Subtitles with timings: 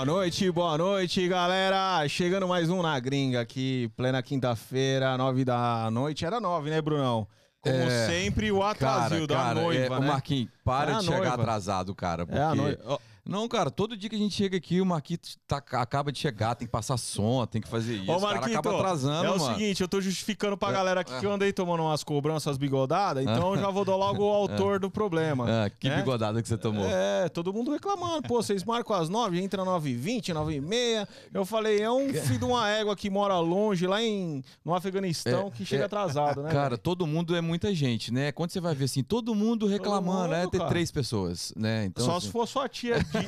[0.00, 2.08] Boa noite, boa noite, galera.
[2.08, 6.24] Chegando mais um na gringa aqui, plena quinta-feira, nove da noite.
[6.24, 7.28] Era nove, né, Brunão?
[7.60, 10.06] Como É, sempre, o atrasil da cara, noiva, é, né?
[10.06, 11.34] Marquinhos, para É de chegar noiva.
[11.34, 12.24] atrasado, cara.
[12.24, 12.40] Porque...
[12.40, 12.98] É a noiva.
[13.30, 16.56] Não, cara, todo dia que a gente chega aqui, o Marquinhos tá- acaba de chegar,
[16.56, 18.10] tem que passar som, tem que fazer isso.
[18.10, 19.54] Ô, o cara Marquito, acaba atrasando, é o mano.
[19.54, 23.54] seguinte, eu tô justificando pra galera aqui que eu andei tomando umas cobranças bigodadas, então
[23.54, 25.46] eu já vou dar logo o autor do problema.
[25.48, 25.96] Ah, que né?
[25.98, 26.84] bigodada que você tomou.
[26.84, 28.26] É, todo mundo reclamando.
[28.26, 31.08] Pô, vocês marcam às nove, entra nove e vinte, nove e meia.
[31.32, 35.46] Eu falei, é um filho de uma égua que mora longe, lá em, no Afeganistão,
[35.46, 36.50] É, que chega é, atrasado, né?
[36.50, 36.78] Cara, velho?
[36.78, 38.32] todo mundo é muita gente, né?
[38.32, 40.70] Quando você vai ver assim, todo mundo reclamando, é mundo, ter cara.
[40.70, 41.84] três pessoas, né?
[41.84, 42.96] Então, Só assim, se for sua tia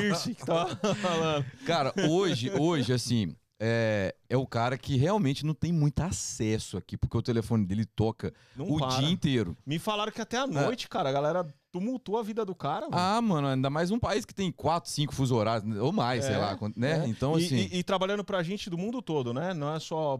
[0.00, 0.66] Dirce que tá
[1.00, 1.44] falando.
[1.66, 6.96] Cara, hoje, hoje, assim, é, é o cara que realmente não tem muito acesso aqui,
[6.96, 8.98] porque o telefone dele toca Não o para.
[9.00, 9.56] dia inteiro.
[9.66, 12.88] Me falaram que até a noite, cara, a galera tumultua a vida do cara.
[12.88, 12.96] mano.
[12.96, 16.34] Ah, mano, ainda mais um país que tem quatro, cinco fuso horários, ou mais, sei
[16.34, 17.04] É, lá, quant- né?
[17.04, 17.08] é.
[17.08, 17.56] Então, E- assim.
[17.72, 19.52] E, e trabalhando pra gente do mundo todo, né?
[19.52, 20.18] Não é só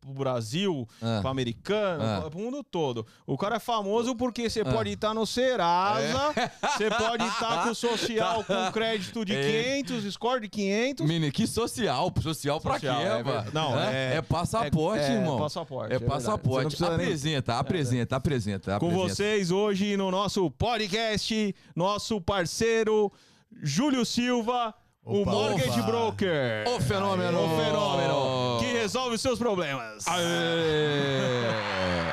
[0.00, 1.18] pro Brasil, Ah.
[1.20, 2.20] pro americano, Ah.
[2.22, 3.06] pro- pro mundo todo.
[3.26, 6.32] O cara é famoso porque você pode estar no Serasa,
[6.76, 9.82] você pode estar com o social com crédito de É.
[9.82, 11.06] 500, score de 500.
[11.06, 12.12] Menino, que social?
[12.22, 13.50] Social pra Social, quê, é mano?
[13.52, 15.38] Não, é, é- é passaporte, é- é irmão.
[15.38, 15.98] passaporte, É, é.
[15.98, 16.66] Você não passaporte.
[16.68, 19.08] precisa nem- apresenta, apresenta, apresenta, Com apresenta.
[19.14, 23.12] vocês hoje no nosso podcast, nosso parceiro
[23.62, 24.74] Júlio Silva,
[25.04, 25.82] o Opa, Mortgage opa.
[25.82, 26.64] Broker.
[26.68, 27.38] O fenômeno!
[27.44, 30.06] O fenômeno que resolve os seus problemas.
[30.06, 30.20] Aê!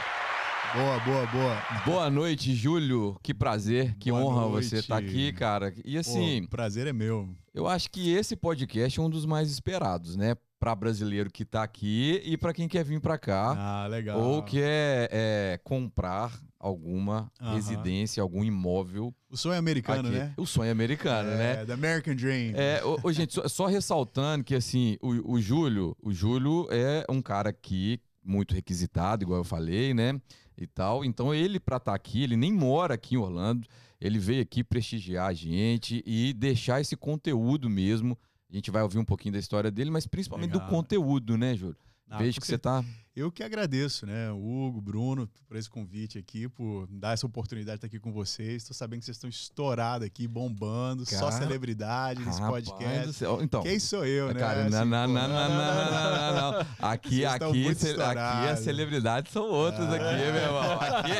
[0.75, 1.63] Boa, boa, boa.
[1.85, 3.17] Boa noite, Júlio.
[3.23, 4.67] Que prazer, que Boa honra noite.
[4.67, 5.73] você estar aqui, cara.
[5.83, 7.27] E assim, Pô, prazer é meu.
[7.51, 10.35] eu acho que esse podcast é um dos mais esperados, né?
[10.59, 13.55] Pra brasileiro que tá aqui e pra quem quer vir pra cá.
[13.55, 14.19] Ah, legal.
[14.19, 17.53] Ou quer é, comprar alguma Aham.
[17.53, 19.13] residência, algum imóvel.
[19.29, 20.17] O sonho americano, aqui.
[20.17, 20.33] né?
[20.35, 21.65] O sonho americano, é, né?
[21.65, 22.53] The American Dream.
[22.55, 27.05] É, ô, ô, gente, só, só ressaltando que assim, o, o Júlio, o Júlio é
[27.07, 30.19] um cara aqui muito requisitado, igual eu falei, né?
[30.57, 31.05] E tal.
[31.05, 33.67] Então ele pra estar aqui, ele nem mora aqui em Orlando.
[33.99, 38.17] Ele veio aqui prestigiar a gente e deixar esse conteúdo mesmo.
[38.49, 40.69] A gente vai ouvir um pouquinho da história dele, mas principalmente do Legal.
[40.69, 41.77] conteúdo, né, Júlio?
[42.17, 42.83] Vejo que você tá.
[43.17, 44.31] Eu que agradeço, né?
[44.31, 48.61] Hugo, Bruno, por esse convite aqui, por dar essa oportunidade de estar aqui com vocês.
[48.61, 53.13] Estou sabendo que vocês estão estourados aqui, bombando, só Cara, celebridade nesse podcast.
[53.13, 53.39] céu.
[53.41, 54.39] Então, Quem sou eu, né?
[54.39, 56.67] Cara, não, Assim, não, pô, não, não, não, não, não, não, não.
[56.79, 60.73] Aqui, aqui, ce- aqui as celebridades são outras aqui, meu irmão.
[60.79, 61.11] Aqui,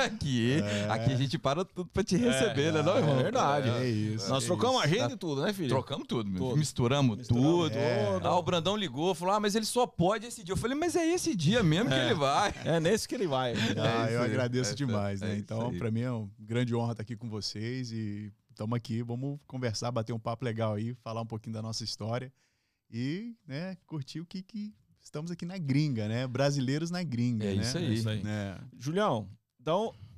[0.00, 3.20] aqui, aqui a gente para tudo pra te receber, né, não, irmão?
[3.20, 3.68] é verdade.
[3.68, 4.28] É isso.
[4.30, 4.84] Nós é trocamos isso.
[4.94, 5.68] agenda e tudo, né, filho?
[5.68, 6.40] Trocamos tudo, meu.
[6.40, 6.56] Tudo.
[6.56, 7.70] misturamos, Misturamos tudo.
[8.14, 8.26] tudo.
[8.26, 10.52] Ah, o Brandão ligou, falou: ah, mas ele só pode esse dia.
[10.52, 12.54] Eu falei, mas é esse dia mesmo que ele vai.
[12.64, 13.52] É nesse que ele vai.
[13.78, 15.34] Ah, É eu agradeço é demais, né?
[15.34, 19.02] é então, para mim é uma grande honra estar aqui com vocês e estamos aqui,
[19.02, 22.32] vamos conversar, bater um papo legal aí, falar um pouquinho da nossa história
[22.90, 26.26] e, né, curtir o que, que estamos aqui na gringa, né?
[26.26, 27.62] Brasileiros na gringa, É né?
[27.62, 27.84] isso aí.
[27.86, 28.22] É isso aí.
[28.26, 28.58] É.
[28.78, 29.72] Julião, da,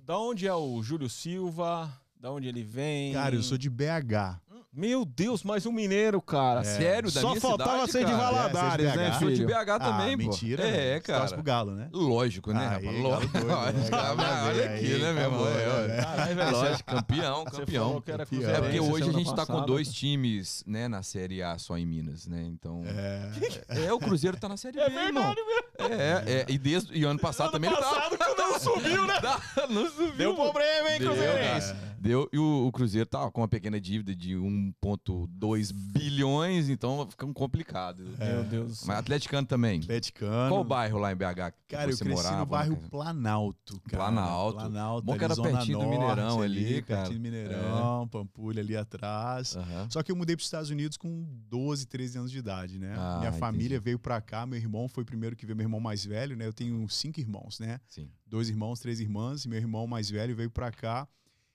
[0.04, 1.92] da onde é o Júlio Silva?
[2.18, 3.12] Da onde ele vem?
[3.12, 4.40] Cara, eu sou de BH.
[4.74, 6.60] Meu Deus, mais um mineiro, cara.
[6.60, 6.64] É.
[6.64, 8.12] Sério, da Só minha faltava cidade, ser de.
[8.12, 9.18] Valadares, É, é de né, BH?
[9.18, 9.46] Sou de filho?
[9.48, 10.16] BH também, ah, pô.
[10.16, 10.64] mentira.
[10.66, 11.28] É, torce cara.
[11.34, 11.88] pro Galo, né?
[11.92, 12.88] Lógico, né, Ah, rapaz?
[12.88, 13.32] aí, Lógico.
[13.32, 13.90] galo doido, né?
[13.92, 15.44] Ah, Olha doido, aqui, aí, né, meu irmão?
[15.44, 16.02] acabou, É, né?
[16.02, 17.84] Caralho, velho, Lógico, campeão, Você campeão.
[17.86, 18.40] falou que era Campeão.
[18.50, 19.66] É porque cruzeirense hoje a gente tá com passada.
[19.66, 22.42] dois times, né, na Série A só em Minas, né?
[22.46, 22.82] Então.
[22.86, 25.22] É, É, o Cruzeiro tá na Série É B, irmão.
[25.34, 25.94] verdade mesmo.
[26.00, 28.34] É, é, e desde e ano passado Ano também ele passado tava.
[28.34, 29.20] que não subiu, né?
[29.20, 30.12] Tá, não subiu.
[30.16, 31.74] Deu problema, hein, Cruzeirense?
[31.74, 31.92] cara.
[31.98, 34.34] Deu, e o, Cruzeiro tá com uma pequena dívida de
[34.82, 38.04] 1,2 bilhões, então fica complicado.
[38.18, 38.84] Meu Deus.
[38.84, 39.80] Mas atleticano também.
[39.80, 40.50] Atleticano.
[40.50, 42.36] Qual o bairro lá em BH que Cara, eu cresci morava?
[42.38, 42.76] no bairro?
[42.90, 44.04] Planalto, cara.
[44.04, 44.58] Planalto.
[44.58, 45.06] Planalto.
[45.06, 47.00] Bom que ali, era Zona pertinho do Mineirão ali, cara.
[47.00, 49.56] Pertinho do Mineirão, Pampulha ali atrás.
[49.88, 52.94] Só que eu mudei para os Estados Unidos com 12, 13 anos de idade, né?
[52.96, 53.40] Ah, Minha entendi.
[53.40, 56.36] família veio para cá, meu irmão foi o primeiro que veio, meu irmão mais velho,
[56.36, 56.46] né?
[56.46, 57.80] Eu tenho cinco irmãos, né?
[57.88, 58.08] Sim.
[58.26, 61.08] Dois irmãos, três irmãs, e meu irmão mais velho veio para cá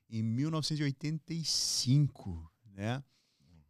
[0.10, 3.04] em 1985, né?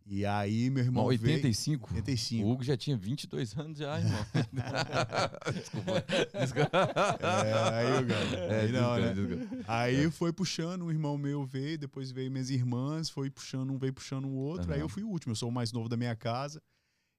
[0.09, 1.35] E aí meu irmão Bom, veio...
[1.35, 1.93] 85?
[1.95, 2.45] 85.
[2.45, 4.25] O Hugo já tinha 22 anos já, irmão.
[5.53, 6.05] Desculpa.
[6.39, 6.77] Desculpa.
[7.19, 8.37] É, aí, o cara.
[8.37, 9.13] É, aí não, né?
[9.13, 9.65] desculpa.
[9.67, 13.93] Aí foi puxando, um irmão meu veio, depois veio minhas irmãs, foi puxando um, veio
[13.93, 14.71] puxando o outro.
[14.71, 14.85] Aí Aham.
[14.85, 16.61] eu fui o último, eu sou o mais novo da minha casa.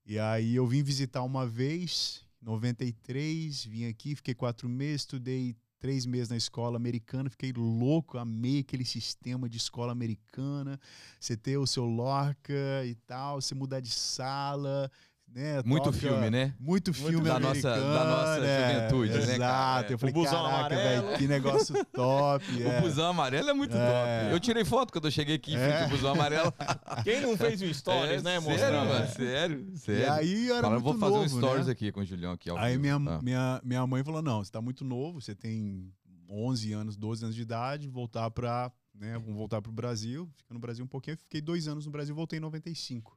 [0.06, 5.54] E aí eu vim visitar uma vez, em 93, vim aqui, fiquei quatro meses, estudei
[5.78, 10.78] três meses na escola americana, fiquei louco, amei aquele sistema de escola americana.
[11.18, 14.90] Você ter o seu Lorca e tal, você mudar de sala,
[15.34, 15.62] né?
[15.64, 16.54] Muito toca filme, né?
[16.58, 19.38] Muito filme da nossa- da nossa é, juventude, né, Exato.
[19.38, 19.92] cara?
[19.92, 21.06] Eu falei, O busão caraca, amarelo.
[21.06, 22.44] velho, que negócio top.
[22.62, 22.78] é.
[22.78, 24.20] O busão amarelo é muito É.
[24.22, 24.32] top.
[24.32, 25.82] Eu tirei foto quando eu cheguei aqui É.
[25.84, 26.52] ao busão amarelo.
[27.04, 28.88] Quem não fez um stories, É, né, Sério, mostrando?
[28.88, 30.02] mano, sério, sério.
[30.02, 31.72] E aí eu era Fala, eu muito vou fazer novo, um stories né?
[31.72, 32.50] aqui com o Julião aqui.
[32.50, 33.20] ao Aí minha, Ah.
[33.22, 35.92] minha, minha mãe falou: não, você tá muito novo, você tem
[36.30, 40.28] 11 anos, 12 anos de idade, voltar para né, vamos voltar pro Brasil.
[40.36, 43.16] Fica no Brasil um pouquinho, fiquei dois anos no Brasil, voltei em 95.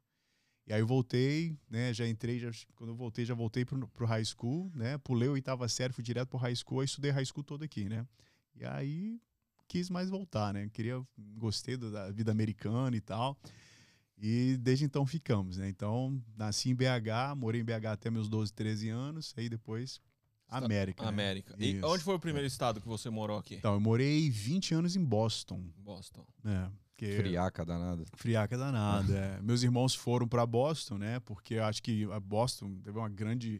[0.67, 4.05] E aí eu voltei, né, já entrei, já, quando eu voltei, já voltei pro, pro
[4.05, 7.25] high school, né, pulei a oitava série, fui direto pro high school, aí estudei high
[7.25, 8.05] school todo aqui, né.
[8.55, 9.19] E aí
[9.67, 11.01] quis mais voltar, né, queria,
[11.37, 13.37] gostei da vida americana e tal.
[14.21, 15.67] E desde então ficamos, né?
[15.67, 19.99] Então, nasci em BH, morei em BH até meus 12, 13 anos, aí depois
[20.47, 21.03] América.
[21.03, 21.09] né?
[21.09, 21.55] América.
[21.57, 21.87] E Isso.
[21.87, 23.55] onde foi o primeiro estado que você morou aqui?
[23.55, 26.25] Então, eu morei 20 anos em Boston, Boston.
[26.43, 26.71] né?
[27.01, 28.03] Que Friaca danada.
[28.15, 29.11] friaca danada.
[29.11, 29.41] é.
[29.41, 31.19] Meus irmãos foram para Boston, né?
[31.21, 33.59] Porque eu acho que a Boston teve uma grande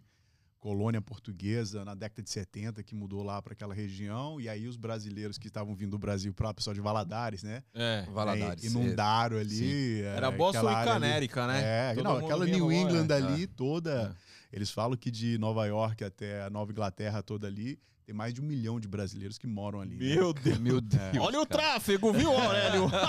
[0.59, 4.77] colônia portuguesa na década de 70 que mudou lá para aquela região e aí os
[4.77, 7.63] brasileiros que estavam vindo do Brasil para pessoal de Valadares, né?
[7.73, 8.05] É.
[8.13, 8.63] Valadares.
[8.63, 9.55] Aí inundaram ali.
[9.55, 10.01] Sim.
[10.03, 10.85] é, Era Boston e ali.
[10.85, 11.61] Canérica, né?
[11.63, 14.15] É, Todo não, aquela New no- England é, ali toda.
[14.15, 14.55] É.
[14.55, 17.79] Eles falam que de Nova York até a Nova Inglaterra toda ali,
[18.11, 19.95] tem mais de um milhão de brasileiros que moram ali.
[19.95, 20.15] né?
[20.15, 20.57] Meu Deus.
[20.59, 21.01] Meu Deus.
[21.17, 22.91] Olha o tráfego, viu, Aurélio?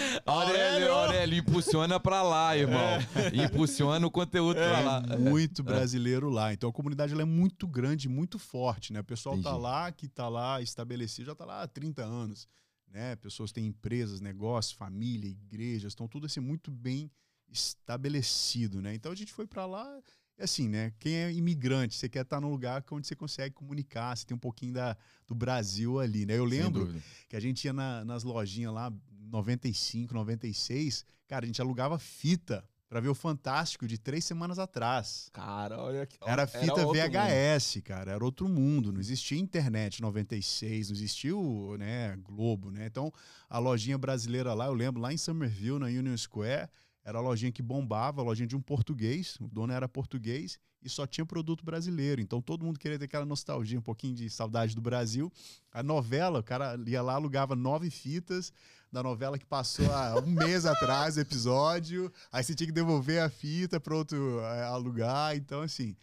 [0.00, 2.98] É, Aurélio, Aurélio, impulsiona pra lá, irmão.
[3.32, 5.02] Impulsiona o conteúdo pra lá.
[5.10, 6.52] é muito brasileiro lá.
[6.52, 9.00] Então a comunidade ela é muito grande, muito forte, né?
[9.00, 9.62] O pessoal tá Entendi.
[9.62, 12.48] lá, que tá lá estabelecido, já tá lá há 30 anos,
[12.88, 13.14] né?
[13.16, 17.10] Pessoas têm empresas, negócios, família, igrejas, estão tudo assim muito bem
[17.48, 18.94] estabelecido, né?
[18.94, 20.00] Então a gente foi para lá,
[20.40, 20.92] e assim, né?
[20.98, 24.40] Quem é imigrante, você quer estar num lugar onde você consegue comunicar, você tem um
[24.40, 24.96] pouquinho da,
[25.28, 26.36] do Brasil ali, né?
[26.38, 26.86] Eu lembro
[27.28, 28.92] que a gente ia na- nas lojinhas lá,
[29.30, 35.28] 95, 96, cara, a gente alugava fita pra ver o Fantástico de três semanas atrás.
[35.32, 36.16] Cara, olha aqui.
[36.26, 41.76] Era fita outro VHS, cara, era outro mundo, não existia internet 96, não existia o
[41.76, 42.86] né, Globo, né?
[42.86, 43.12] Então,
[43.48, 46.68] a lojinha brasileira lá, eu lembro, lá em Somerville, na Union Square,
[47.04, 50.88] era a lojinha que bombava, a lojinha de um português, o dono era português e
[50.88, 52.20] só tinha produto brasileiro.
[52.20, 55.32] Então, todo mundo queria ter aquela nostalgia, um pouquinho de saudade do Brasil.
[55.72, 58.52] A novela, o cara ia lá, alugava nove fitas
[58.90, 62.12] da novela que passou há um mês atrás, o episódio.
[62.32, 65.36] Aí você tinha que devolver a fita para outro eh, alugar.
[65.36, 65.96] Então, assim,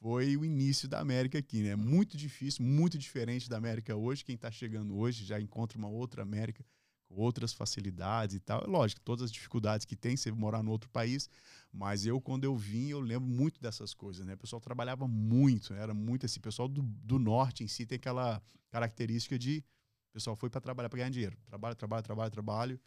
[0.00, 1.74] foi o início da América aqui, né?
[1.74, 4.24] Muito difícil, muito diferente da América hoje.
[4.24, 6.64] Quem está chegando hoje já encontra uma outra América
[7.08, 8.62] com outras facilidades e tal.
[8.62, 11.28] É lógico, todas as dificuldades que tem você morar no outro país,
[11.72, 14.34] mas eu, quando eu vim, eu lembro muito dessas coisas, né?
[14.34, 16.38] O pessoal trabalhava muito, era muito assim.
[16.38, 19.64] O pessoal do, do norte em si tem aquela característica de
[20.10, 21.36] o pessoal foi para trabalhar para ganhar dinheiro.
[21.46, 22.80] Trabalho, trabalho, trabalho, trabalho.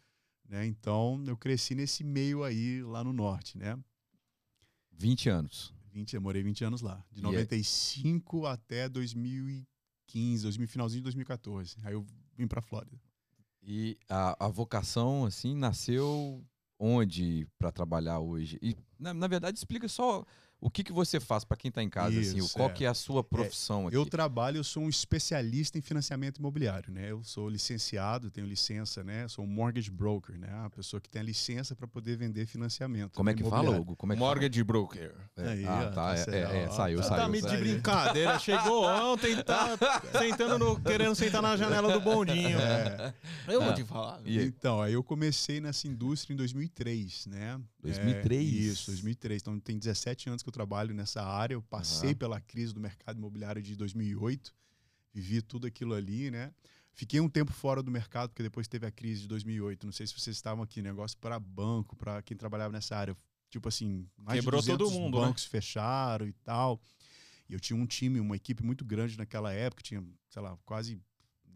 [0.48, 0.66] Né?
[0.66, 3.78] Então, eu cresci nesse meio aí lá no norte, né?
[4.92, 5.72] 20 anos.
[5.92, 7.04] 20, eu morei 20 anos lá.
[7.10, 11.76] De E é- 95 até 2015, 2000, finalzinho de 2014.
[11.84, 12.04] Aí eu
[12.36, 13.00] vim pra Flórida.
[13.62, 16.44] E a, a vocação, assim, nasceu
[16.78, 18.58] onde pra trabalhar hoje?
[18.60, 20.24] E, na, na verdade, explica só
[20.64, 22.72] o que, que você faz pra quem tá em casa, assim, o- Isso, qual é.
[22.72, 23.96] que é a sua profissão aqui.
[23.96, 27.10] Eu trabalho, eu sou um especialista em financiamento imobiliário, né?
[27.10, 29.26] Eu sou licenciado, tenho licença, né?
[29.26, 30.48] Sou um mortgage broker, né?
[30.64, 33.12] A pessoa que tem a licença para poder vender financiamento.
[33.16, 33.76] Como é que fala.
[33.76, 33.96] Hugo?
[33.96, 34.30] Como é que fala?
[34.34, 35.12] Mortgage Broker.
[35.36, 35.48] É.
[35.48, 37.22] Aí, ah, tá, tá é, certo, é, é, saiu, tá- Você saiu.
[37.22, 37.60] tá me de saiu.
[37.60, 38.38] brincadeira.
[38.38, 39.76] Chegou ontem, tá
[40.18, 42.58] sentando no, querendo sentar na janela do bondinho.
[42.60, 43.12] É.
[43.48, 43.74] Eu vou Ah.
[43.74, 44.20] te falar.
[44.24, 44.40] E?
[44.40, 47.60] Então, aí eu comecei nessa indústria em 2003, né?
[47.82, 48.40] 2003?
[48.40, 49.42] É, isso, 2003.
[49.42, 51.54] Então tem 17 anos que eu trabalho nessa área.
[51.54, 52.18] Eu passei Aham.
[52.18, 54.54] pela crise do mercado imobiliário de 2008,
[55.12, 56.52] vivi tudo aquilo ali, né?
[56.94, 59.86] Fiquei um tempo fora do mercado, porque depois teve a crise de 2008.
[59.86, 63.16] Não sei se vocês estavam aqui, negócio para banco, para quem trabalhava nessa área.
[63.48, 65.26] Tipo assim, mais Quebrou de 200 todo mundo, né?
[65.26, 66.80] bancos fecharam e tal.
[67.48, 71.00] E eu tinha um time, uma equipe muito grande naquela época, tinha, sei lá, quase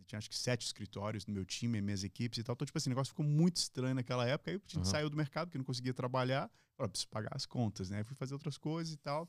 [0.07, 2.55] tinha acho que sete escritórios no meu time, minhas equipes e tal.
[2.55, 4.51] Então, tipo assim, o negócio ficou muito estranho naquela época.
[4.51, 4.85] Aí a gente Aham.
[4.85, 6.51] saiu do mercado, porque não conseguia trabalhar.
[6.77, 8.05] Falei, preciso pagar as contas, né?
[8.05, 9.29] Fui fazer outras coisas e tal.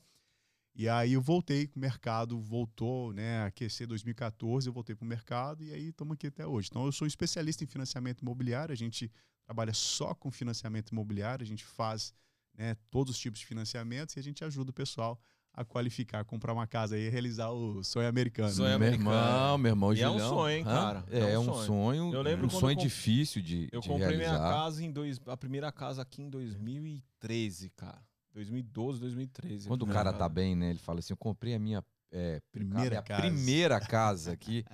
[0.74, 3.42] E aí eu voltei, o mercado voltou, né?
[3.44, 6.68] Aquecer 2014, eu voltei para o mercado e aí estamos aqui até hoje.
[6.70, 8.72] Então, eu sou especialista em financiamento imobiliário.
[8.72, 9.10] A gente
[9.44, 11.42] trabalha só com financiamento imobiliário.
[11.42, 12.14] A gente faz
[12.56, 15.20] né, todos os tipos de financiamentos e a gente ajuda o pessoal
[15.60, 18.50] a qualificar, comprar uma casa e realizar o sonho americano.
[18.52, 18.78] Sonho né?
[18.78, 19.10] meu americano.
[19.16, 21.04] irmão, meu irmão E é um sonho, hein, cara?
[21.10, 21.66] É, É é um um sonho.
[21.66, 24.48] sonho, Eu lembro um quando sonho eu comp- difícil de, Eu de comprei minha realizar.
[24.50, 28.00] casa em dois, a primeira casa aqui em 2013, cara.
[28.34, 29.66] 2012, 2013.
[29.66, 30.70] Quando o a cara tá bem, né?
[30.70, 33.20] Ele fala assim: Eu comprei a minha é, Primeira casa.
[33.22, 34.64] primeira casa aqui.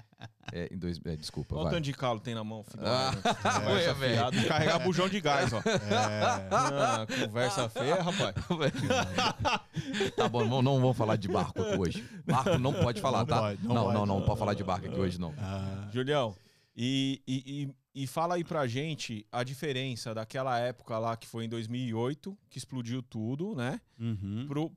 [0.52, 2.82] É, em dois, é, desculpa, Olha o tanto de calo tem na mão, filho.
[2.86, 3.10] Ah,
[3.94, 4.14] velho.
[4.14, 5.58] fiada, Carregar bujão de gás, ó.
[5.90, 8.34] É, Ah, conversa feia, rapaz.
[10.16, 12.08] tá bom, não, não vamos falar de barco aqui hoje.
[12.24, 13.40] Barco não pode falar, Não tá?
[13.40, 13.94] pode, não não, pode.
[13.98, 15.34] não, não, pode falar de barco aqui hoje, não.
[15.38, 16.34] ah, Julião,
[16.76, 21.44] e, e, e, e fala aí pra gente a diferença daquela época lá que foi
[21.44, 23.80] em 2008, que explodiu tudo, né?
[23.98, 24.44] uhum.
[24.48, 24.72] Pro,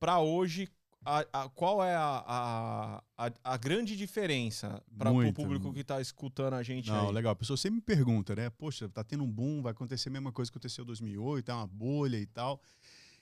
[0.00, 0.68] pra hoje,
[1.04, 6.54] a, a- qual é a, a, a, grande diferença para o público que tá escutando
[6.54, 7.14] a gente Não, aí?
[7.14, 7.32] legal.
[7.32, 8.50] A pessoa sempre me pergunta, né?
[8.50, 11.54] Poxa, tá tendo um boom, vai acontecer a mesma coisa que aconteceu em 2008, é
[11.54, 12.60] uma bolha e tal.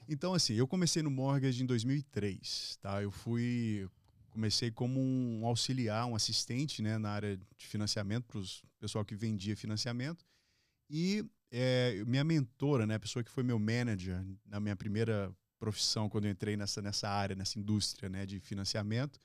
[0.08, 3.02] Então, assim, eu comecei no Mortgage em 2003, tá?
[3.02, 3.88] Eu fui...
[4.30, 6.96] Comecei como um auxiliar, um assistente, né?
[6.96, 8.44] Na área de financiamento, para o
[8.80, 10.24] pessoal que vendia financiamento.
[10.88, 12.94] E é, minha mentora, né?
[12.94, 15.30] A pessoa que foi meu manager na minha primeira
[15.62, 18.26] profissão, quando eu entrei nessa, nessa área, nessa indústria, né?
[18.26, 19.20] De financiamento,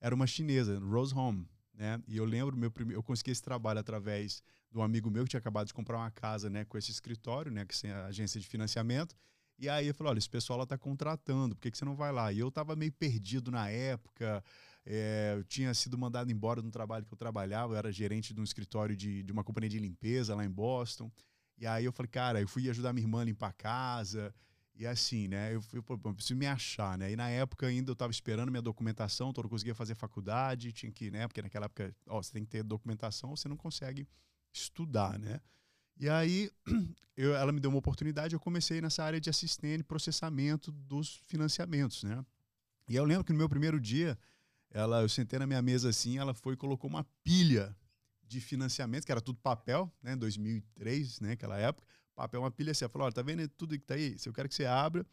[0.00, 2.00] era uma chinesa, Rose Home, né?
[2.06, 2.94] E eu lembro, meu prime...
[2.94, 6.10] eu consegui esse trabalho através de um amigo meu que tinha acabado de comprar uma
[6.12, 9.16] casa, né, com esse escritório, né, que é agência de financiamento.
[9.58, 11.96] E aí eu falei, olha, esse pessoal lá tá contratando, por que, que você não
[11.96, 12.32] vai lá?
[12.32, 14.44] E eu tava meio perdido na época,
[14.86, 18.40] é, eu tinha sido mandado embora no trabalho que eu trabalhava, eu era gerente de
[18.40, 21.10] um escritório de, de uma companhia de limpeza lá em Boston.
[21.58, 24.32] E aí eu falei, cara, eu fui ajudar minha irmã a limpar a casa,
[24.80, 25.54] e assim, né?
[25.54, 27.12] Eu, eu, preciso me achar, né?
[27.12, 30.72] E na época ainda eu estava esperando minha documentação, então eu não conseguia fazer faculdade,
[30.72, 31.28] tinha que, né?
[31.28, 34.08] Porque naquela época, ó, você tem que ter documentação, você não consegue
[34.50, 35.38] estudar, né?
[35.98, 36.50] E aí
[37.14, 42.02] eu- ela me deu uma oportunidade, eu comecei nessa área de assistente, processamento dos financiamentos,
[42.02, 42.24] né?
[42.88, 44.18] E eu lembro que no meu primeiro dia,
[44.70, 47.76] ela, eu sentei na minha mesa assim, ela foi e colocou uma pilha
[48.26, 50.16] de financiamento, que era tudo papel, né?
[50.16, 51.32] 2003, né?
[51.32, 51.86] Aquela época
[52.22, 52.88] papel, uma pilha assim.
[52.88, 54.18] Falou: olha, tá vendo tudo que tá aí?
[54.18, 55.04] Se eu quero que você abra,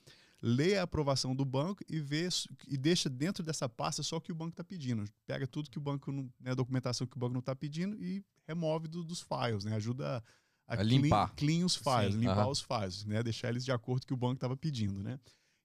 [0.41, 2.27] leia a aprovação do banco e vê
[2.67, 5.03] e deixa dentro dessa pasta só o que o banco está pedindo.
[5.25, 7.95] Pega tudo que o banco, não, né, a documentação que o banco não está pedindo
[8.03, 9.75] e remove do- dos files, né?
[9.75, 10.23] Ajuda
[10.67, 11.33] a, A clean- limpar.
[11.35, 12.19] Clean, os files, Sim.
[12.19, 12.49] limpar Aham.
[12.51, 13.23] os files, né?
[13.23, 15.19] Deixar eles de acordo com o que o banco estava pedindo, né?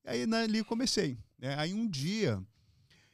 [0.05, 1.19] E aí ali eu comecei.
[1.39, 1.55] Né?
[1.59, 2.43] Aí um dia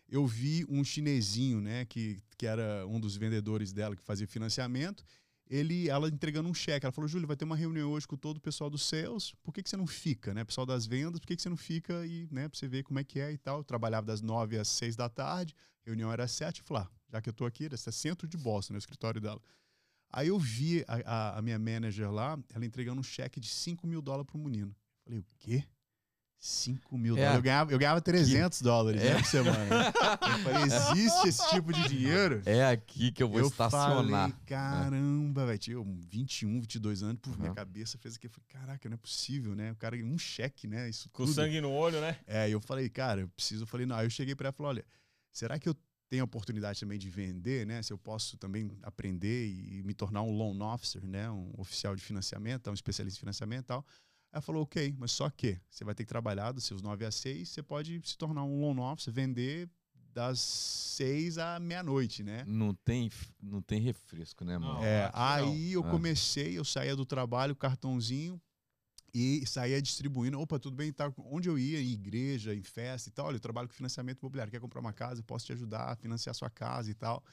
[0.09, 5.05] eu vi um chinesinho, né, que, que era um dos vendedores dela que fazia financiamento,
[5.49, 6.85] ele, ela entregando um cheque.
[6.87, 9.53] Ela falou, Júlio, vai ter uma reunião hoje com todo o pessoal dos sales, por
[9.53, 10.45] que, que você não fica, né?
[10.45, 12.99] Pessoal das vendas, por que, que você não fica e, né, pra você ver como
[12.99, 13.59] é que é e tal.
[13.59, 16.91] Eu trabalhava das nove às seis da tarde, reunião era às sete, eu falei, ah,
[17.13, 19.41] já que eu tô aqui, esse é centro de Boston, no escritório dela.
[20.11, 23.87] Aí eu vi a, a- a minha manager lá, ela entregando um cheque de 5
[23.87, 24.71] mil dólares pro menino.
[24.71, 25.65] Eu falei, o quê?
[26.41, 27.21] 5 mil É.
[27.21, 27.37] dólares.
[27.37, 29.15] Eu ganhava, eu ganhava 300 dólares né, É.
[29.17, 29.93] por semana.
[30.31, 32.43] Eu falei, existe esse tipo de dinheiro?
[32.47, 34.31] É aqui que eu vou eu estacionar.
[34.31, 35.59] falei, caramba, velho.
[35.59, 37.55] Tinha um 21, 22 anos, por minha Uhum.
[37.57, 38.27] cabeça fez aqui.
[38.27, 39.73] Eu falei, caraca, não é possível, né?
[39.73, 40.89] O cara, um cheque, né?
[40.89, 41.35] Isso Com tudo.
[41.35, 42.17] sangue no olho, né?
[42.27, 43.65] É, eu falei, cara, eu preciso.
[43.65, 43.97] Eu falei, não.
[43.97, 44.85] Aí eu cheguei pra ela e falei, olha,
[45.33, 45.77] será que eu
[46.09, 47.83] tenho a oportunidade também de vender, né?
[47.83, 51.29] Se eu posso também aprender e me tornar um loan officer, né?
[51.31, 53.85] Um oficial de financiamento, um especialista em financiamento e tal.
[54.31, 57.05] Aí ela falou, ok, mas só que você vai ter que trabalhar dos seus 9
[57.05, 59.69] às 6, você pode se tornar um loan officer, vender
[60.13, 62.45] das 6 à meia-noite, né?
[62.47, 64.75] Não tem, não tem refresco, né, mano?
[64.75, 64.85] Não.
[64.85, 65.11] É, não.
[65.15, 65.91] aí eu Ah.
[65.91, 68.41] comecei, eu saía do trabalho, cartãozinho,
[69.15, 70.39] e saía distribuindo.
[70.39, 70.93] Opa, tudo bem?
[70.93, 73.27] Tá, onde eu ia, em igreja, em festa e tal.
[73.27, 74.51] Olha, eu trabalho com financiamento imobiliário.
[74.51, 75.21] Quer comprar uma casa?
[75.21, 77.25] Eu posso te ajudar a financiar a sua casa e tal.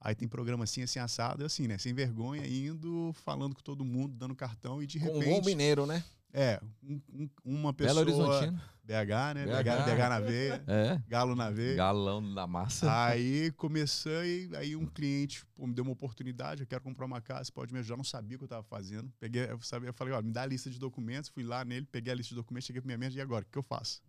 [0.00, 1.76] Aí tem programa assim, assim, assado, e assim, né?
[1.78, 5.30] Sem vergonha, indo, falando com todo mundo, dando cartão e de Com um repente.
[5.40, 6.04] bom mineiro, né?
[6.36, 8.26] É, um- um- uma Belo pessoa.
[8.28, 8.60] Horizontino.
[8.82, 9.46] BH, né?
[9.46, 9.62] BH.
[9.62, 11.00] BH, BH na veia, É.
[11.08, 11.76] galo na veia.
[11.76, 13.04] Galão da massa.
[13.06, 17.50] Aí comecei, aí um cliente pô, me deu uma oportunidade, eu quero comprar uma casa,
[17.52, 17.94] pode me ajudar?
[17.94, 19.10] Eu não sabia o que eu estava fazendo.
[19.18, 21.86] Peguei, eu, sabia, eu falei, ó, me dá a lista de documentos, fui lá nele,
[21.90, 24.02] peguei a lista de documentos, cheguei para minha mente, e agora, o que eu faço?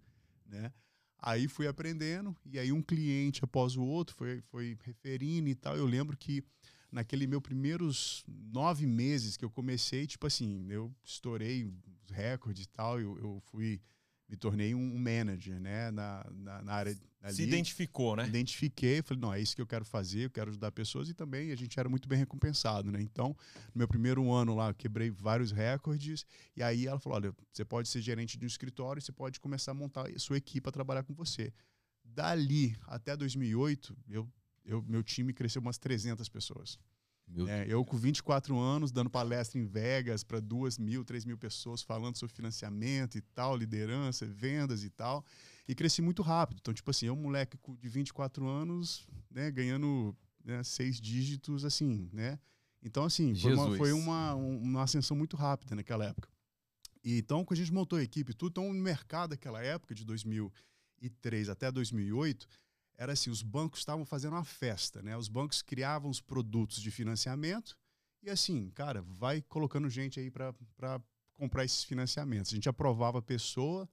[0.47, 0.73] Né?
[1.19, 5.77] Aí fui aprendendo, e aí um cliente após o outro foi, foi referindo e tal.
[5.77, 6.43] Eu lembro que
[6.95, 12.67] naquele meu primeiros nove meses que eu comecei, tipo assim, eu estourei os recordes e
[12.69, 13.81] tal, eu, eu fui,
[14.29, 18.25] me tornei um manager, né, na, na, na área ali Se identificou, né?
[18.25, 21.51] identifiquei, falei, não, é isso que eu quero fazer, eu quero ajudar pessoas e também
[21.51, 23.01] a gente era muito bem recompensado, né?
[23.01, 23.35] Então,
[23.73, 26.25] no meu primeiro ano lá, eu quebrei vários recordes
[26.55, 29.71] e aí ela falou, olha, você pode ser gerente de um escritório, você pode começar
[29.71, 31.51] a montar a sua equipe para trabalhar com você.
[32.03, 34.31] Dali até 2008, eu,
[34.65, 36.77] eu, meu time cresceu umas 300 pessoas.
[37.27, 41.37] Meu É, eu com 24 anos, dando palestra em Vegas para duas mil, três mil
[41.37, 45.25] pessoas, falando sobre financiamento e tal, liderança, vendas e tal.
[45.67, 46.59] E cresci muito rápido.
[46.61, 52.37] Então, tipo assim, eu, moleque de 24 anos, né, ganhando né, seis dígitos, assim, né?
[52.83, 56.29] Então, assim, foi, uma, foi uma, um- uma ascensão muito rápida naquela época.
[57.03, 60.05] E então, quando a gente montou a equipe, tudo, então, no mercado daquela época, de
[60.05, 62.47] 2003 até 2008,
[62.97, 65.17] era assim, os bancos estavam fazendo uma festa, né?
[65.17, 67.77] Os bancos criavam os produtos de financiamento
[68.23, 70.53] e assim, cara, vai colocando gente aí para
[71.33, 72.51] comprar esses financiamentos.
[72.51, 73.87] A gente aprovava a pessoa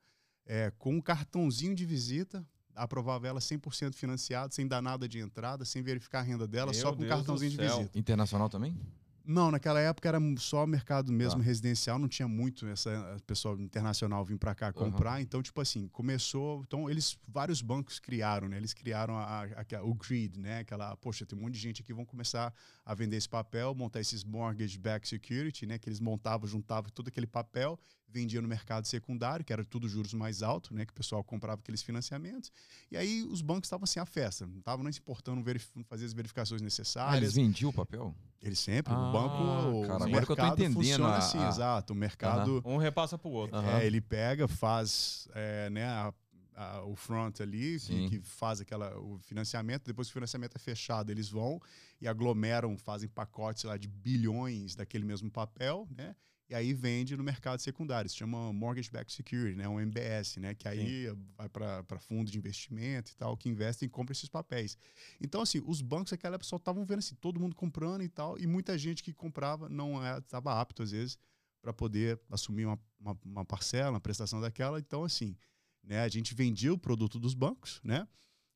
[0.47, 5.65] é, com um cartãozinho de visita, aprovava ela 100% financiado, sem dar nada de entrada,
[5.65, 7.99] sem verificar a renda dela, Meu só com Deus cartãozinho de visita.
[7.99, 8.77] Internacional também?
[9.25, 11.45] Não, naquela época era só mercado mesmo Tá.
[11.47, 15.21] residencial, não tinha muito essa pessoa internacional vir para cá comprar.
[15.21, 16.63] Então, tipo assim, começou.
[16.67, 18.57] Então, eles vários bancos criaram, né?
[18.57, 20.59] Eles criaram a, a- o grid, né?
[20.61, 22.53] Aquela, poxa, tem um monte de gente aqui vão começar
[22.85, 25.79] a vender esse papel, montar esses mortgage backed security, né?
[25.79, 27.79] Que eles montavam, juntavam todo aquele papel,
[28.13, 30.85] vendiam no mercado secundário, que era tudo juros mais altos, né?
[30.85, 32.53] Que o pessoal comprava aqueles financiamentos.
[32.91, 35.43] E aí os bancos estavam assim à festa, não estavam nem se importando,
[35.87, 37.23] fazer as verificações Ah, necessárias.
[37.23, 38.15] eles vendiam o papel?
[38.43, 39.35] Eles sempre, Ah, o banco,
[39.79, 41.93] o cara, o agora que eu tô mercado funciona a- assim, a- exato.
[41.93, 43.57] O mercado, Um repassa pro outro.
[43.57, 43.79] Aham.
[43.79, 46.13] é, ele pega, faz é, né, a-
[46.55, 49.85] a- o front ali, que, que faz aquela, o financiamento.
[49.87, 51.61] Depois que o financiamento é fechado, eles vão
[52.01, 56.15] e aglomeram, fazem pacotes lá de bilhões daquele mesmo papel, né?
[56.53, 58.07] E aí vende no mercado secundário.
[58.07, 59.67] Isso chama Mortgage Backed Security, né?
[59.67, 60.55] Um MBS, né?
[60.55, 64.77] Que aí vai para fundo de investimento e tal, que investem e compram esses papéis.
[65.19, 68.39] Então, assim, os bancos naquela época só estavam vendo assim, todo mundo comprando e tal,
[68.39, 71.19] e muita gente que comprava não estava apto, às vezes,
[71.63, 74.79] para poder assumir uma, uma, uma parcela, uma prestação daquela.
[74.79, 75.35] Então, assim,
[75.83, 78.07] né, a gente vendia o produto dos bancos, né?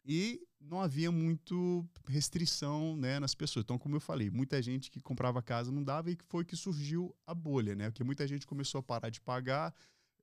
[0.06, 3.64] E não havia muito restrição né, nas pessoas.
[3.64, 7.14] Então, como eu falei, muita gente que comprava casa não dava e foi que surgiu
[7.26, 7.90] a bolha, né?
[7.90, 9.74] Porque muita gente começou a parar de pagar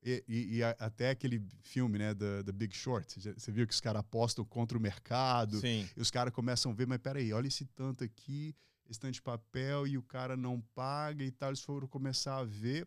[0.02, 3.18] e, e- e até aquele filme, né, da The Big Short.
[3.38, 5.88] Você viu que os caras apostam contra o mercado Sim.
[5.96, 8.54] e os caras começam a ver, mas peraí, olha esse tanto aqui,
[8.88, 11.48] esse tanto de papel e o cara não paga e tal.
[11.50, 12.86] Eles foram começar a ver,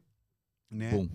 [0.70, 0.92] né?
[0.92, 1.10] Bom,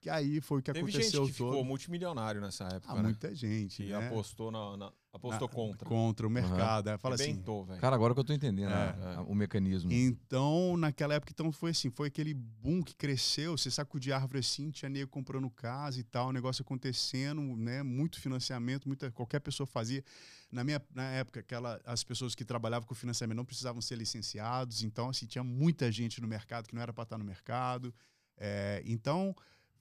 [0.00, 1.50] Que aí foi o que Teve gente aconteceu que todo.
[1.50, 3.02] ficou multimilionário nessa época, Ah, né?
[3.02, 4.06] muita gente, Que né?
[4.06, 5.88] apostou, na, na- apostou Na- contra.
[5.88, 6.88] contra o mercado.
[6.88, 7.42] Aí Fala assim.
[7.80, 8.74] Cara, agora que eu tô entendendo É.
[8.74, 9.92] a- a- o mecanismo.
[9.92, 14.70] Então, naquela época, então foi assim, foi aquele boom que cresceu, você sacudia árvore assim,
[14.70, 17.82] tinha nego comprando casa e tal, o negócio acontecendo, né?
[17.82, 20.02] Muito financiamento, muita, qualquer pessoa fazia.
[20.50, 24.82] Na minha na época, aquela, as pessoas que trabalhavam com financiamento não precisavam ser licenciados,
[24.82, 27.94] então assim, tinha muita gente no mercado que não era para estar no mercado.
[28.36, 29.34] É, então,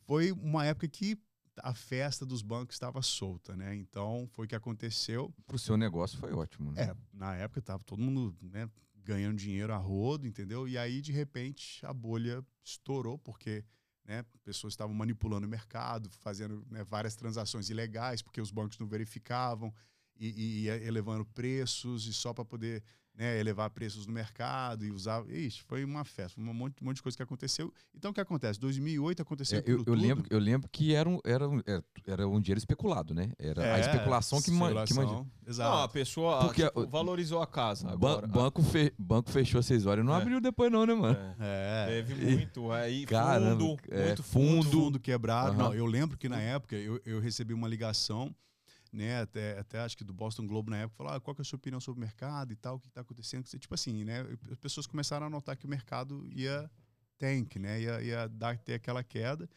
[0.05, 1.17] foi uma época que
[1.61, 3.75] a festa dos bancos estava solta, né?
[3.75, 5.33] Então, foi o que aconteceu.
[5.45, 6.83] Pro seu negócio foi ótimo, né?
[6.83, 8.69] É, na época tava todo mundo né,
[9.03, 10.67] ganhando dinheiro a rodo, entendeu?
[10.67, 13.63] E aí, de repente, a bolha estourou, porque
[14.05, 18.87] né, pessoas estavam manipulando o mercado, fazendo né, várias transações ilegais, porque os bancos não
[18.87, 19.73] verificavam,
[20.19, 22.83] e, e ia elevando preços, e só para poder
[23.15, 25.27] né, elevar preços no mercado e usar.
[25.27, 27.73] Ixi, foi uma festa, um monte, um monte de coisa que aconteceu.
[27.95, 28.59] Então, o que acontece?
[28.59, 29.99] 2008 aconteceu É, eu, aquilo eu tudo.
[29.99, 31.59] lembro, eu lembro que era um, era, um,
[32.05, 33.31] era, um dinheiro especulado, né?
[33.39, 35.31] Era a É, especulação que, man, que especulação, manja.
[35.47, 35.75] Exato.
[35.77, 37.87] Não, a pessoa Porque tipo, a- valorizou a casa.
[37.87, 40.21] Ban- Agora, banco, fe- banco fechou às 6 horas e não É.
[40.21, 41.17] abriu depois, não, né, mano?
[41.39, 42.03] É, É.
[42.03, 42.71] Teve muito.
[42.71, 44.63] Aí, Caramba, fundo, é, muito fundo.
[44.63, 44.69] fundo.
[44.83, 45.53] fundo quebrado.
[45.53, 45.63] Aham.
[45.69, 48.31] Não, eu lembro que na época eu, eu recebi uma ligação,
[48.97, 51.43] né, até, até acho que do Boston Globe na época, falou, ah, qual que é
[51.43, 53.45] a sua opinião sobre o mercado e tal, o que está acontecendo?
[53.45, 56.69] Tipo assim, né, as pessoas começaram a notar que o mercado ia
[57.17, 59.49] tank, né, ia, ia dar, ter aquela queda.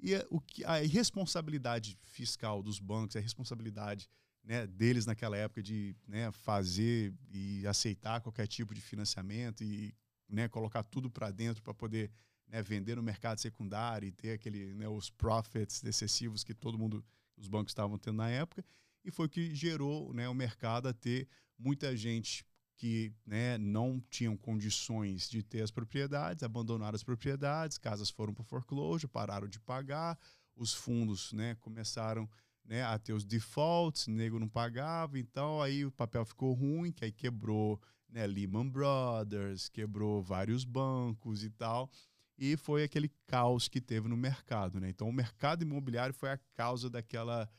[0.00, 4.08] E a- o que, a irresponsabilidade fiscal dos bancos, a responsabilidade
[4.42, 9.94] né, deles naquela época de né, fazer e aceitar qualquer tipo de financiamento e
[10.28, 12.10] né, colocar tudo para dentro para poder
[12.46, 17.04] né, vender no mercado secundário e ter aquele, né, os profits excessivos que todo mundo,
[17.38, 18.64] os bancos estavam tendo na época,
[19.04, 22.44] e foi o que gerou né, o mercado a ter muita gente
[22.76, 28.44] que né, não tinham condições de ter as propriedades, abandonaram as propriedades, casas foram para
[28.44, 30.16] foreclosure, pararam de pagar,
[30.54, 32.28] os fundos né, começaram
[32.64, 37.04] né, a ter os defaults, nego não pagava, então aí o papel ficou ruim, que
[37.04, 41.90] aí quebrou né, Lehman Brothers, quebrou vários bancos e tal,
[42.38, 44.88] e foi aquele caos que teve no mercado, né?
[44.88, 47.50] Então o mercado imobiliário foi a causa daquela,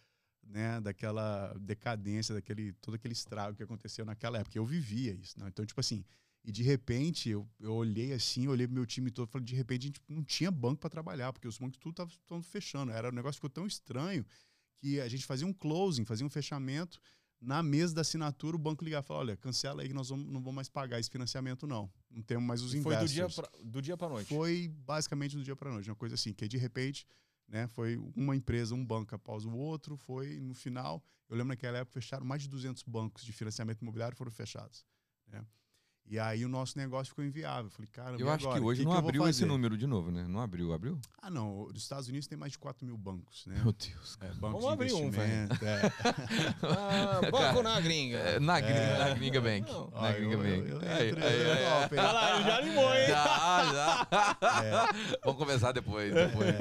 [0.41, 4.57] né, daquela decadência, daquele todo aquele estrago que aconteceu naquela época.
[4.57, 5.47] Eu vivia isso, né?
[5.49, 6.05] Então tipo assim,
[6.45, 9.81] e de repente eu, eu olhei assim, olhei pro meu time todo, falei, de repente
[9.83, 12.91] a gente não tinha banco para trabalhar, porque os bancos tudo estavam fechando.
[12.91, 14.25] Era um negócio ficou tão estranho
[14.79, 17.01] que a gente fazia um closing, fazia um fechamento
[17.41, 20.25] na mesa da assinatura, o banco ligava e falava, olha, cancela aí que nós vamos,
[20.25, 21.91] não vamos mais pagar esse financiamento não.
[22.09, 23.49] Não temos mais os E foi do dia, investors.
[23.49, 24.27] pra, do dia pra noite.
[24.27, 27.05] Foi basicamente do dia para noite, uma coisa assim, que de repente,
[27.47, 31.77] né, foi uma empresa, um banco após o outro, foi no final, eu lembro naquela
[31.77, 34.85] época fecharam mais de 200 bancos de financiamento imobiliário foram fechados,
[35.27, 35.45] né?
[36.11, 37.65] E aí o nosso negócio ficou inviável.
[37.65, 40.25] Eu falei, cara, Eu acho que hoje não abriu esse número de novo, né?
[40.27, 40.99] Não abriu, abriu?
[41.21, 41.67] Ah, não.
[41.67, 43.61] Nos Estados Unidos tem mais de 4 mil bancos, né?
[43.63, 44.17] Meu Deus.
[44.19, 45.81] É, bancos Vamos de abrir um, investimento, é.
[46.63, 48.17] Ah, banco na gringa.
[48.17, 49.71] É, na, gringa, na Gringa Bank.
[49.71, 49.89] Não.
[49.91, 50.69] Na Ó, Gringa eu- Bank.
[50.69, 52.01] eu- eu Aí, entrei aí, no aí, golpe, hein?
[52.01, 53.07] Olha lá, ele já animou, hein?
[53.07, 54.07] Já, já.
[54.63, 55.17] É.
[55.23, 56.11] Vamos conversar depois.
[56.11, 56.55] depois.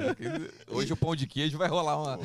[0.68, 2.18] Hoje o pão de queijo vai rolar uma.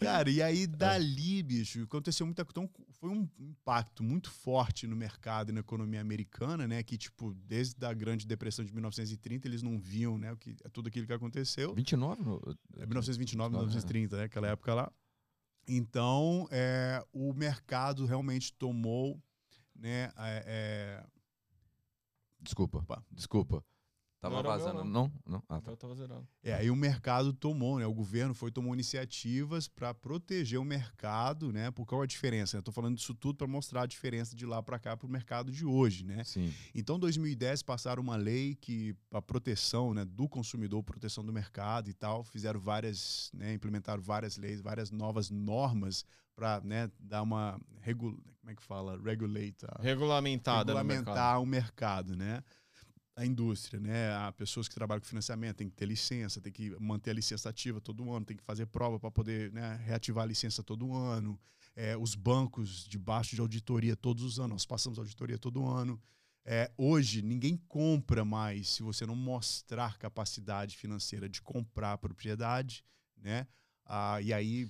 [0.00, 2.54] Cara, e aí dali, bicho, aconteceu muita coisa.
[2.60, 6.82] Então, foi um impacto muito forte no mercado e na economia americana, né?
[6.82, 10.32] Que, tipo, desde a Grande Depressão de 1930, eles não viam, né?
[10.32, 11.74] O que, tudo aquilo que aconteceu.
[11.74, 12.22] 29?
[12.22, 12.40] No...
[12.76, 13.58] É 1929, né?
[13.58, 14.24] 1930, né?
[14.24, 14.92] Aquela época lá.
[15.66, 19.20] Então, é, o mercado realmente tomou,
[19.74, 20.12] né?
[20.16, 21.06] é, é,
[22.40, 22.78] Desculpa.
[22.78, 23.02] Opa.
[23.10, 23.64] Desculpa.
[24.24, 24.84] Tava Não era meu, vazando.
[24.84, 24.90] não.
[25.02, 25.12] Não?
[25.26, 25.42] Não?
[25.50, 25.70] Ah, tá.
[25.70, 26.26] Eu tava zerando.
[26.42, 27.86] É, aí o mercado tomou, né?
[27.86, 31.70] O governo foi tomou iniciativas para proteger o mercado, né?
[31.70, 32.56] Por qual a diferença?
[32.56, 35.10] Eu tô falando disso tudo para mostrar a diferença de lá para cá para o
[35.10, 36.24] mercado de hoje, né?
[36.24, 36.50] Sim.
[36.74, 41.90] Então, em 2010 passaram uma lei que a proteção, né, do consumidor, proteção do mercado
[41.90, 46.02] e tal, fizeram várias, né, implementaram várias leis, várias novas normas
[46.34, 47.60] para, né, dar uma
[48.40, 49.82] como é que fala, regulate, mercado.
[49.82, 52.42] regulamentar o mercado, né?
[53.16, 54.12] A indústria, né?
[54.16, 57.48] Há pessoas que trabalham com financiamento tem que ter licença, tem que manter a licença
[57.48, 61.38] ativa todo ano, tem que fazer prova para poder né, reativar a licença todo ano.
[61.76, 66.00] É, os bancos debaixo de auditoria todos os anos, nós passamos auditoria todo ano.
[66.44, 72.84] É, hoje, ninguém compra mais se você não mostrar capacidade financeira de comprar a propriedade,
[73.16, 73.46] né?
[73.86, 74.68] Ah, e aí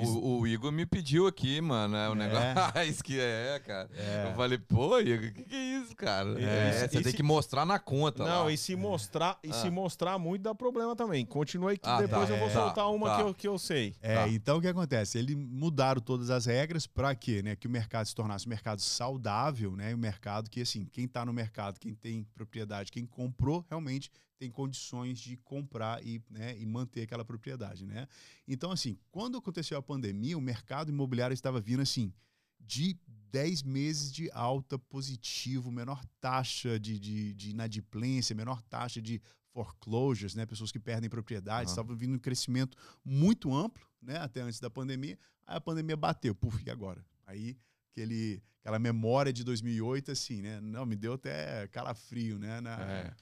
[0.00, 1.96] tem O, o Igor me pediu aqui, mano.
[1.96, 2.14] É o É.
[2.16, 2.44] negócio.
[3.00, 3.88] Ah, que é, cara.
[3.96, 4.28] É.
[4.30, 6.40] Eu falei, pô, Igor, o que, que é isso, cara?
[6.40, 8.24] É, É, você tem se- que mostrar na conta.
[8.24, 8.52] Não, lá.
[8.52, 9.52] e se mostrar, e Ah.
[9.54, 11.24] se mostrar muito dá problema também.
[11.24, 12.52] Continua aí que Ah, depois tá, eu vou é.
[12.52, 13.16] soltar uma Tá.
[13.16, 13.94] que, eu, que eu sei.
[14.02, 14.28] É, Tá.
[14.28, 15.18] então o que acontece?
[15.18, 17.42] Eles mudaram todas as regras para quê?
[17.42, 17.54] Né?
[17.56, 19.94] Que o mercado se tornasse um mercado saudável, né?
[19.94, 24.50] Um mercado que, assim, quem está no mercado, quem tem propriedade, quem comprou, realmente tem
[24.50, 28.06] condições de comprar e, né, e manter aquela propriedade, né?
[28.46, 32.12] Então, assim, quando aconteceu a pandemia, o mercado imobiliário estava vindo, assim,
[32.60, 32.98] de
[33.30, 39.20] 10 meses de alta positivo, menor taxa de, de, de inadimplência, menor taxa de
[39.52, 40.44] foreclosures, né?
[40.46, 41.70] Pessoas que perdem propriedade, Aham.
[41.70, 44.18] estava vindo um crescimento muito amplo, né?
[44.18, 45.18] Até antes da pandemia.
[45.46, 47.04] Aí a pandemia bateu, puf, e agora?
[47.26, 47.56] Aí
[47.92, 50.60] aquele, aquela memória de 2008, assim, né?
[50.60, 52.60] Não, me deu até calafrio, né?
[52.60, 53.14] Na, É.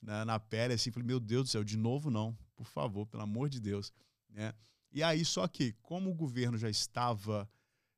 [0.00, 3.22] na, na pele, assim, falei, meu Deus do céu, de novo não, por favor, pelo
[3.22, 3.92] amor de Deus,
[4.30, 4.52] né?
[4.90, 7.48] E aí, só que, como o governo já estava,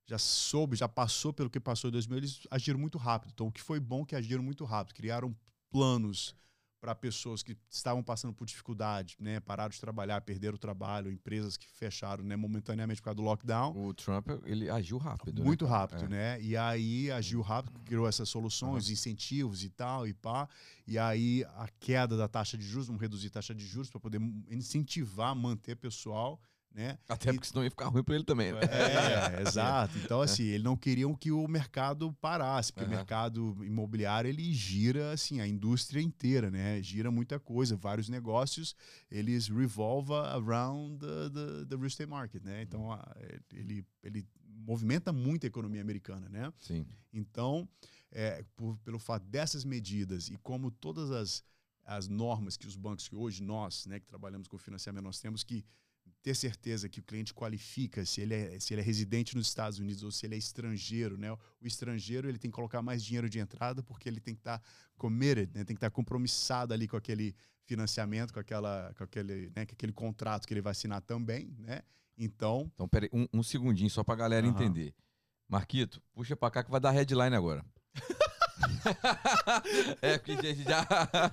[0.07, 3.31] já soube, já passou pelo que passou em 2000, eles agiram muito rápido.
[3.33, 5.37] Então, o que foi bom é que agiram muito rápido, criaram
[5.71, 6.35] planos
[6.81, 9.39] para pessoas que estavam passando por dificuldade, né?
[9.41, 12.37] Pararam de trabalhar, perderam o trabalho, empresas que fecharam, né?
[12.37, 13.77] Momentaneamente por causa do lockdown.
[13.87, 15.41] O Trump, ele agiu rápido.
[15.41, 15.79] né, Muito cara?
[15.79, 16.09] rápido, É.
[16.09, 16.41] né?
[16.41, 20.49] E aí agiu rápido, criou essas soluções, incentivos e tal, e pá.
[20.87, 24.01] E aí a queda da taxa de juros, vamos reduzir a taxa de juros para
[24.01, 26.41] poder incentivar, manter pessoal,
[26.73, 26.99] né?
[27.09, 28.53] Até porque senão ia ficar ruim pra ele também.
[28.53, 28.61] né?
[29.39, 29.99] É, exato.
[29.99, 32.97] Então, assim, eles não queriam que o mercado parasse, porque o Aham.
[32.97, 36.81] mercado imobiliário, ele gira, assim, a indústria inteira, né?
[36.83, 38.75] Gira muita coisa, vários negócios,
[39.11, 42.63] eles revolve around the, the, the real estate market, né?
[42.63, 43.17] Então, a-
[43.53, 46.53] ele, ele movimenta muito a economia americana, né?
[46.59, 46.87] Sim.
[47.13, 47.69] Então,
[48.13, 51.43] é, por- pelo fato dessas medidas e como todas as,
[51.85, 55.43] as normas que os bancos, que hoje nós, né, que trabalhamos com financiamento, nós temos
[55.43, 55.65] que
[56.23, 59.79] ter certeza que o cliente qualifica se ele é, se ele é residente nos Estados
[59.79, 61.33] Unidos ou se ele é estrangeiro, né?
[61.33, 64.63] O estrangeiro ele tem que colocar mais dinheiro de entrada porque ele tem que estar
[64.99, 65.65] committed, né?
[65.65, 67.35] Tem que estar compromissado ali com aquele
[67.65, 69.65] financiamento, com aquela, com aquele, né?
[69.65, 71.81] Com aquele contrato que ele vai assinar também, né?
[72.19, 74.55] Então, Então, peraí, um, um segundinho só pra galera Aham.
[74.55, 74.95] entender.
[75.49, 77.65] Marquito, puxa pra cá que vai dar headline agora.
[80.03, 80.85] é, porque a gente já.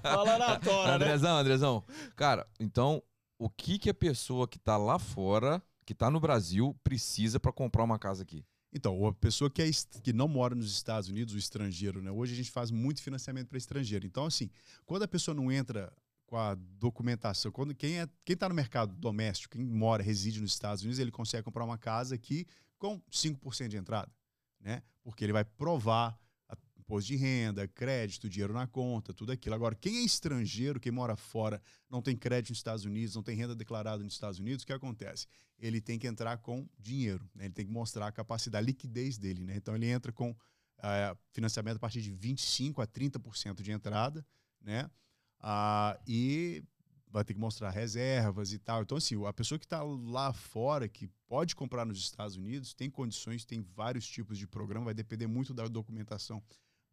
[0.02, 0.96] Fala na tora, né?
[0.96, 1.84] Andrezão, Andrezão.
[2.16, 3.04] Cara, então,
[3.38, 7.52] o que que a pessoa que tá lá fora, que tá no Brasil, precisa pra
[7.52, 8.46] comprar uma casa aqui?
[8.74, 9.70] Então, a pessoa que, é,
[10.04, 12.12] que não mora nos Estados Unidos, o estrangeiro, né?
[12.12, 14.06] Hoje a gente faz muito financiamento para estrangeiro.
[14.06, 14.50] Então, assim,
[14.86, 15.92] quando a pessoa não entra
[16.26, 20.52] com a documentação, quando quem é quem está no mercado doméstico, quem mora, reside nos
[20.52, 22.46] Estados Unidos, ele consegue comprar uma casa aqui
[22.78, 24.12] com 5% de entrada,
[24.60, 24.84] né?
[25.04, 26.20] Porque ele vai provar
[26.88, 29.54] imposto de renda, crédito, dinheiro na conta, tudo aquilo.
[29.54, 33.36] Agora, quem é estrangeiro, quem mora fora, não tem crédito nos Estados Unidos, não tem
[33.36, 35.28] renda declarada nos Estados Unidos, o que acontece?
[35.60, 37.46] ele tem que entrar com dinheiro, né?
[37.46, 39.44] ele tem que mostrar a capacidade, a liquidez dele.
[39.44, 39.56] Né?
[39.56, 40.36] Então ele entra com
[40.84, 44.26] eh, financiamento a partir de 25% a 30% de entrada,
[44.62, 44.90] né?
[45.40, 46.64] Ah, e
[47.10, 48.82] vai ter que mostrar reservas e tal.
[48.82, 52.90] Então, assim, a pessoa que está lá fora, que pode comprar nos Estados Unidos, tem
[52.90, 56.44] condições, tem vários tipos de programa, vai depender muito da documentação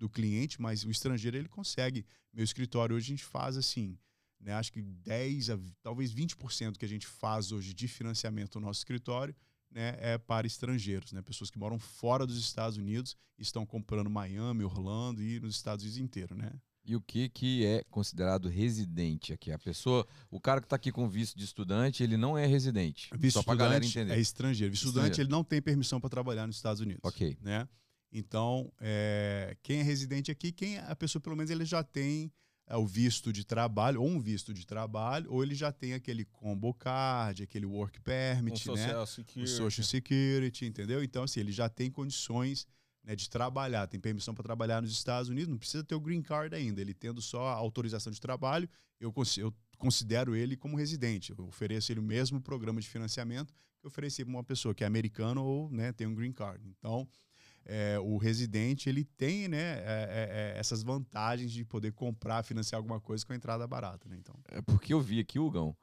[0.05, 2.05] do cliente, mas o estrangeiro ele consegue.
[2.31, 3.99] Meu escritório hoje a gente faz assim,
[4.39, 8.67] né, acho que 10 a talvez 20% que a gente faz hoje de financiamento no
[8.67, 9.35] nosso escritório
[9.71, 14.11] né, é para estrangeiros, né, pessoas que moram fora dos Estados Unidos e estão comprando
[14.11, 16.53] Miami, Orlando e nos Estados Unidos inteiro, né?
[16.87, 19.51] E o que, que é considerado residente aqui?
[19.51, 23.09] A pessoa, o cara que está aqui com visto de estudante, ele não é residente.
[23.17, 24.13] Visto só para galera entender.
[24.13, 24.71] é estrangeiro.
[24.71, 27.01] Visto estudante ele não tem permissão para trabalhar nos Estados Unidos.
[27.03, 27.39] Ok.
[27.41, 27.67] né?
[28.17, 32.33] Então, é, quem é residente aqui, quem a pessoa pelo menos ele já tem
[32.65, 36.25] é, o visto de trabalho, ou um visto de trabalho, ou ele já tem aquele
[36.25, 38.77] combo card, aquele work permit, né?
[38.77, 39.51] social O security.
[39.51, 41.03] social security, entendeu?
[41.03, 42.69] Então, assim, ele já tem condições
[43.03, 46.23] né, de trabalhar, tem permissão para trabalhar nos Estados Unidos, não precisa ter o green
[46.23, 46.81] card ainda.
[46.81, 48.69] Ele tendo só a autorização de trabalho,
[49.01, 51.35] eu, eu considero ele como residente.
[51.37, 54.85] Eu ofereço ele o mesmo programa de financiamento que eu ofereci para uma pessoa que
[54.85, 56.65] é americana ou né, tem um green card.
[56.79, 57.07] Então,
[57.65, 62.79] é, o residente ele tem né, é, é, é, essas vantagens de poder comprar, financiar
[62.79, 64.09] alguma coisa com a entrada barata.
[64.09, 64.17] Né?
[64.19, 65.77] Então, É porque eu vi aqui, Hugão,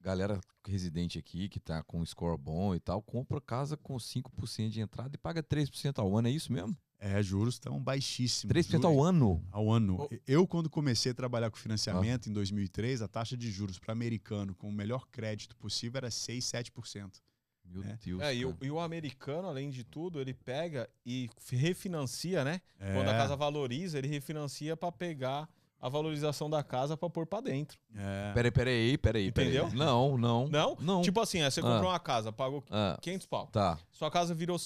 [0.00, 4.80] galera residente aqui, que tá com score bom e tal, compra casa com 5% de
[4.80, 6.76] entrada e paga 3% ao ano, é isso mesmo?
[7.04, 8.50] é, juros estão baixíssimos.
[8.50, 9.46] 3% Juros- ao ano?
[9.52, 10.08] ao ano.
[10.26, 14.54] Eu, quando comecei a trabalhar com financiamento em 2003, a taxa de juros para americano
[14.54, 17.20] com o melhor crédito possível era 6, 7%.
[17.64, 17.98] Meu É.
[18.04, 18.20] Deus.
[18.22, 22.60] É, e o, e o americano, além de tudo, ele pega e refinancia, né?
[22.78, 25.48] É, Quando a casa valoriza, ele refinancia pra pegar
[25.80, 27.78] a valorização da casa pra pôr pra dentro.
[27.94, 29.32] é, Peraí, peraí, peraí.
[29.32, 29.48] peraí.
[29.56, 29.70] Entendeu?
[29.74, 30.48] Não, não.
[30.48, 30.76] Não?
[30.80, 31.02] Não.
[31.02, 33.46] Tipo assim, é, você comprou uma casa, pagou Ah, 500 pau.
[33.48, 33.78] tá.
[33.92, 34.58] Sua casa virou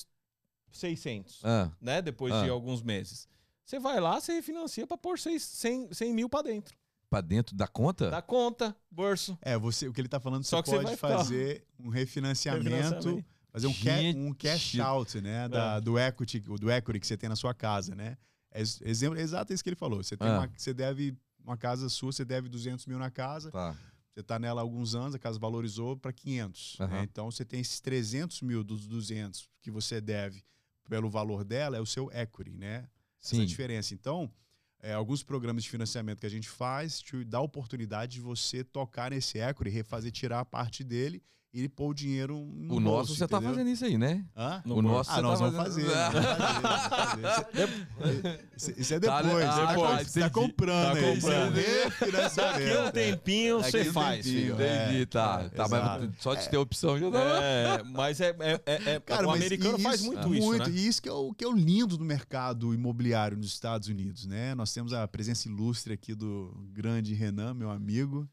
[0.71, 2.03] 600, Ah, né?
[2.03, 2.45] Depois Ah.
[2.45, 3.29] de alguns meses.
[3.65, 6.77] Você vai lá, você refinancia pra pôr 6, 100, 100 mil pra dentro.
[7.09, 8.11] Pra dentro da conta?
[8.11, 9.37] Dá conta, bolso.
[9.43, 11.89] é, você, o que ele está falando, Só você que você pode ficar- fazer um
[11.89, 13.25] refinanciamento, Refinanciamento.
[13.53, 15.81] fazer um, ca- um cash out, né, da- É.
[15.81, 18.17] do equity, do equity que você tem na sua casa, né?
[18.51, 20.03] É ex- exemplo, é exato isso que ele falou.
[20.03, 20.39] Você tem Ah.
[20.41, 23.77] uma, você deve uma casa sua, você deve 200 mil na casa, Tá.
[24.15, 26.77] Você está nela há alguns anos, a casa valorizou para 500.
[26.81, 26.87] né?
[26.87, 27.03] Aham.
[27.05, 30.43] Então você tem esses 300 mil dos 200 que você deve
[30.89, 32.89] pelo valor dela, é o seu equity, né?
[33.23, 33.45] Essa Sim.
[33.45, 33.95] diferença.
[33.95, 34.29] Então,
[34.81, 38.63] é, alguns programas de financiamento que a gente faz te dá a oportunidade de você
[38.63, 42.97] tocar nesse equity, refazer, tirar a parte dele e pôr o dinheiro no O nosso
[43.09, 43.55] bolso, você tá entendeu?
[43.55, 44.25] fazendo isso aí, né?
[44.37, 44.63] Hã?
[44.67, 45.87] o nosso Ah, você nós tá vamos fazer.
[45.87, 46.23] fazendo.
[46.63, 48.49] vamos fazer.
[48.59, 49.45] Isso, isso é Tá, depois.
[49.45, 50.47] ah, você, tá, depois, você tá entendi.
[50.47, 51.59] comprando Tá comprando.
[51.59, 52.91] Isso é Daqui um é.
[52.93, 54.61] tempinho você um faz, tempinho, filho.
[54.63, 54.85] é.
[54.89, 55.43] Entendi, tá.
[55.45, 57.21] É, tá mas só de ter opção já dá.
[57.43, 60.71] É, mas é, é, é- é- Cara, o mas americano isso- faz muito muito, isso,
[60.71, 60.77] né?
[60.77, 64.27] E isso que é, o, que é o lindo do mercado imobiliário nos Estados Unidos,
[64.27, 64.55] né?
[64.57, 68.29] Nós temos a presença ilustre aqui do grande Renan, meu amigo,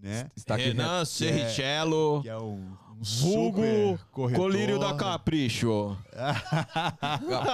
[0.00, 0.30] né?
[0.36, 0.82] Está aqui, né?
[0.82, 3.62] Renan Serrichello, Que é um, um vulgo
[4.10, 4.42] corretor.
[4.44, 5.96] colírio da Capricho.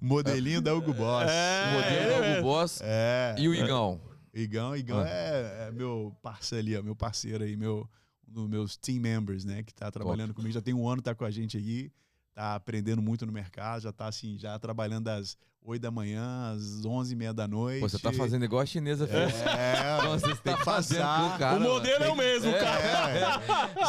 [0.00, 1.28] Modelinho da Hugo Boss.
[1.30, 2.32] É, O modelo do mesmo.
[2.34, 3.34] Hugo Boss É.
[3.38, 4.00] e o Igão.
[4.34, 5.08] Igão, Igão Ah.
[5.08, 7.88] é, é meu parceiro ali, meu parceiro aí, meu,
[8.28, 9.62] um dos meus team members, né?
[9.62, 11.90] Que tá trabalhando comigo, já tem um ano, tá com a gente aí,
[12.34, 16.84] tá aprendendo muito no mercado, já tá assim, já trabalhando das 8 da manhã às
[16.84, 17.80] 11 e meia da noite.
[17.80, 19.34] Pô, você tá fazendo igual a chinesa fez.
[19.46, 21.38] É, Nossa, você tem tá que fazendo passar.
[21.38, 21.56] cara.
[21.56, 22.80] o modelo é o mesmo, É, cara.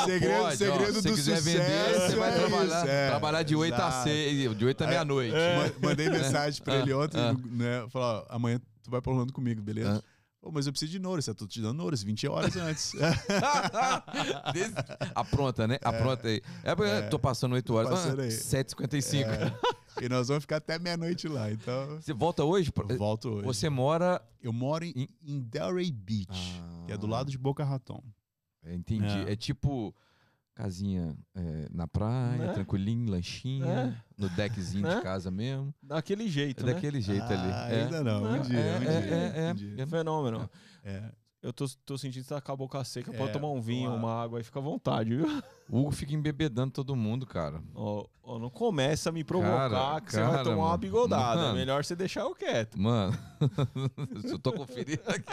[0.01, 1.57] É, segredo, Pode, ó, segredo se do você quiser sucesso.
[1.57, 4.03] vender, você vai é trabalhar, isso, é, trabalhar de 8 a exato.
[4.09, 5.33] 6, de 8 à meia-noite.
[5.81, 7.35] Ma- Mandei mensagem pra ele ontem, ah.
[7.51, 7.85] né?
[7.89, 10.01] Falar, ó, amanhã tu vai pra Orlando comigo, beleza?
[10.03, 10.17] Ah.
[10.41, 12.93] Pô, mas eu preciso de Nourice, eu tô te dando Nourice 20 horas antes.
[15.15, 15.77] Apronta, né?
[15.83, 16.41] Apronta aí.
[16.63, 17.89] É, porque eu tô passando 8 horas.
[17.89, 18.29] passando Ah, aí.
[18.29, 19.25] 7h55.
[19.25, 19.53] É,
[20.01, 21.99] e nós vamos ficar até meia-noite lá, então...
[21.99, 22.71] Você volta hoje?
[22.97, 23.45] volto hoje.
[23.45, 24.21] Você mora.
[24.41, 28.01] Eu moro em, Em- em Delray Beach, que é do lado de Boca Raton.
[28.63, 29.05] É, entendi.
[29.27, 29.33] É.
[29.33, 29.93] É, tipo
[30.53, 32.53] casinha é, na praia, Né?
[32.53, 33.95] tranquilinho, lanchinho, É.
[34.17, 34.95] no deckzinho Né?
[34.95, 35.71] de casa mesmo.
[35.83, 36.73] Daquele jeito, É né?
[36.73, 37.75] daquele jeito Ah, ali.
[37.75, 37.83] É.
[37.83, 38.89] Ainda não, um dia, é, um dia.
[38.89, 39.83] é, um dia.
[39.83, 39.85] é.
[39.85, 40.49] Fenômeno.
[40.83, 41.11] É.
[41.47, 43.09] Eu tô, tô sentindo que tá com a boca seca.
[43.09, 45.25] É, Pode tomar um vinho, uma- uma água aí, fica à vontade, viu?
[45.69, 47.61] O Hugo fica embebedando todo mundo, cara.
[47.73, 50.77] Ó, ó, não começa a me provocar Cara, que você vai cara, tomar uma mano.
[50.77, 51.35] bigodada.
[51.43, 51.51] Mano.
[51.51, 52.77] É melhor você deixar eu quieto.
[52.77, 53.17] Mano,
[54.25, 55.23] eu tô conferindo aqui.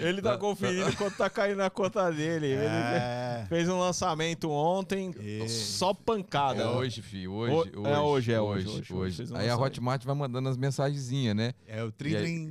[0.00, 2.46] Ele tá Tá, conferindo quanto tá caindo na conta dele.
[2.46, 3.44] Ele É.
[3.48, 6.62] fez um lançamento ontem, E- só pancada.
[6.62, 7.32] É hoje, filho.
[7.32, 7.90] Hoje, Ho- hoje.
[7.92, 8.94] é hoje, é hoje, hoje, hoje.
[9.22, 9.56] hoje um Aí a.
[9.56, 11.52] Hotmart vai mandando as mensagenzinhas, né?
[11.68, 11.92] É o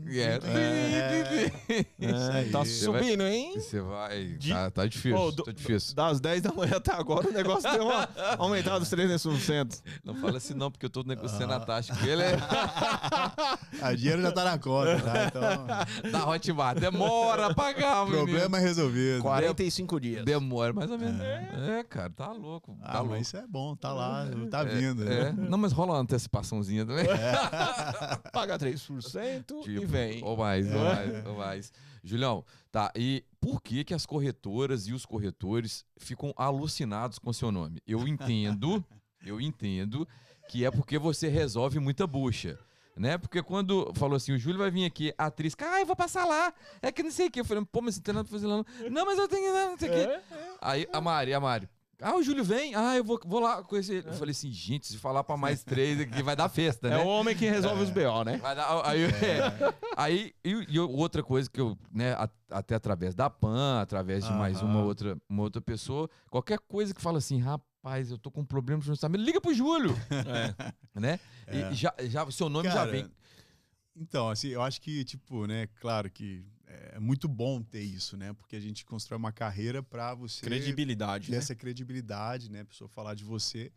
[0.09, 0.39] e é-.
[1.99, 2.49] É, aí.
[2.51, 3.53] tá subindo, hein?
[3.55, 4.25] Você vai.
[4.37, 5.17] De- Tá, tá difícil.
[5.17, 5.95] Ô, do- tá difícil.
[5.95, 9.81] Das 10 da manhã até agora, o negócio deu uma aumentada dos 300%.
[10.03, 11.57] Não fala assim, não, porque eu tô negociando Ah.
[11.57, 12.21] a taxa com ele.
[12.23, 12.35] É
[13.81, 15.25] A dinheiro já tá na conta, tá?
[15.27, 16.72] Então, da Hotmart.
[16.75, 18.25] É demora a pagar, menino.
[18.25, 19.21] Problema resolvido.
[19.21, 20.25] 45 dias.
[20.25, 21.21] Demora, mais ou menos.
[21.21, 22.75] É, cara, tá louco.
[22.75, 23.11] Tá Ah, louco.
[23.11, 25.03] mas isso é bom, tá lá, tá É, vindo.
[25.07, 25.31] é.
[25.31, 25.47] né?
[25.49, 27.05] Não, mas rola uma antecipaçãozinha também.
[28.31, 30.23] Paga 3% e Tipo, vem.
[30.23, 30.95] Ou mais, ou É.
[30.95, 31.71] mais, ou mais.
[32.03, 32.91] Julião, tá.
[32.95, 37.81] E por que que as corretoras e os corretores ficam alucinados com seu nome?
[37.87, 38.83] Eu entendo,
[39.25, 40.07] eu entendo
[40.49, 42.59] que é porque você resolve muita bucha.
[42.95, 43.17] Né?
[43.17, 46.25] Porque quando falou assim, o Júlio vai vir aqui, a atriz, ah, eu vou passar
[46.25, 46.53] lá.
[46.81, 47.39] É que não sei o que.
[47.39, 48.57] Eu falei, pô, mas você tem nada pra fazer lá.
[48.57, 49.99] Não, não mas eu tenho, né, não sei o que.
[49.99, 50.21] É,
[50.61, 51.67] Aí a Mari, a Mari.
[52.01, 52.75] Ah, o Júlio vem?
[52.75, 54.09] Ah, eu vou, vou lá conhecer ele.
[54.09, 56.97] Eu falei assim, gente, se falar pra mais três aqui, vai dar festa, É né?
[56.97, 58.37] o homem que resolve os BO, né?
[58.43, 59.73] Dar- aí, é.
[59.95, 64.31] aí e, e outra coisa que eu, né, a- até através da PAN, através de
[64.33, 64.85] mais uma Aham.
[64.85, 67.67] outra, uma outra pessoa, qualquer coisa que fala assim, rapaz,
[68.09, 70.73] eu tô com um problema de financiamento, liga pro Júlio, É.
[70.99, 71.19] né?
[71.47, 71.71] É.
[71.71, 73.11] E já, já, seu nome já Cara, vem.
[73.95, 78.33] Então, assim, eu acho que, tipo, né, claro que é muito bom ter isso, né?
[78.33, 81.27] Porque a gente constrói uma carreira pra você Credibilidade.
[81.27, 81.37] ter né?
[81.37, 82.61] essa credibilidade, né?
[82.61, 83.71] A pessoa falar de você.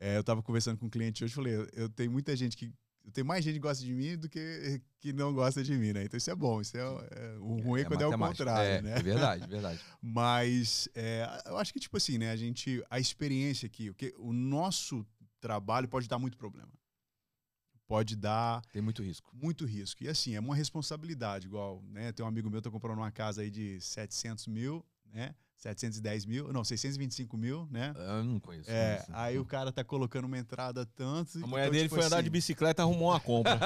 [0.00, 2.72] É, eu tava conversando com um cliente hoje, falei, eu, eu tenho muita gente que.
[3.12, 6.04] Tenho mais gente que gosta de mim do que que não gosta de mim, né?
[6.04, 6.60] Então isso é bom.
[6.60, 8.94] Isso é, é o ruim é, quando é o contrário, é, né?
[8.96, 9.78] É verdade, verdade.
[10.00, 12.30] Mas é, eu acho que, tipo assim, né?
[12.30, 12.82] A gente.
[12.88, 15.06] A experiência aqui, o, que, o nosso
[15.40, 16.72] trabalho pode dar muito problema.
[17.86, 19.30] Pode dar Tem muito risco.
[19.34, 20.02] muito risco.
[20.02, 22.12] E assim, é uma responsabilidade, igual, né?
[22.12, 25.34] Tem um amigo meu que tá comprando uma casa aí de 700 mil, né?
[25.64, 27.94] 710 mil, não, 625 mil, né?
[27.96, 28.70] Eu não conheço.
[28.70, 29.06] É, isso.
[29.14, 31.38] aí o cara tá colocando uma entrada tanto.
[31.42, 33.58] A mulher então, dele tipo foi andar assim, de bicicleta e arrumou uma compra.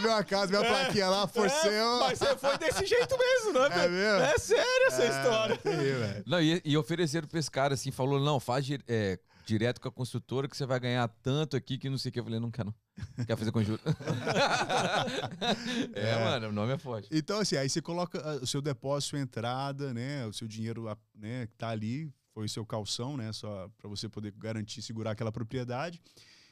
[0.00, 2.00] Ver uma casa, ver a plaquinha lá, É, sale.
[2.00, 3.84] mas você foi desse jeito mesmo, né?
[3.84, 4.20] É mesmo?
[4.20, 5.58] É sério essa É, história.
[5.64, 6.22] velho.
[6.26, 9.18] Não, e, e ofereceram pra esse cara assim, falou, não, faz é,
[9.50, 12.20] direto com a construtora que você vai ganhar tanto aqui que não sei o que.
[12.20, 12.72] Eu falei, não quero
[13.16, 13.24] não.
[13.24, 13.80] Quer fazer com Júlio?
[15.94, 16.24] é, É.
[16.24, 17.08] mano, o nome é forte.
[17.10, 20.24] Então, assim, aí você coloca ah, o seu depósito, entrada, né?
[20.26, 20.84] O seu dinheiro
[21.14, 23.32] né, que tá ali, foi o seu calção, né?
[23.32, 26.00] Só para você poder garantir, segurar aquela propriedade.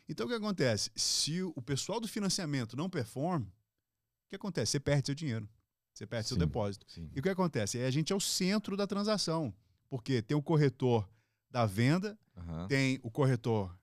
[0.08, 0.90] Então, o que acontece?
[0.96, 4.72] Se o pessoal do financiamento não performa, o que acontece?
[4.72, 5.48] Você perde seu dinheiro.
[5.94, 6.40] Você perde seu Sim.
[6.40, 6.84] depósito.
[6.88, 7.08] Sim.
[7.14, 7.78] E o que acontece?
[7.78, 9.54] A gente é o centro da transação.
[9.88, 11.08] Porque tem o corretor
[11.50, 12.66] da venda, Aham.
[12.68, 13.76] tem o corretor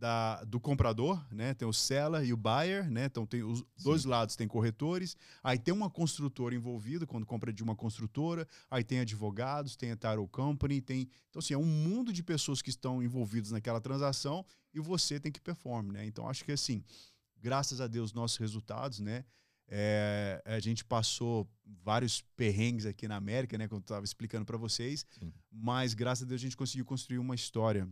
[0.00, 1.52] da, do comprador, né?
[1.52, 3.04] Tem o seller e o buyer, né?
[3.04, 7.62] Então tem os dois lados tem corretores, aí tem uma construtora envolvida quando compra de
[7.62, 12.12] uma construtora, aí tem advogados, tem a title company, tem então assim é um mundo
[12.12, 16.06] de pessoas que estão envolvidas naquela transação e você tem que performar, né?
[16.06, 16.82] Então acho que assim,
[17.36, 19.24] graças a Deus nossos resultados, né?
[19.72, 21.48] É, a gente passou
[21.84, 23.68] vários perrengues aqui na América, né?
[23.68, 25.32] Como eu estava explicando para vocês, Sim.
[25.50, 27.88] mas graças a Deus a gente conseguiu construir uma história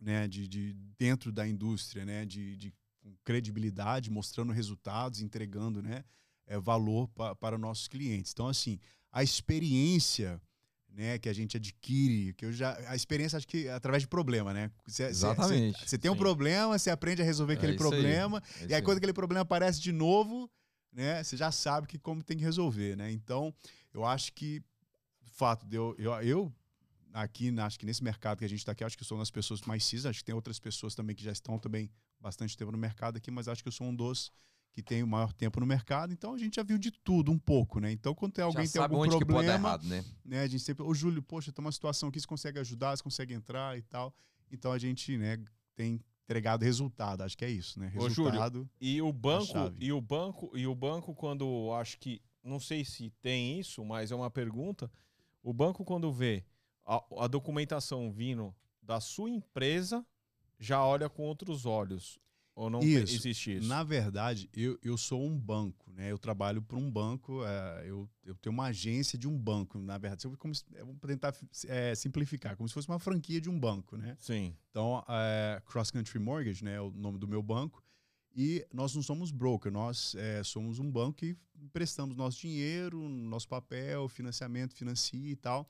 [0.00, 2.74] né, de, de dentro da indústria, né, de, de
[3.22, 6.04] credibilidade, mostrando resultados, entregando, né,
[6.46, 8.32] é, valor pa, para nossos clientes.
[8.32, 8.78] Então, assim,
[9.12, 10.40] a experiência,
[10.88, 14.08] né, que a gente adquire, que eu já, a experiência acho que é através de
[14.08, 14.70] problema, né?
[14.86, 16.18] Cê- Exatamente, Você tem um sim.
[16.20, 18.98] problema, você aprende a resolver É aquele isso aí, problema, É e isso aí quando
[18.98, 20.50] aquele problema aparece de novo,
[20.94, 23.10] né, você já sabe que como tem que resolver, né?
[23.10, 23.52] Então,
[23.92, 24.62] eu acho que
[25.22, 26.52] o fato de eu, eu, eu
[27.12, 29.30] aqui, acho que nesse mercado que a gente está aqui, acho que sou uma das
[29.30, 32.72] pessoas mais cis, acho que tem outras pessoas também que já estão também bastante tempo
[32.72, 34.32] no mercado aqui, mas acho que eu sou um dos
[34.72, 37.38] que tem o maior tempo no mercado, então a gente já viu de tudo um
[37.38, 37.92] pouco, né?
[37.92, 40.04] Então, quando tem alguém Já tem algum problema, errado, né?
[40.24, 43.02] né, a gente sempre, ô Júlio, poxa, tem uma situação aqui, você consegue ajudar, você
[43.02, 44.12] consegue entrar e tal.
[44.50, 45.38] Então a gente, né,
[45.76, 47.92] tem entregado resultado, acho que é isso, né?
[47.96, 48.68] Ô, Júlio, Resultado.
[48.80, 53.10] E o banco, e o banco, e o banco quando acho que não sei se
[53.22, 54.90] tem isso, mas é uma pergunta.
[55.42, 56.44] O banco quando vê
[56.84, 60.04] a, a documentação vindo da sua empresa,
[60.58, 62.18] já olha com outros olhos.
[62.56, 63.12] Ou não Isso.
[63.14, 63.66] existe isso?
[63.66, 66.12] Na verdade, eu, eu sou um banco, né?
[66.12, 69.98] Eu trabalho para um banco, é, eu, eu tenho uma agência de um banco, na
[69.98, 70.24] verdade.
[70.24, 71.34] Eu, como, se- eu vou tentar
[71.66, 74.16] é, simplificar, como se fosse uma franquia de um banco, né?
[74.20, 74.54] Sim.
[74.70, 77.82] Então, é, Cross Country Mortgage, né, é o nome do meu banco.
[78.36, 83.48] E nós não somos broker, nós é, somos um banco que emprestamos nosso dinheiro, nosso
[83.48, 85.68] papel, financiamento, financia e tal.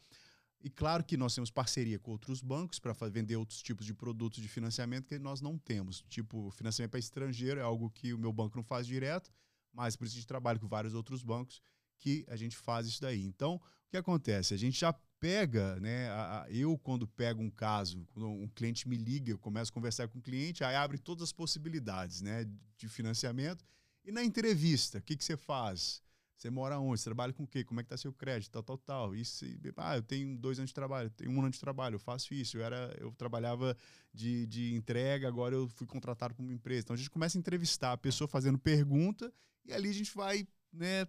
[0.64, 4.40] E claro que nós temos parceria com outros bancos para vender outros tipos de produtos
[4.40, 6.02] de financiamento que nós não temos.
[6.08, 9.30] Tipo, financiamento para estrangeiro é algo que o meu banco não faz direto,
[9.74, 11.60] mas por isso a gente trabalha com vários outros bancos
[11.98, 13.22] que a gente faz isso daí.
[13.26, 13.60] Então, o
[13.90, 14.54] que acontece?
[14.54, 14.90] A gente já
[15.20, 16.08] pega, né?
[16.08, 19.74] a- a- eu, quando pego um caso, quando um cliente me liga, eu começo a
[19.74, 22.46] conversar com o cliente, aí abre todas as possibilidades, né?
[22.78, 23.62] De financiamento.
[24.02, 26.02] E na entrevista, o que, que você faz?
[26.36, 27.00] Você mora onde?
[27.00, 27.64] Você trabalha com o quê?
[27.64, 28.50] Como é que tá seu crédito?
[28.50, 29.14] Tal, tal, tal.
[29.14, 29.44] Isso,
[29.76, 32.56] ah, eu tenho dois anos de trabalho, tenho um ano de trabalho, eu faço isso.
[32.56, 33.76] Eu, era, eu trabalhava
[34.12, 36.80] de, de entrega, agora eu fui contratado por uma empresa.
[36.80, 39.32] Então a gente começa a entrevistar a pessoa fazendo pergunta
[39.64, 41.06] e ali a gente vai, né?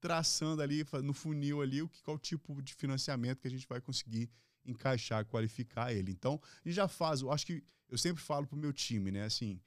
[0.00, 3.80] traçando ali no funil ali o que qual tipo de financiamento que a gente vai
[3.80, 4.30] conseguir
[4.64, 6.12] encaixar, qualificar ele.
[6.12, 9.24] Então, a gente já faz, eu acho que eu sempre falo pro meu time, né,
[9.24, 9.60] assim,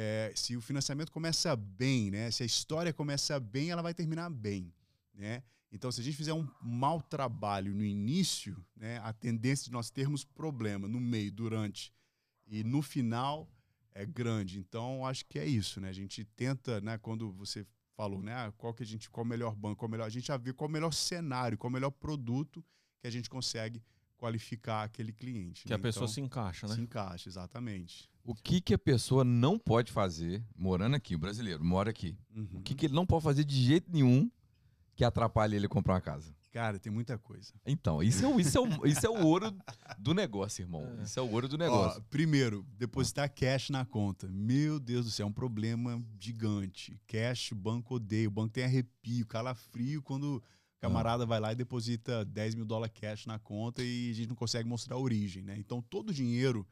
[0.00, 4.30] é, se o financiamento começa bem, né, se a história começa bem, ela vai terminar
[4.30, 4.72] bem,
[5.12, 5.42] né?
[5.72, 9.90] Então, se a gente fizer um mau trabalho no início, né, a tendência de nós
[9.90, 11.92] termos problema no meio, durante
[12.46, 13.50] e no final
[13.92, 14.60] é grande.
[14.60, 15.88] Então, acho que é isso, né?
[15.88, 19.28] A gente tenta, né, quando você falou, né, ah, qual que a gente, qual o
[19.28, 21.74] melhor banco, qual o melhor, a gente já vê qual o melhor cenário, qual o
[21.74, 22.64] melhor produto
[23.00, 23.82] que a gente consegue
[24.18, 25.62] qualificar aquele cliente.
[25.62, 25.76] Que né?
[25.76, 26.74] a pessoa Então, se encaixa, né?
[26.74, 28.10] se encaixa, exatamente.
[28.24, 32.48] O que, que a pessoa não pode fazer, morando aqui, o brasileiro mora aqui, Uhum.
[32.54, 34.30] o que, que ele não pode fazer de jeito nenhum
[34.94, 36.36] que atrapalhe ele comprar uma casa?
[36.50, 37.52] Cara, tem muita coisa.
[37.64, 39.54] Então, isso é, o- isso é, o, isso é o ouro
[39.98, 40.82] do negócio, irmão.
[40.98, 41.02] É.
[41.04, 42.02] Isso é o ouro do Ó, negócio.
[42.10, 44.26] primeiro, depositar cash na conta.
[44.28, 46.98] Meu Deus do céu, é um problema gigante.
[47.06, 48.26] Cash, o banco odeia.
[48.28, 50.42] O banco tem arrepio, calafrio quando
[50.80, 54.36] camarada vai lá e deposita 10 mil dólares cash na conta e a gente não
[54.36, 55.56] consegue mostrar a origem, né?
[55.58, 56.66] Então, todo o dinheiro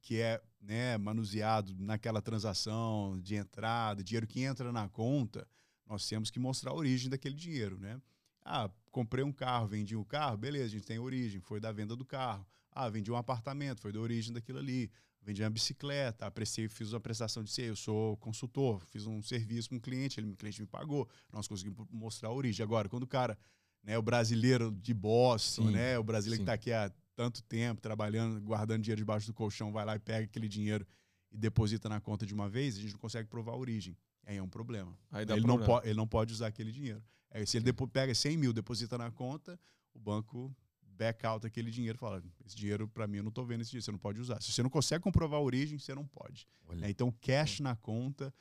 [0.00, 5.46] que é né, manuseado naquela transação de entrada, dinheiro que entra na conta,
[5.86, 8.00] nós temos que mostrar a origem daquele dinheiro, né?
[8.44, 11.94] Ah, comprei um carro, vendi o carro, beleza, a gente tem origem, foi da venda
[11.94, 12.44] do carro.
[12.72, 14.90] Ah, vendi um apartamento, foi da origem daquilo ali.
[15.24, 19.68] Vendi uma bicicleta, apreciei, fiz uma prestação de ser, eu sou consultor, fiz um serviço
[19.68, 22.64] para um cliente, ele, o cliente me pagou, nós conseguimos mostrar a origem.
[22.64, 23.38] Agora, quando o cara,
[23.84, 26.44] né, o brasileiro de Boston, Sim, né, o brasileiro sim.
[26.44, 29.98] que está aqui há tanto tempo, trabalhando, guardando dinheiro debaixo do colchão, vai lá e
[30.00, 30.84] pega aquele dinheiro
[31.30, 33.96] e deposita na conta de uma vez, a gente não consegue provar a origem.
[34.26, 34.96] Aí é um problema.
[35.10, 35.80] Aí dá Ele não, problema.
[35.80, 37.02] po ele não pode usar aquele dinheiro.
[37.30, 39.58] Aí, se ele depo- pega 100 mil, deposita na conta,
[39.94, 40.54] o banco
[41.02, 43.84] back out aquele dinheiro fala: esse dinheiro, para mim, eu não estou vendo esse dinheiro,
[43.84, 44.40] você não pode usar.
[44.40, 46.46] Se você não consegue comprovar a origem, você não pode.
[46.70, 46.90] Né?
[46.90, 48.32] Então, cash na conta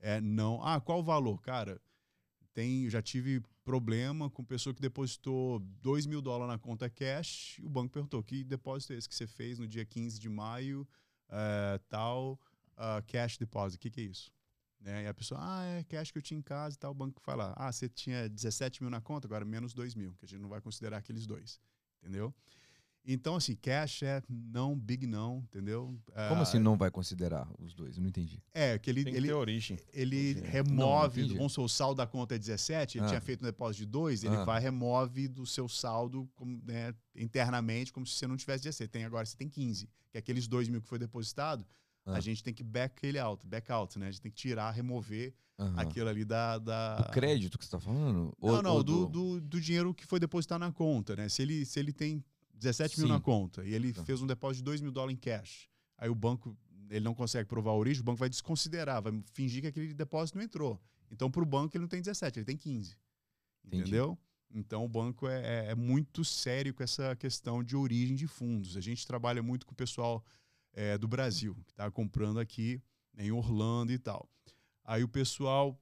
[0.00, 0.62] é não.
[0.62, 1.40] Ah, qual o valor?
[1.40, 1.80] Cara,
[2.52, 7.66] tem, já tive problema com pessoa que depositou 2 mil dólares na conta cash e
[7.66, 10.86] o banco perguntou: que depósito é esse que você fez no dia 15 de maio,
[11.28, 12.40] eh, tal,
[12.76, 13.76] ah, cash deposit?
[13.76, 14.32] O que, que é isso?
[14.80, 15.04] Né?
[15.04, 16.92] E a pessoa, ah, é cash que eu tinha em casa e tal.
[16.92, 20.24] O banco fala, ah, você tinha 17 mil na conta, agora menos 2 mil, que
[20.24, 21.60] a gente não vai considerar aqueles dois,
[22.00, 22.34] entendeu?
[23.10, 25.86] Então, assim, cash é não, big não, entendeu?
[26.28, 27.96] Como Ah, assim não vai considerar os dois?
[27.96, 28.42] Eu não entendi.
[28.52, 29.78] É, que ele, Tem que ele, ter origem.
[29.94, 31.36] ele Não, remove, entendi.
[31.38, 33.08] vamos supor, o saldo da conta é 17, ele Ah.
[33.08, 34.44] tinha feito um depósito de 2, ele Ah.
[34.44, 36.28] vai remove do seu saldo
[36.66, 38.90] né, internamente, como se você não tivesse 17.
[38.90, 41.64] Tem agora, você tem 15, que é aqueles 2 mil que foi depositado,
[42.10, 42.16] Ah.
[42.16, 44.08] a gente tem que back ele out, back out, né?
[44.08, 45.74] A gente tem que tirar, remover Aham.
[45.80, 46.58] aquilo ali da...
[46.58, 46.96] da...
[46.96, 48.34] Do crédito que você está falando?
[48.40, 51.28] Não, Ou- não, ou do, do, do dinheiro que foi depositado na conta, né?
[51.28, 53.12] Se ele, se ele tem 17 mil Sim.
[53.12, 54.04] na conta e ele Tá.
[54.04, 56.56] fez um depósito de 2 mil dólares em cash, aí o banco,
[56.90, 60.38] ele não consegue provar a origem, o banco vai desconsiderar, vai fingir que aquele depósito
[60.38, 60.80] não entrou.
[61.10, 62.96] Então, para o banco, ele não tem 17, ele tem 15.
[63.64, 63.82] Entendi.
[63.82, 64.18] Entendeu?
[64.50, 68.76] Então, o banco é, é- é muito sério com essa questão de origem de fundos.
[68.76, 70.24] A gente trabalha muito com o pessoal
[70.78, 72.80] é, do Brasil, que está comprando aqui
[73.12, 74.28] né, em Orlando e tal.
[74.84, 75.76] Aí o pessoal.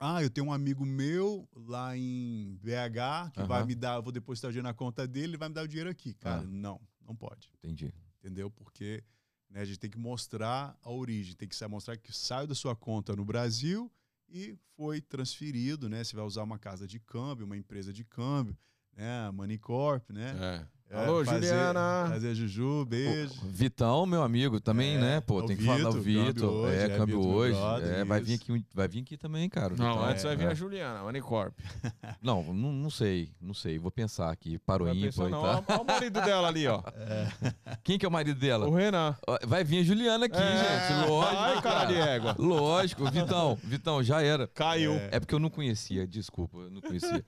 [0.00, 3.66] Ah, eu tenho um amigo meu lá em BH que vai Aham.
[3.66, 5.68] me dar, eu vou depositar o dinheiro na conta dele, ele vai me dar o
[5.68, 6.12] dinheiro aqui.
[6.14, 6.44] Cara, Ah.
[6.44, 7.50] não, não pode.
[7.58, 7.92] Entendi.
[8.18, 8.50] Entendeu?
[8.50, 9.02] Porque
[9.50, 12.74] né, a gente tem que mostrar a origem, tem que mostrar que saiu da sua
[12.76, 13.90] conta no Brasil
[14.28, 16.02] e foi transferido, né?
[16.04, 18.56] Você vai usar uma casa de câmbio, uma empresa de câmbio,
[18.94, 19.30] né?
[19.30, 20.34] Money Corp, né?
[20.62, 20.75] É.
[20.88, 22.06] Alô, Juliana.
[22.10, 23.32] Fazer Juju, beijo.
[23.42, 25.20] O Vitão, meu amigo, também, É, né?
[25.20, 26.50] Pô, o tem que falar do Vitor, câmbio Vitor.
[26.52, 27.52] hoje, É, é, câmbio hoje.
[27.58, 29.74] brother, É, vai vir, aqui, vai vir aqui também, cara.
[29.74, 30.04] o Não, Vitão.
[30.08, 30.50] antes vai vir É.
[30.50, 31.52] a Juliana, a Unicorp.
[32.22, 33.78] Não, não, não sei, não sei.
[33.78, 34.58] Vou pensar aqui.
[34.60, 35.42] Para o ímpar pensar, e não.
[35.42, 35.64] tal.
[35.68, 36.80] Olha o marido dela ali, ó.
[37.84, 38.66] Quem que é o marido dela?
[38.68, 39.16] O Renan.
[39.46, 40.88] Vai vir a Juliana aqui, É.
[40.98, 41.08] gente.
[41.08, 41.36] Lógico.
[41.36, 42.36] Ai, cara de égua.
[42.38, 43.58] Lógico, Vitão.
[43.62, 44.46] Vitão, já era.
[44.48, 44.92] Caiu.
[45.10, 47.24] É porque eu não conhecia, desculpa, eu não conhecia.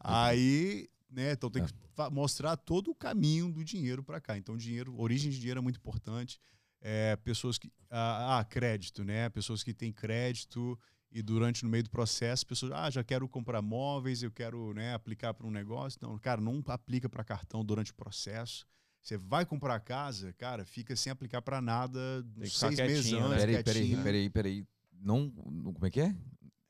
[0.00, 1.32] Aí, né?
[1.32, 4.36] Então tem que fa- mostrar todo o caminho do dinheiro para cá.
[4.36, 6.38] Então, dinheiro, origem de dinheiro é muito importante.
[6.80, 7.72] É, pessoas que.
[7.90, 9.28] Ah, ah, crédito, né?
[9.28, 10.78] Pessoas que têm crédito
[11.10, 14.92] e durante no meio do processo, pessoas, ah, já quero comprar móveis, eu quero né,
[14.94, 15.98] aplicar para um negócio.
[16.02, 18.66] Não, cara, não aplica para cartão durante o processo.
[19.00, 21.98] Você vai comprar casa, cara, fica sem aplicar para nada
[22.44, 23.26] seis meses né?
[23.26, 24.66] antes, Peraí, peraí, peraí, peraí.
[25.00, 26.14] Não- como é que é?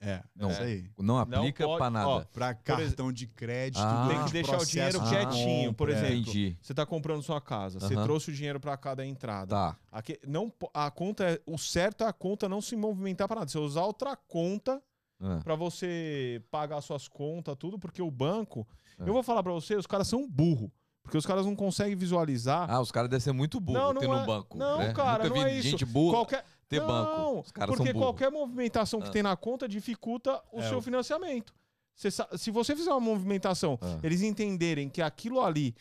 [0.00, 0.48] É, Não.
[0.50, 0.88] isso aí.
[0.96, 2.24] Não aplica pode- pra nada.
[2.32, 4.06] Para cartão de crédito, Ah.
[4.08, 6.06] Tem que deixar o dinheiro quietinho, por compra, é.
[6.12, 6.30] exemplo.
[6.30, 6.56] Entendi.
[6.62, 9.48] Você tá comprando sua casa, você trouxe o dinheiro pra cada entrada.
[9.50, 9.76] Tá.
[9.90, 13.50] Aqui, não, a conta é, o certo é a conta não se movimentar para nada.
[13.50, 14.80] Você usar outra conta
[15.20, 18.64] Ah, para você pagar suas contas, tudo, porque o banco.
[19.00, 19.02] É.
[19.08, 20.70] Eu vou falar para você, os caras são burro,
[21.02, 22.70] porque os caras não conseguem visualizar.
[22.70, 24.56] Ah, os caras devem ser muito burros Não, não ter no é- banco.
[24.56, 24.92] não, né?
[24.92, 25.68] cara, Nunca não vi é isso.
[25.70, 27.40] gente burra qualquer ter não, banco.
[27.40, 29.12] Os caras porque qualquer movimentação que Ah.
[29.12, 31.54] tem na conta dificulta o É, seu o- financiamento.
[31.94, 33.98] Você se você fizer uma movimentação, Ah.
[34.02, 35.74] eles entenderem que aquilo ali,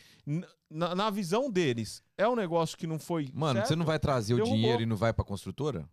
[0.68, 3.30] na, na visão deles, é um negócio que não foi.
[3.32, 4.56] Mano, certo, você não vai trazer o Derrubou.
[4.56, 5.88] dinheiro e não vai pra construtora?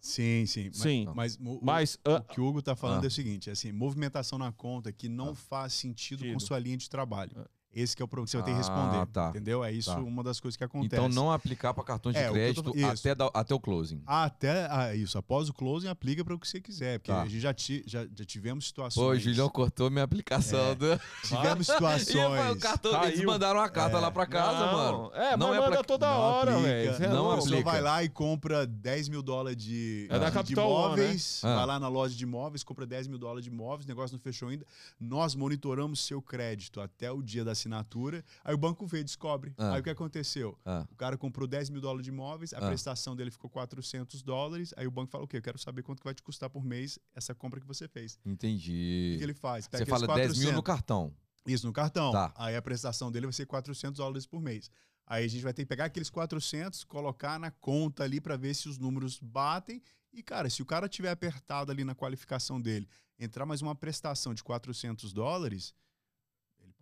[0.00, 0.64] Sim, sim.
[0.64, 1.06] Mas- Sim.
[1.14, 1.94] Mas, o- o- Mas.
[2.04, 3.06] o, ah, que o Hugo tá falando Ah.
[3.06, 5.34] é o seguinte, assim, movimentação na conta que não Ah.
[5.36, 6.40] faz sentido com Sentido.
[6.42, 7.46] sua linha de trabalho.
[7.74, 9.28] Esse que é o problema que você vai ter que Ah, responder, tá.
[9.30, 9.64] entendeu?
[9.64, 9.98] É isso Tá.
[9.98, 10.94] uma das coisas que acontece.
[10.94, 12.86] Então não aplicar pra cartões de É, tô- crédito isso.
[12.86, 14.02] até, da- até o closing.
[14.06, 16.98] Até ah, isso, após o closing, aplica para o que você quiser.
[16.98, 17.22] Porque Tá.
[17.22, 19.02] a gente já, ti- já, já tivemos situações.
[19.02, 20.58] Pô, o Julião cortou minha aplicação.
[20.60, 20.74] É.
[20.74, 21.00] Do...
[21.24, 22.56] Tivemos situações.
[22.56, 24.00] o cartão, eles mandaram uma carta É.
[24.00, 25.10] lá pra casa, não, mano.
[25.14, 26.94] É, Não mas é manda pra- toda não hora, aplica, velho.
[26.94, 27.34] Você é não A louco.
[27.36, 27.70] pessoa aplica.
[27.70, 31.40] vai lá e compra 10 mil dólares de, É da de Capital One, imóveis.
[31.42, 31.54] né?
[31.54, 34.20] Vai lá na loja de imóveis, compra 10 mil dólares de imóveis, o negócio não
[34.20, 34.66] fechou ainda.
[35.00, 38.24] Nós monitoramos seu crédito até o dia da assinatura.
[38.44, 39.54] Aí o banco vê, descobre.
[39.56, 39.74] Ah.
[39.74, 40.58] Aí o que aconteceu?
[40.64, 42.66] Ah, O cara comprou 10 mil dólares de imóveis, a Ah.
[42.66, 44.74] prestação dele ficou 400 dólares.
[44.76, 45.38] Aí o banco fala: o quê?
[45.38, 48.18] Eu quero saber quanto que vai te custar por mês essa compra que você fez.
[48.24, 49.12] O entendi.
[49.12, 49.64] que, que ele faz?
[49.64, 51.14] Você aqueles fala 10 mil no 400, cartão.
[51.46, 52.12] Isso, no cartão.
[52.12, 52.32] Tá.
[52.36, 54.70] Aí a prestação dele vai ser 400 dólares por mês.
[55.06, 58.54] Aí a gente vai ter que pegar aqueles 400, colocar na conta ali para ver
[58.54, 59.82] se os números batem.
[60.12, 62.86] E, cara, se o cara tiver apertado ali na qualificação dele,
[63.18, 65.74] entrar mais uma prestação de 400 dólares,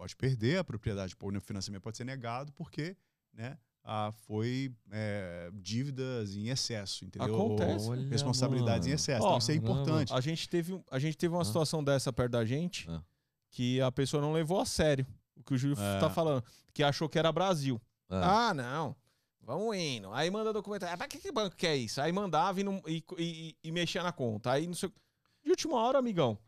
[0.00, 1.14] pode perder a propriedade.
[1.20, 2.96] O financiamento pode ser negado porque,
[3.34, 7.34] né, ah, foi é, dívidas em excesso, entendeu?
[7.34, 7.84] Acontece.
[7.84, 9.22] Ou Olha, responsabilidades em excesso.
[9.22, 10.12] Ó, então isso é importante.
[10.14, 11.44] A gente teve, a gente teve uma Ah.
[11.44, 13.02] situação dessa perto da gente Ah.
[13.50, 16.00] que a pessoa não levou a sério o que o Júlio É.
[16.00, 16.42] tá falando,
[16.72, 17.78] que achou que era Brasil.
[18.08, 18.96] Ah, Ah, não.
[19.42, 20.10] Vamos indo.
[20.14, 20.84] Aí manda documento.
[20.84, 22.00] Ah, pra que, que banco que é isso?
[22.00, 24.52] Aí mandava e, não- e, e- e mexia na conta.
[24.52, 24.88] Aí não sei.
[24.88, 24.92] o-
[25.44, 26.38] De última hora, amigão,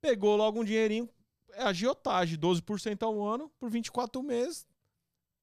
[0.00, 1.08] pegou logo um dinheirinho.
[1.54, 4.66] É agiotagem, 12% ao ano, por 24 meses.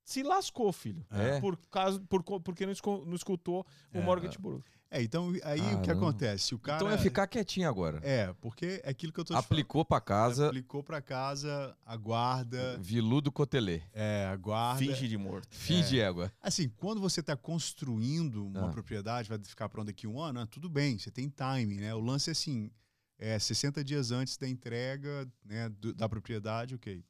[0.04, 1.06] Se lascou, filho.
[1.12, 1.40] É.
[1.42, 2.74] Por causa, por, porque não,
[3.06, 4.02] não escutou o É.
[4.02, 4.64] Mortgage Bureau.
[4.90, 5.92] É, então aí o que Caramba.
[6.08, 6.56] acontece?
[6.56, 6.78] O cara.
[6.78, 8.00] Então é ficar quietinho agora.
[8.02, 9.44] É, porque é aquilo que eu tô te falando.
[9.44, 13.82] Aplicou pra casa, Aplicou para casa, aguarda, viludo cotelê.
[13.94, 14.80] é, aguarda.
[14.80, 15.54] Finge de morto.
[15.54, 16.32] Finge égua.
[16.42, 18.72] Assim, quando você está construindo uma Ah.
[18.72, 21.94] propriedade, vai ficar pronto daqui um ano, ah, tudo bem, você tem timing, né?
[21.94, 22.72] O lance é assim,
[23.20, 27.04] é 60 dias antes da entrega né, do- da propriedade, ok.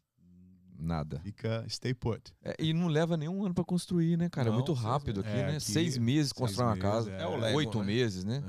[0.80, 1.20] Nada.
[1.22, 2.32] Fica stay put.
[2.44, 4.48] É, e não leva nenhum ano pra construir, né, cara?
[4.48, 5.30] é Não, muito seis rápido aqui.
[5.30, 5.50] É, né?
[5.58, 7.12] aqui, seis meses seis constrói uma meses, casa.
[7.12, 7.22] é.
[7.24, 7.86] É o Lego, Oito né?
[7.86, 8.44] meses, né?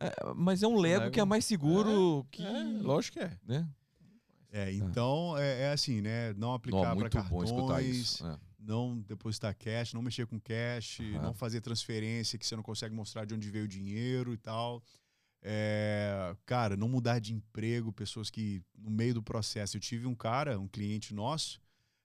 [0.00, 0.06] É.
[0.08, 1.12] É, mas é um Lego, Lego.
[1.12, 2.44] que é mais seguro que.
[2.44, 3.38] É, lógico que é.
[3.46, 3.68] Né?
[4.50, 6.32] É, então é, é assim, né?
[6.34, 8.26] Não aplicar para muito bom escutar cartões, isso.
[8.26, 8.36] É.
[8.58, 13.24] não depositar cash, não mexer com cash, não fazer transferência que você não consegue mostrar
[13.24, 14.82] de onde veio o dinheiro e tal.
[15.42, 19.76] É, cara, não mudar de emprego, pessoas que no meio do processo.
[19.76, 21.60] Eu tive um cara, um cliente nosso,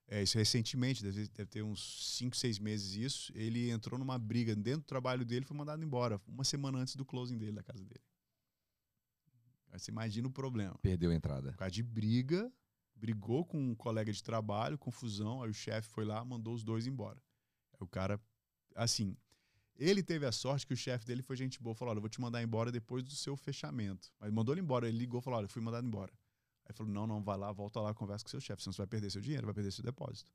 [0.07, 3.31] é, isso recentemente, deve, deve ter uns 5, 6 meses isso.
[3.35, 7.05] Ele entrou numa briga dentro do trabalho dele foi mandado embora, uma semana antes do
[7.05, 8.01] closing dele, da casa dele.
[9.69, 10.77] Aí você imagina o problema.
[10.81, 11.51] Perdeu a entrada.
[11.51, 12.51] Por causa de briga,
[12.95, 16.87] brigou com um colega de trabalho, confusão, aí o chefe foi lá, mandou os dois
[16.87, 17.21] embora.
[17.73, 18.19] Aí o cara,
[18.75, 19.15] assim,
[19.77, 22.09] ele teve a sorte que o chefe dele foi gente boa, falou, olha, eu vou
[22.09, 24.11] te mandar embora depois do seu fechamento.
[24.19, 26.11] Mas mandou ele embora, ele ligou e falou, olha, eu fui mandado embora.
[26.67, 28.87] Aí falou, não, não, vai lá, volta lá, conversa com seu chefe, senão você vai
[28.87, 30.31] perder seu dinheiro, vai perder seu depósito.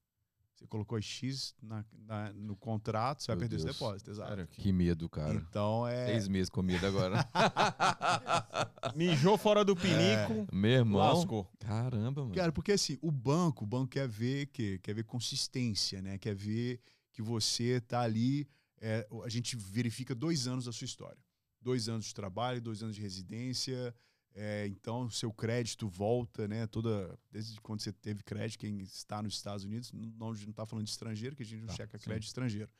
[0.54, 3.62] Você colocou X na- na- no contrato, você vai Meu perder Deus.
[3.62, 4.28] seu depósito, exato.
[4.30, 5.34] Sério, que- medo, cara.
[5.34, 6.06] Então é...
[6.06, 7.26] Seis meses com medo agora.
[8.94, 10.98] Mijou fora do pinico, Meu irmão.
[11.00, 11.50] lascou.
[11.58, 12.34] Caramba, mano.
[12.34, 16.18] Cara, porque assim, o banco, o banco quer ver que quer ver consistência, né?
[16.18, 16.80] Quer ver
[17.12, 18.46] que você tá ali.
[18.82, 21.18] É, a gente verifica dois anos da sua história,
[21.60, 23.94] dois anos de trabalho, dois anos de residência.
[24.34, 26.66] é, então, seu crédito volta, né?
[26.66, 30.90] Toda desde quando você teve crédito, quem está nos Estados Unidos, não, está falando de
[30.90, 32.04] estrangeiro, que a gente não Tá, checa sim.
[32.04, 32.70] crédito estrangeiro.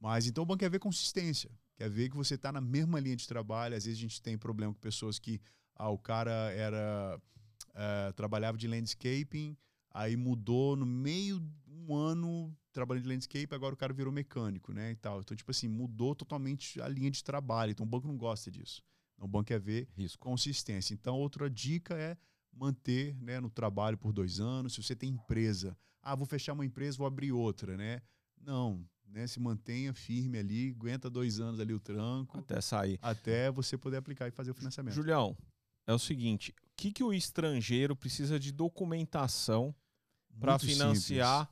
[0.00, 3.16] Mas então o banco quer ver consistência, quer ver que você está na mesma linha
[3.16, 3.74] de trabalho.
[3.76, 5.40] Às vezes a gente tem problema com pessoas que
[5.74, 7.20] ah, o cara era
[7.74, 9.56] eh, trabalhava de landscaping,
[9.92, 14.72] aí mudou no meio de um ano trabalhando de landscape, agora o cara virou mecânico,
[14.72, 15.20] né, e tal.
[15.20, 17.72] Então, tipo assim, mudou totalmente a linha de trabalho.
[17.72, 18.82] Então, o banco não gosta disso.
[19.14, 20.22] Então, o banco quer ver Risco.
[20.22, 20.94] consistência.
[20.94, 22.16] Então, outra dica é
[22.52, 24.74] manter né, no trabalho por dois anos.
[24.74, 28.00] Se você tem empresa, ah, vou fechar uma empresa, vou abrir outra, né?
[28.40, 29.26] Não, né?
[29.26, 32.98] Se mantenha firme ali, aguenta dois anos ali o tranco, Até sair.
[33.02, 34.94] até você poder aplicar e fazer o financiamento.
[34.94, 35.36] Julião,
[35.86, 39.74] é o seguinte: o que, que o estrangeiro precisa de documentação
[40.38, 41.50] para financiar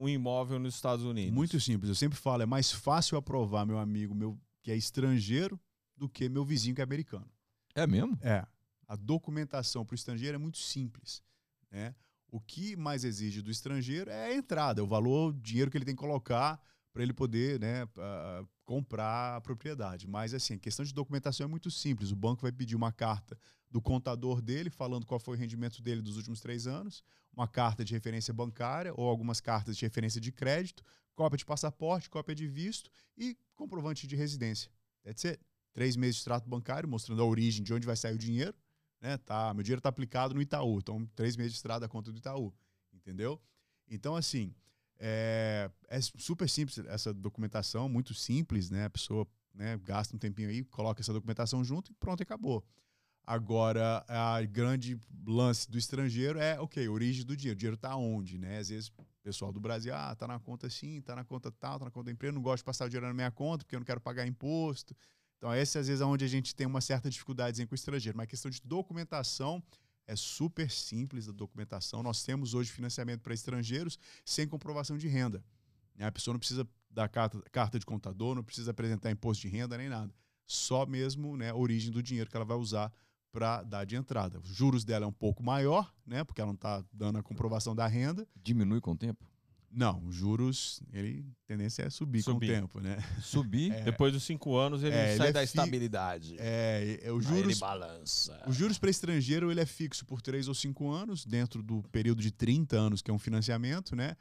[0.00, 1.04] um imóvel nos Estados.
[1.04, 1.32] Unidos?
[1.32, 1.88] Muito simples.
[1.88, 5.60] Eu sempre falo, é mais fácil aprovar meu amigo meu que é estrangeiro
[5.96, 7.30] do que meu vizinho que é americano.
[7.74, 8.18] É mesmo?
[8.22, 8.44] É.
[8.88, 11.22] A documentação para o estrangeiro é muito simples.
[11.70, 11.94] Né?
[12.28, 15.84] O que mais exige do estrangeiro é a entrada, o valor, o dinheiro que ele
[15.84, 16.60] tem que colocar
[16.92, 20.08] para ele poder né, ah, comprar a propriedade.
[20.08, 22.10] Mas assim, a questão de documentação é muito simples.
[22.10, 23.38] O banco vai pedir uma carta
[23.70, 27.84] do contador dele, falando qual foi o rendimento dele dos últimos três anos, uma carta
[27.84, 32.46] de referência bancária ou algumas cartas de referência de crédito, cópia de passaporte, cópia de
[32.46, 34.70] visto e comprovante de residência.
[35.04, 35.40] That's it.
[35.72, 38.54] Três meses de extrato bancário, mostrando a origem de onde vai sair o dinheiro.
[39.00, 39.16] Né?
[39.18, 42.18] Tá, meu dinheiro está aplicado no Itaú, então três meses de extrato da conta do
[42.18, 42.52] Itaú.
[42.92, 43.40] Entendeu?
[43.88, 44.52] Então, assim,
[44.98, 48.84] é, é super simples essa documentação, muito simples, né?
[48.84, 52.64] A pessoa né, gasta um tempinho aí, coloca essa documentação junto e pronto, acabou.
[53.30, 57.54] Agora, a grande lance do estrangeiro é, ok, origem do dinheiro.
[57.54, 58.58] O dinheiro está onde, né?
[58.58, 61.78] Às vezes, o pessoal do Brasil, ah, tá na conta assim, tá na conta tal,
[61.78, 63.76] tá na conta da empresa, não gosto de passar o dinheiro na minha conta porque
[63.76, 64.96] eu não quero pagar imposto.
[65.38, 68.18] Então, esse às vezes é onde a gente tem uma certa dificuldade com o estrangeiro.
[68.18, 69.62] Mas a questão de documentação
[70.08, 72.02] é super simples a documentação.
[72.02, 75.40] Nós temos hoje financiamento para estrangeiros sem comprovação de renda.
[75.94, 76.04] Né?
[76.04, 79.78] A pessoa não precisa dar carta, carta de contador, não precisa apresentar imposto de renda
[79.78, 80.12] nem nada.
[80.44, 82.92] Só mesmo né, a origem do dinheiro que ela vai usar
[83.32, 84.40] para dar de entrada.
[84.40, 86.24] Os juros dela é um pouco maior, né?
[86.24, 88.26] Porque ela não está dando a comprovação da renda.
[88.36, 89.24] Diminui com o tempo?
[89.72, 92.48] Não, os juros, ele a tendência é subir, subir.
[92.48, 92.98] com o tempo, né?
[93.22, 93.70] Subir.
[93.80, 96.36] É, Depois dos cinco anos ele é, sai ele é da estabilidade.
[96.38, 97.38] É, é os juros.
[97.38, 98.42] Aí ele balança.
[98.48, 102.20] Os juros para estrangeiro ele é fixo por três ou cinco anos, dentro do período
[102.20, 104.16] de 30 anos, que é um financiamento, né?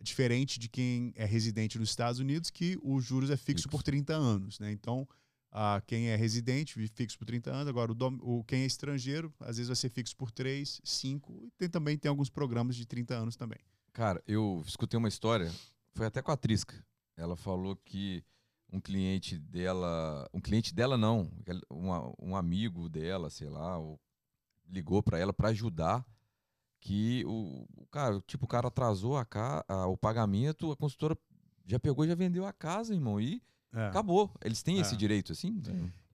[0.00, 3.68] Diferente de quem é residente nos Estados Unidos, que os juros é fixo, fixo.
[3.68, 4.70] por 30 anos, né?
[4.70, 5.08] Então,
[5.52, 7.68] a quem é residente, fixo por 30 anos.
[7.68, 11.44] Agora, o, dom, o, quem é estrangeiro, às vezes vai ser fixo por 3, 5.
[11.44, 13.58] E tem, também tem alguns programas de 30 anos também.
[13.92, 15.52] Cara, eu escutei uma história,
[15.92, 16.74] foi até com a Trisca.
[17.14, 18.24] Ela falou que
[18.72, 21.30] um cliente dela, um cliente dela não,
[21.68, 23.78] uma, um amigo dela, sei lá,
[24.66, 26.02] ligou para ela para ajudar
[26.80, 29.26] que o, o, cara, tipo, o cara atrasou a,
[29.68, 31.16] a, o pagamento, a consultora
[31.64, 33.40] já pegou já vendeu a casa, irmão, e
[33.72, 33.86] é.
[33.86, 34.30] acabou.
[34.44, 34.80] Eles têm é.
[34.80, 35.60] esse direito assim?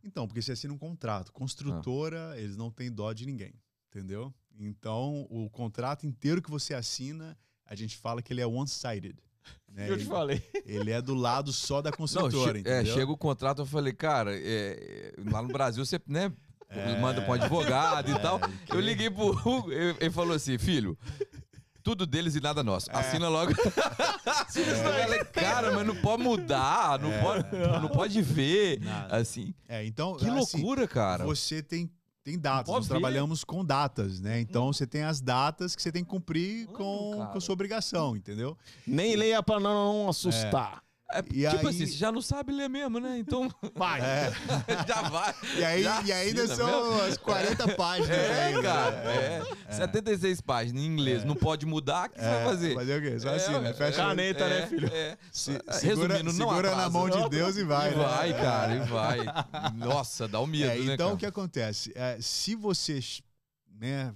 [0.05, 1.33] Então, porque você assina um contrato.
[1.33, 2.41] Construtora, ah.
[2.41, 3.53] eles não têm dó de ninguém,
[3.89, 4.33] entendeu?
[4.59, 7.37] Então, o contrato inteiro que você assina
[7.69, 9.17] a gente fala que ele é one-sided.
[9.73, 9.89] Né?
[9.89, 10.43] Eu te ele, falei.
[10.67, 14.33] Ele é do lado só da construtora, Não, É, chega o contrato, eu falei, cara,
[14.35, 16.33] é, lá no Brasil você, né,
[16.69, 18.41] é, manda para um advogado e é, tal.
[18.41, 18.73] Que...
[18.73, 20.99] Eu liguei pro Hugo, ele falou assim, filho,
[21.83, 22.91] tudo deles e nada nosso.
[22.91, 22.97] É.
[22.97, 23.53] Assina logo.
[24.29, 25.03] É.
[25.03, 27.21] Falei, cara, mas não pode mudar, não, é.
[27.21, 28.81] pode, não pode ver.
[28.81, 29.17] Nada.
[29.17, 29.55] Assim.
[29.69, 31.25] É, então, que assim, loucura, cara.
[31.25, 31.91] Você tem
[32.29, 32.91] tem datas, nós ver.
[32.91, 34.39] trabalhamos com datas, né?
[34.41, 34.73] Então hum.
[34.73, 38.57] você tem as datas que você tem que cumprir com, com a sua obrigação, entendeu?
[38.87, 40.83] Nem leia para não assustar.
[40.85, 40.88] É.
[41.11, 41.69] É, e tipo aí...
[41.69, 43.19] assim, você já não sabe ler mesmo, né?
[43.19, 43.51] Então.
[43.75, 44.01] Vai.
[44.01, 44.31] É.
[44.87, 45.35] já vai.
[45.57, 47.03] E, aí, e ainda são mesmo?
[47.03, 48.11] as 40 páginas.
[48.11, 48.97] É, ainda, cara.
[48.97, 49.43] É.
[49.69, 49.73] é.
[49.73, 51.23] 76 páginas em inglês.
[51.23, 51.25] É.
[51.25, 52.75] Não pode mudar, o que você vai fazer?
[52.75, 53.21] Fazer o quê?
[53.21, 53.73] Só assim, né?
[53.73, 54.91] Fecha caneta, né, filho?
[55.33, 57.93] Se, segura, Resumindo, não Segura na mão de Deus e vai.
[57.93, 58.05] E né?
[58.05, 59.19] vai, cara, e vai.
[59.77, 60.95] Nossa, dá um medo, né?
[60.95, 61.15] Então, cara?
[61.15, 61.93] o que acontece?
[62.21, 63.01] se você.
[63.81, 64.13] Né,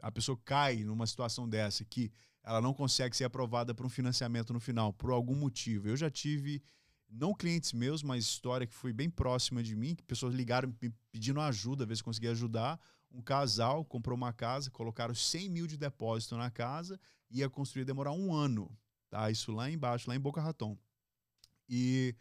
[0.00, 2.10] a pessoa cai numa situação dessa que
[2.44, 5.88] ela não consegue ser aprovada para um financiamento no final, por algum motivo.
[5.88, 6.62] Eu já tive,
[7.08, 10.92] não clientes meus, mas história que foi bem próxima de mim, que pessoas ligaram me
[11.10, 12.80] pedindo ajuda, ver se conseguia ajudar.
[13.10, 16.98] Um casal comprou uma casa, colocaram 100 mil de depósito na casa,
[17.30, 18.70] ia construir, demorar um ano.
[19.08, 19.30] Tá?
[19.30, 20.76] Isso lá embaixo, lá em Boca Raton.
[21.68, 22.16] E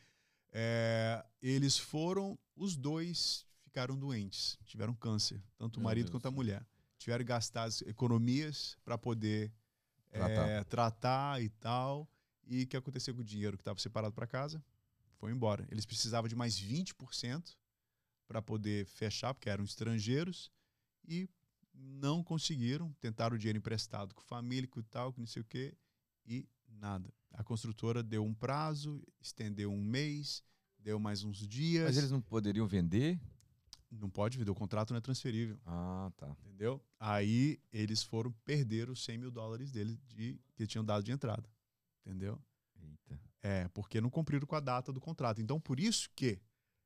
[0.52, 6.32] é, eles foram, os dois ficaram doentes, tiveram câncer, tanto o marido Deus quanto a
[6.32, 6.66] mulher.
[6.98, 9.52] Tiveram que gastar as economias para poder
[10.12, 10.48] tratar.
[10.48, 12.10] É, tratar e tal.
[12.46, 14.64] E o que aconteceu com o dinheiro que estava separado para casa?
[15.18, 15.68] Foi embora.
[15.70, 17.56] Eles precisavam de mais 20%
[18.28, 20.52] para poder fechar, porque eram estrangeiros,
[21.08, 21.30] e
[21.74, 22.92] não conseguiram.
[23.00, 25.76] Tentaram o dinheiro emprestado com família, com tal, com não sei o quê,
[26.26, 27.14] e nada.
[27.34, 30.44] A construtora deu um prazo, estendeu um mês,
[30.80, 31.86] deu mais uns dias.
[31.86, 33.20] Mas eles não poderiam vender?
[33.92, 35.60] Não pode vender, o contrato não é transferível.
[35.66, 36.36] Ah, tá.
[36.46, 36.82] Entendeu?
[37.00, 41.48] Aí eles foram perder os 100 mil dólares deles de, que tinham dado de entrada.
[42.06, 42.42] Entendeu?
[42.82, 43.20] Eita.
[43.44, 45.42] É, porque não cumpriram com a data do contrato.
[45.42, 46.40] Então, por isso que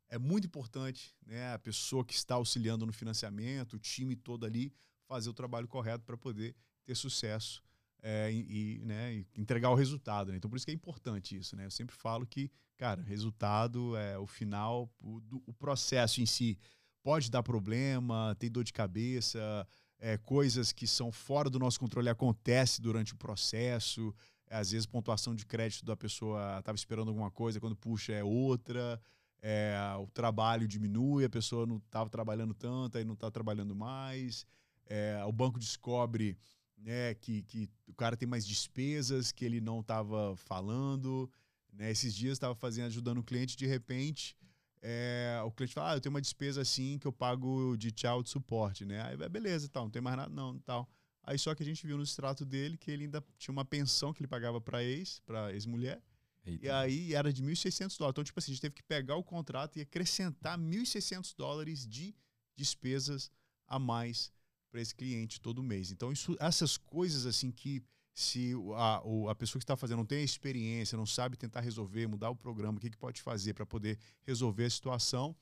[0.09, 4.73] é muito importante né, a pessoa que está auxiliando no financiamento, o time todo ali,
[5.07, 7.61] fazer o trabalho correto para poder ter sucesso
[8.01, 10.31] é, e, né, e, entregar o resultado.
[10.31, 10.37] Né?
[10.37, 11.55] Então, por isso que é importante isso.
[11.55, 11.65] Né?
[11.65, 16.57] Eu sempre falo que, cara, resultado é o final, o, o processo em si
[17.05, 19.67] pode dar problema, tem dor de cabeça,
[19.99, 24.11] é, coisas que são fora do nosso controle acontece durante o processo.
[24.49, 28.99] Às vezes, pontuação de crédito da pessoa estava esperando alguma coisa, quando puxa é outra.
[29.39, 34.43] É, o trabalho diminui, a pessoa não estava trabalhando tanto, aí não está trabalhando mais.
[34.87, 36.35] É, o banco descobre
[36.75, 41.29] né, que, que o cara tem mais despesas que ele não estava falando.
[41.71, 41.91] Né?
[41.91, 44.35] Esses dias estava fazendo, ajudando o cliente, de repente,
[44.81, 48.29] é, o cliente fala, ah, eu tenho uma despesa assim que eu pago de child
[48.29, 49.01] suporte, né?
[49.01, 50.89] Aí, beleza, tal, não tem mais nada, não, tal.
[51.23, 54.13] Aí só que a gente viu no extrato dele que ele ainda tinha uma pensão
[54.13, 56.01] que ele pagava para ex, para ex-mulher,
[56.45, 58.13] e aí era de 1.600 dólares.
[58.13, 62.15] Então, tipo assim, a gente teve que pegar o contrato e acrescentar 1.600 dólares de
[62.55, 63.31] despesas
[63.67, 64.31] a mais
[64.69, 65.89] para esse cliente todo mês.
[65.89, 67.83] Então, isso, essas coisas assim que
[68.15, 72.29] se a, a pessoa que está fazendo não tem experiência, não sabe tentar resolver, mudar
[72.29, 75.35] o programa, o que, que pode fazer para poder resolver a situação,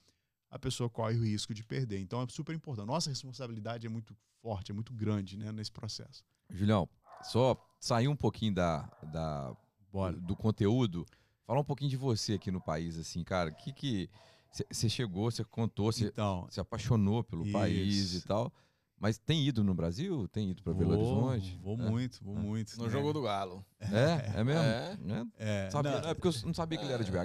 [0.50, 2.00] a pessoa corre o risco de perder.
[2.00, 2.88] Então é super importante.
[2.88, 6.24] Nossa responsabilidade é muito forte, é muito grande né, nesse processo.
[6.50, 6.90] Julião,
[7.22, 9.56] só sair um pouquinho da, da
[9.92, 10.18] Bora.
[10.18, 11.06] do conteúdo,
[11.46, 13.52] falar um pouquinho de você aqui no país, assim, cara.
[13.52, 14.10] O que que
[14.72, 17.54] você chegou, você contou, você então, se apaixonou pelo isso.
[17.54, 18.52] país e tal.
[19.04, 20.30] Mas tem ido no Brasil?
[20.30, 21.60] Tem ido para Belo Horizonte?
[21.62, 21.90] Vou é.
[21.90, 22.40] muito, vou é.
[22.40, 22.78] muito.
[22.78, 22.90] No né?
[22.90, 23.66] jogo do Galo.
[23.82, 24.40] É?
[24.40, 24.62] É mesmo?
[24.62, 24.98] É.
[25.40, 25.70] é.
[25.70, 27.18] Sabia, não, é porque eu não sabia que ele era de BH.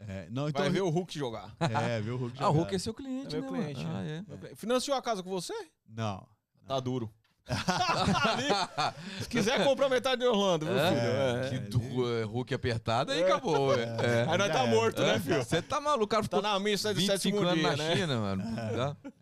[0.00, 0.26] É.
[0.32, 1.54] Não, então, Vai ver o Hulk jogar.
[1.60, 2.46] É, ver o Hulk jogar.
[2.46, 3.86] Ah, o Hulk é seu cliente, é meu né, cliente.
[3.88, 4.56] Ah, é.
[4.56, 5.54] Financiou a casa com você?
[5.88, 6.26] Não.
[6.66, 7.08] Tá duro.
[9.22, 10.90] Se quiser comprar metade de Orlando, meu filho.
[10.90, 13.74] É, que do, Hulk apertado, aí acabou.
[13.78, 14.26] É.
[14.28, 15.44] Aí nós tá morto, né, filho?
[15.44, 16.26] Você tá maluco, cara.
[16.26, 17.96] Tá na missa de sétimo anos dia, na né?
[17.96, 18.44] China, mano.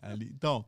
[0.01, 0.65] Ali, então,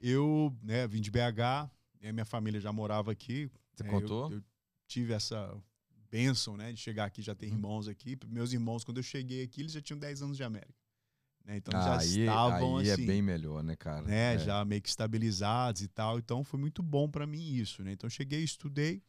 [0.00, 1.70] eu né, vim de BH,
[2.12, 3.50] minha família já morava aqui.
[3.74, 4.30] Você é, contou?
[4.30, 4.44] Eu, eu,
[4.86, 5.54] tive essa
[6.10, 7.52] bênção, né, de chegar aqui, já ter uhum.
[7.52, 8.18] irmãos aqui.
[8.26, 10.74] Meus irmãos, quando eu cheguei aqui, eles já tinham 10 anos de América.
[11.44, 11.56] Né?
[11.56, 13.02] Então ah, já aí, estavam aí é assim.
[13.02, 14.02] é bem melhor, né, cara?
[14.02, 14.38] Né, é.
[14.38, 16.18] Já meio que estabilizados e tal.
[16.18, 17.92] Então foi muito bom para mim isso, né?
[17.92, 19.02] Então cheguei, estudei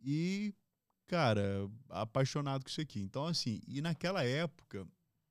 [0.00, 0.54] e,
[1.06, 3.00] cara, apaixonado com isso aqui.
[3.00, 4.86] Então, assim, e naquela época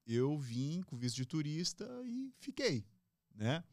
[0.05, 2.85] eu vim com visto de turista e fiquei,
[3.33, 3.63] né?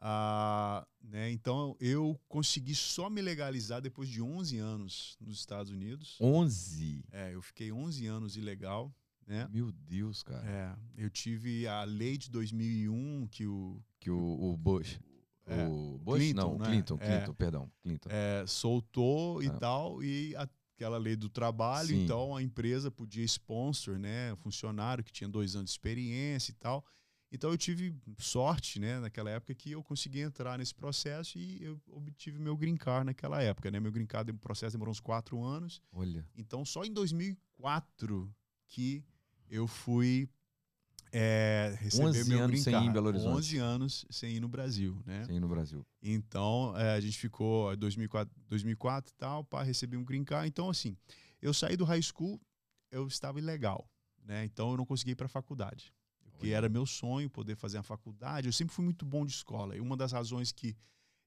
[0.00, 1.30] Ah, né?
[1.30, 6.16] Então eu consegui só me legalizar depois de 11 anos nos Estados Unidos.
[6.20, 7.04] 11?
[7.12, 8.94] É, eu fiquei 11 anos ilegal.
[9.26, 9.46] Né?
[9.52, 10.44] Meu Deus, cara.
[10.44, 14.98] É, eu tive a lei de 2001 que o que o, o Bush
[15.46, 16.64] é, o Bush Clinton, não, né?
[16.66, 18.08] Clinton, Clinton, é, perdão, Clinton.
[18.10, 19.50] É, soltou e é.
[19.50, 22.04] tal e aquela lei do trabalho, Sim.
[22.04, 26.84] então a empresa podia sponsor, né, funcionário que tinha dois anos de experiência e tal.
[27.32, 31.80] Então eu tive sorte, né, naquela época que eu consegui entrar nesse processo e eu
[31.88, 33.78] obtive meu green card naquela época, né?
[33.78, 35.80] Meu green card, o processo demorou uns quatro anos.
[35.92, 36.26] Olha.
[36.36, 38.34] Então só em 2004
[38.66, 39.04] que
[39.48, 40.28] eu fui
[41.12, 42.62] é, receber meu green card.
[42.62, 43.36] sem ir em Belo Horizonte.
[43.36, 45.24] 11 anos sem ir no Brasil, né?
[45.24, 45.86] Sem ir no Brasil.
[46.02, 50.48] Então é, a gente ficou 2004, 2004 e tal, para receber um green card.
[50.48, 50.96] Então assim,
[51.40, 52.40] eu saí do high school,
[52.90, 53.88] eu estava ilegal,
[54.24, 54.44] né?
[54.44, 55.94] Então eu não consegui ir para a faculdade
[56.40, 58.48] que era meu sonho poder fazer a faculdade.
[58.48, 59.76] Eu sempre fui muito bom de escola.
[59.76, 60.76] E uma das razões que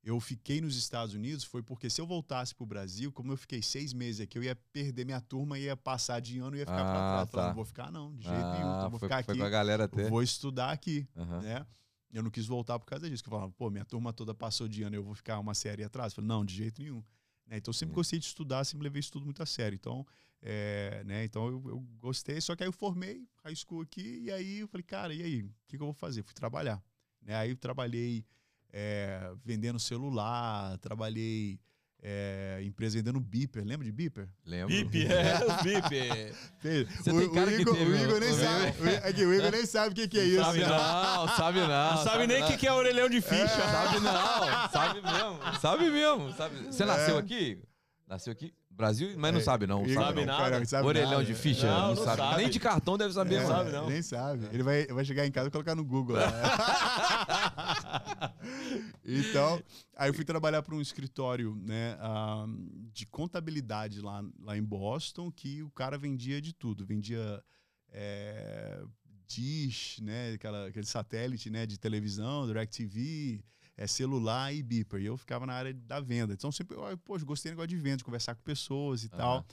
[0.04, 3.38] eu fiquei nos Estados Unidos foi porque se eu voltasse para o Brasil, como eu
[3.38, 6.66] fiquei seis meses aqui, eu ia perder minha turma, ia passar de ano e ia
[6.66, 7.30] ficar ah, para trás.
[7.32, 7.48] Tá.
[7.48, 8.76] não vou ficar não, de jeito ah, nenhum.
[8.76, 9.40] Então vou foi, ficar foi aqui.
[9.40, 10.10] Com a galera ter.
[10.10, 11.42] Vou estudar aqui, uhum.
[11.42, 11.66] né?
[12.12, 13.24] Eu não quis voltar por causa disso.
[13.24, 15.84] Que eu falava, pô, minha turma toda passou de ano, eu vou ficar uma série
[15.84, 16.12] atrás.
[16.12, 17.04] Eu falei, não, de jeito nenhum.
[17.48, 17.58] Né?
[17.58, 19.76] Então eu sempre gostei de estudar, sempre levei isso tudo muito a sério.
[19.76, 20.06] Então
[20.46, 21.24] é, né?
[21.24, 24.68] Então eu, eu, gostei, só que aí eu formei high school aqui e aí eu
[24.68, 25.42] falei, cara, e aí?
[25.42, 26.22] O que, que eu vou fazer?
[26.22, 26.84] Fui trabalhar.
[27.22, 27.34] Né?
[27.34, 28.26] Aí eu trabalhei
[28.72, 31.62] é, vendendo celular, trabalhei
[32.02, 33.64] é, empresa vendendo beeper.
[33.64, 34.28] Lembra de beeper?
[34.46, 34.68] Lembro.
[34.68, 36.36] Beeper, é, beeper.
[37.02, 39.24] Você o, tem cara o Igor, teve, o Igor nem o sabe.
[39.24, 40.44] O, o Igor nem sabe o que, que é isso.
[40.44, 41.68] Sabe não, sabe não.
[41.68, 43.44] Não sabe, sabe nem o que, que é orelhão de ficha.
[43.44, 43.48] É.
[43.48, 45.60] Sabe não, sabe mesmo.
[45.62, 46.34] Sabe mesmo.
[46.34, 46.66] Sabe.
[46.66, 47.62] Você nasceu aqui?
[48.06, 48.54] Nasceu aqui?
[48.76, 49.82] Brasil, mas não é, sabe não.
[49.82, 50.44] Sabe, sabe nada.
[50.44, 51.26] Cara, sabe Orelhão nada.
[51.26, 52.18] de ficha, não, não, não sabe.
[52.18, 52.38] sabe.
[52.38, 53.88] Nem de cartão deve saber, é, Sabe, não.
[53.88, 54.48] Nem sabe.
[54.52, 56.18] Ele vai, vai chegar em casa e colocar no Google.
[56.18, 56.26] Né?
[59.06, 59.62] então,
[59.96, 62.48] aí eu fui trabalhar para um escritório né, uh,
[62.92, 66.86] de contabilidade lá, lá em Boston, que o cara vendia de tudo.
[66.86, 67.42] Vendia
[67.92, 68.82] é,
[69.28, 73.44] Dish, né, aquela, aquele satélite né, de televisão, DirecTV,
[73.78, 75.02] é, celular e beeper.
[75.02, 76.34] E eu ficava na área da venda.
[76.34, 79.18] Então sempre, eu, poxa, gostei do negócio de venda, de conversar com pessoas e uhum.
[79.18, 79.46] tal.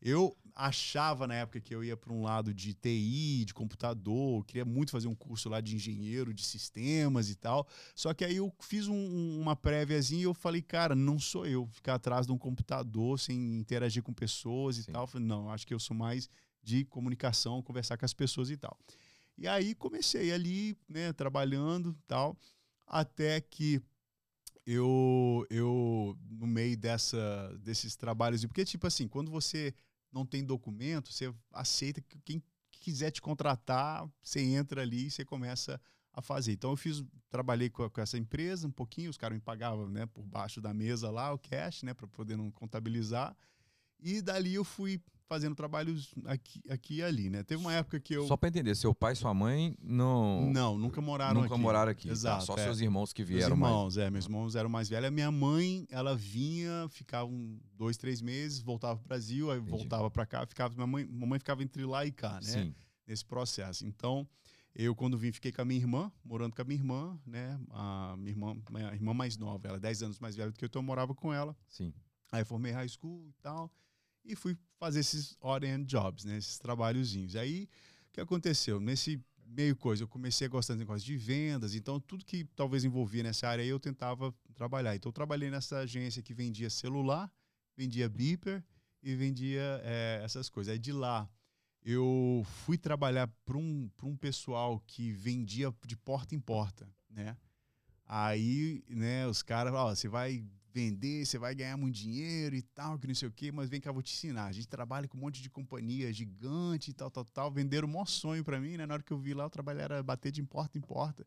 [0.00, 4.64] Eu achava na época que eu ia para um lado de TI, de computador, queria
[4.64, 7.66] muito fazer um curso lá de engenheiro de sistemas e tal.
[7.94, 11.66] Só que aí eu fiz um, uma préviazinha e eu falei, cara, não sou eu
[11.66, 14.92] ficar atrás de um computador sem interagir com pessoas e Sim.
[14.92, 15.02] tal.
[15.04, 16.28] Eu falei, não, acho que eu sou mais
[16.62, 18.76] de comunicação, conversar com as pessoas e tal.
[19.38, 22.36] E aí comecei ali, né, trabalhando tal
[22.86, 23.82] até que
[24.64, 29.74] eu, eu no meio dessa, desses trabalhos, porque tipo assim, quando você
[30.12, 35.24] não tem documento, você aceita que quem quiser te contratar, você entra ali e você
[35.24, 35.80] começa
[36.12, 36.52] a fazer.
[36.52, 40.06] Então eu fiz, trabalhei com, com essa empresa um pouquinho, os caras me pagavam, né,
[40.06, 43.36] por baixo da mesa lá o cash, né, para poder não contabilizar.
[44.00, 47.42] E dali eu fui fazendo trabalhos aqui, aqui e ali, né?
[47.42, 48.26] Teve uma época que eu.
[48.26, 50.50] Só pra entender, seu pai e sua mãe não.
[50.50, 51.62] Não, nunca moraram nunca aqui.
[51.62, 52.08] moraram aqui.
[52.08, 52.12] tá?
[52.12, 52.44] Exato.
[52.44, 52.64] Só é.
[52.64, 53.72] seus irmãos que Meus vieram mais.
[53.72, 55.08] irmãos, é, meus irmãos eram mais velhos.
[55.08, 59.70] A minha mãe, ela vinha, ficava um, dois, três meses, voltava pro Brasil, aí Entendi.
[59.70, 60.74] voltava para cá, ficava.
[60.74, 62.42] Minha mãe, mamãe ficava entre lá e cá, né?
[62.42, 62.74] Sim.
[63.06, 63.86] Nesse processo.
[63.86, 64.28] Então,
[64.74, 67.58] eu, quando vim, fiquei com a minha irmã, morando com a minha irmã, né?
[67.70, 70.64] A minha irmã, minha irmã mais nova, ela é 10 anos mais velha do que
[70.64, 71.56] eu, então eu morava com ela.
[71.68, 71.92] Sim.
[72.30, 73.72] Aí formei high school e tal.
[74.26, 76.36] E fui fazer esses odd-end jobs, né?
[76.36, 77.36] Esses trabalhozinhos.
[77.36, 77.68] Aí,
[78.08, 78.80] o que aconteceu?
[78.80, 81.74] Nesse meio coisa, eu comecei a gostar de negócio de vendas.
[81.74, 84.96] Então, tudo que talvez envolvia nessa área eu tentava trabalhar.
[84.96, 87.30] Então, eu trabalhei nessa agência que vendia celular,
[87.76, 88.64] vendia beeper
[89.02, 90.72] e vendia eh, essas coisas.
[90.72, 91.28] Aí, de lá,
[91.84, 97.36] eu fui trabalhar para um, um pessoal que vendia de porta em porta, né?
[98.04, 100.44] Aí, né, os caras, ó, você vai
[100.76, 103.80] vender, você vai ganhar muito dinheiro e tal, que não sei o quê, mas vem
[103.80, 104.44] cá, eu vou te ensinar.
[104.44, 107.50] A gente trabalha com um monte de companhia gigante e tal, tal, tal.
[107.50, 108.84] Venderam o maior sonho para mim, né?
[108.84, 111.26] Na hora que eu vi lá, o trabalho era bater de porta em porta.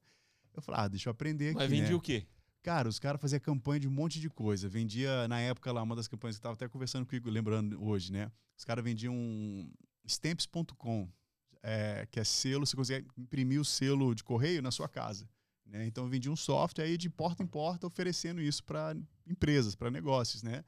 [0.53, 1.95] Eu falei, ah, deixa eu aprender aqui, Mas vendia né?
[1.95, 2.27] o quê?
[2.61, 4.69] Cara, os caras faziam campanha de um monte de coisa.
[4.69, 7.31] Vendia, na época lá, uma das campanhas que eu tava até conversando com o Igor,
[7.31, 8.31] lembrando hoje, né?
[8.55, 9.15] Os caras vendiam
[10.05, 11.09] stamps.com,
[11.63, 15.27] é, que é selo, você consegue imprimir o selo de correio na sua casa.
[15.65, 15.85] Né?
[15.85, 18.95] Então eu vendia um software aí de porta em porta oferecendo isso para
[19.29, 20.63] empresas, para negócios, né?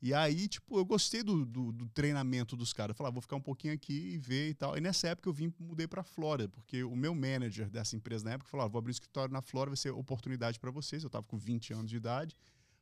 [0.00, 2.90] E aí, tipo, eu gostei do, do, do treinamento dos caras.
[2.94, 4.76] Eu falei, ah, vou ficar um pouquinho aqui e ver e tal.
[4.76, 8.32] E nessa época eu vim, mudei para Flórida, porque o meu manager dessa empresa na
[8.34, 11.02] época falou, ah, vou abrir um escritório na Flórida, vai ser oportunidade para vocês.
[11.02, 12.36] Eu tava com 20 anos de idade.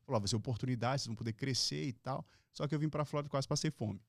[0.05, 2.25] Falou, ah, vai ser oportunidade, vocês vão poder crescer e tal.
[2.53, 4.01] Só que eu vim para Flórida e quase passei fome.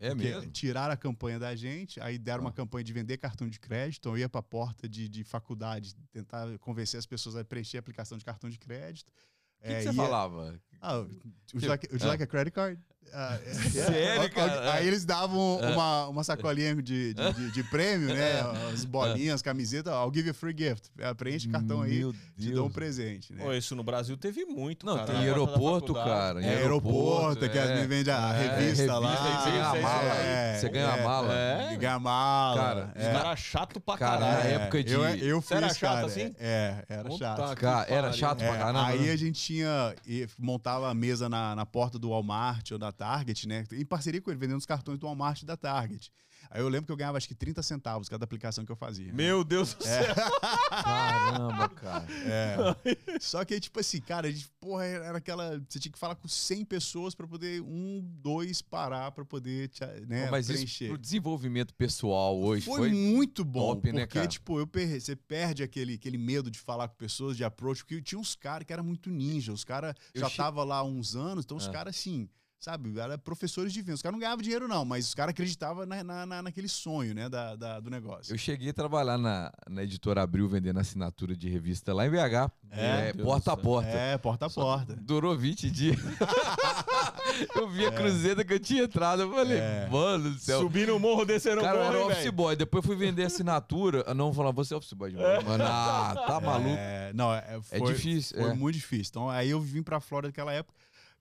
[0.00, 0.50] É Porque mesmo?
[0.50, 2.52] Tiraram a campanha da gente, aí deram uma Ah.
[2.52, 4.00] campanha de vender cartão de crédito.
[4.00, 7.78] Então eu ia para a porta de, de faculdade tentar convencer as pessoas a preencher
[7.78, 9.12] a aplicação de cartão de crédito.
[9.60, 10.60] O que, É, que você ia- falava?
[10.80, 11.12] Ah, would
[11.54, 12.78] you like, would you like a credit card?
[13.12, 14.28] Ah, é, Sério, é.
[14.28, 14.72] cara?
[14.74, 15.70] Aí eles davam Ah.
[15.70, 18.40] uma, uma sacolinha de, de, de, de prêmio, né?
[18.40, 18.70] Ah.
[18.72, 19.90] As bolinhas, camiseta.
[19.90, 20.90] I'll give you a free gift.
[21.00, 23.42] Ah, Preenche o cartão aí, Meu te dou um presente, né?
[23.44, 25.06] Pô, isso no Brasil teve muito, Não, cara.
[25.06, 26.40] tem Na aeroporto, cara.
[26.42, 27.62] em É, aeroporto, que é.
[27.62, 29.10] as vende a É, revista, lá.
[29.10, 30.14] revista, você ganha a é, mala.
[30.14, 31.34] é, Você ganha a é, mala.
[31.34, 31.76] É.
[31.76, 32.56] Ganha a mala.
[32.60, 33.12] Cara, Os é.
[33.12, 34.38] caras chato pra Cara, caralho.
[34.44, 36.34] na É, época de- Eu, eu fui era chato cara, assim?
[36.38, 37.54] É, era Puta chato.
[37.54, 38.86] que Cara, era chato pra É, caramba.
[38.86, 39.12] aí né?
[39.12, 43.46] a gente tinha e montava a mesa na, na porta do Walmart ou da Target,
[43.46, 43.64] né?
[43.72, 46.10] Em parceria com ele, vendendo os cartões do Walmart e da Target.
[46.50, 49.12] Aí eu lembro que eu ganhava acho que 30 centavos cada aplicação que eu fazia.
[49.12, 50.14] Meu Deus do céu.
[50.70, 52.06] Caramba, cara.
[52.24, 53.18] É.
[53.20, 55.60] Só que, tipo assim, cara, a gente, porra, era aquela.
[55.68, 59.84] Você tinha que falar com 100 pessoas pra poder, um, dois, parar pra poder te,
[60.06, 60.88] né, Mas isso preencher.
[60.88, 62.90] pro desenvolvimento pessoal hoje Foi, foi.
[62.92, 64.28] muito bom, top, né, porque, cara?
[64.28, 68.00] tipo, eu per- você perde aquele, aquele medo de falar com pessoas, de approach, porque
[68.02, 71.16] tinha uns caras que eram muito ninja, os caras já che- estavam lá há uns
[71.16, 71.72] anos, então os Ah.
[71.72, 72.28] caras, assim,
[72.60, 73.96] sabe, eram professores de vendas.
[74.00, 77.14] Os caras não ganhavam dinheiro, não, mas os caras acreditavam na, na, na- naquele sonho,
[77.14, 78.32] né, da, da- do negócio.
[78.34, 82.50] Eu cheguei a trabalhar na, na editora Abril vendendo assinatura de revista lá em BH.
[82.70, 83.88] É, É, porta a porta.
[83.88, 84.96] É, porta a Só porta.
[84.96, 85.96] Durou 20 dias.
[87.54, 89.22] eu vi a cruzeta que eu tinha entrado.
[89.22, 89.88] Eu falei, É.
[89.90, 90.60] mano do céu.
[90.60, 92.56] Subindo o morro, descendo o Cara, eu morro, era hein, office boy.
[92.56, 94.04] Depois fui vender assinatura.
[94.14, 95.44] Não, falar, você é office boy de novo.
[95.44, 96.76] Mano, ah, tá maluco.
[96.76, 98.36] É, não, é, É foi, difícil.
[98.38, 98.54] Foi é.
[98.54, 99.10] muito difícil.
[99.10, 100.74] Então, aí eu vim pra Flórida naquela época.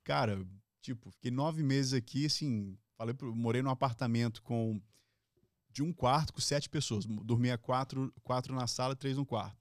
[0.03, 0.39] Cara,
[0.87, 4.81] tipo, fiquei nove meses aqui, assim, falei pro, morei num apartamento com
[5.69, 7.05] de um quarto com sete pessoas.
[7.05, 9.57] Dormia quatro, quatro na sala, três no quarto.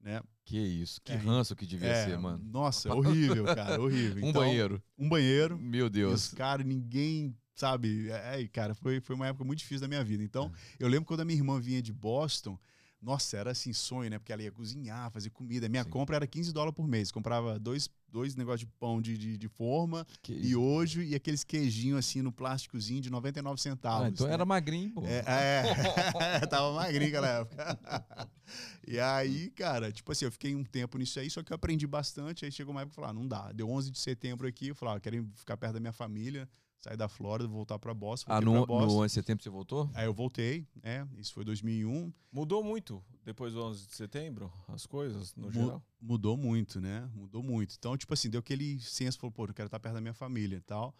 [0.00, 0.20] Né?
[0.44, 2.42] Que isso, que É, ranço que devia É, ser, mano.
[2.44, 4.22] Nossa, horrível, cara, horrível.
[4.24, 4.82] Um Então, banheiro.
[4.98, 5.58] Um banheiro.
[5.58, 6.28] Meu E os Deus.
[6.34, 8.10] caras, ninguém, sabe?
[8.10, 10.24] É, e, cara, foi, foi uma época muito difícil da minha vida.
[10.24, 10.76] Então, É.
[10.84, 12.58] eu lembro quando a minha irmã vinha de Boston,
[13.02, 14.18] nossa, era assim, sonho, né?
[14.18, 15.68] Porque ela ia cozinhar, fazer comida.
[15.68, 15.90] Minha Sim.
[15.90, 17.10] compra era 15 dólares por mês.
[17.10, 21.42] Comprava dois, dois negócios de pão de, de, de forma, Que e hoje, e aqueles
[21.42, 24.06] queijinhos assim no plásticozinho de 99 centavos.
[24.06, 24.34] Ah, então né?
[24.34, 25.02] era magrinho, pô.
[25.04, 26.46] É, é.
[26.46, 28.28] tava magrinho naquela época.
[28.86, 31.88] e aí, cara, tipo assim, eu fiquei um tempo nisso aí, só que eu aprendi
[31.88, 32.44] bastante.
[32.44, 33.50] Aí chegou uma época eu falei, ah, não dá.
[33.50, 36.48] Deu 11 de setembro aqui, eu falei, ah, eu quero ficar perto da minha família,
[36.84, 38.32] sair da Flórida, voltar pra Boston.
[38.32, 38.86] Ah, no, pra Boston.
[38.94, 39.90] no 11 de setembro você voltou?
[39.94, 41.06] Aí eu voltei, né?
[41.16, 42.12] Isso foi 2001.
[42.32, 45.82] Mudou muito depois do 11 de setembro, as coisas, no Mu- geral.
[46.00, 47.08] Mudou muito, né?
[47.14, 47.76] Mudou muito.
[47.78, 50.56] Então, tipo assim, deu aquele senso, falou, pô, eu quero estar perto da minha família
[50.56, 50.94] e tal.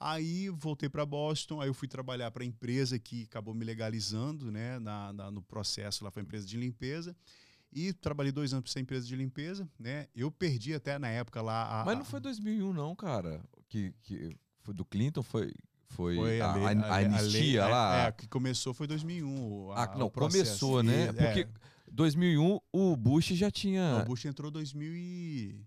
[0.00, 4.50] Aí voltei para Boston, aí eu fui trabalhar para a empresa que acabou me legalizando,
[4.50, 7.16] né, na, na- no processo lá foi a empresa de limpeza.
[7.70, 10.06] E trabalhei dois anos para essa empresa de limpeza, né?
[10.14, 13.44] Eu perdi até na época lá a, Mas não foi 2001, não, cara.
[13.68, 14.34] Que, que
[14.68, 15.50] foi do Clinton, foi,
[15.88, 17.96] foi, foi a, lei- a- a lei- anistia é, lá.
[18.08, 19.26] É, que começou foi 2001.
[19.66, 21.04] o- a- ah, não, começou, né?
[21.08, 21.48] E- Porque é.
[21.90, 23.92] 2001 o Bush já tinha.
[23.94, 25.64] Não, o Bush entrou 2000 e...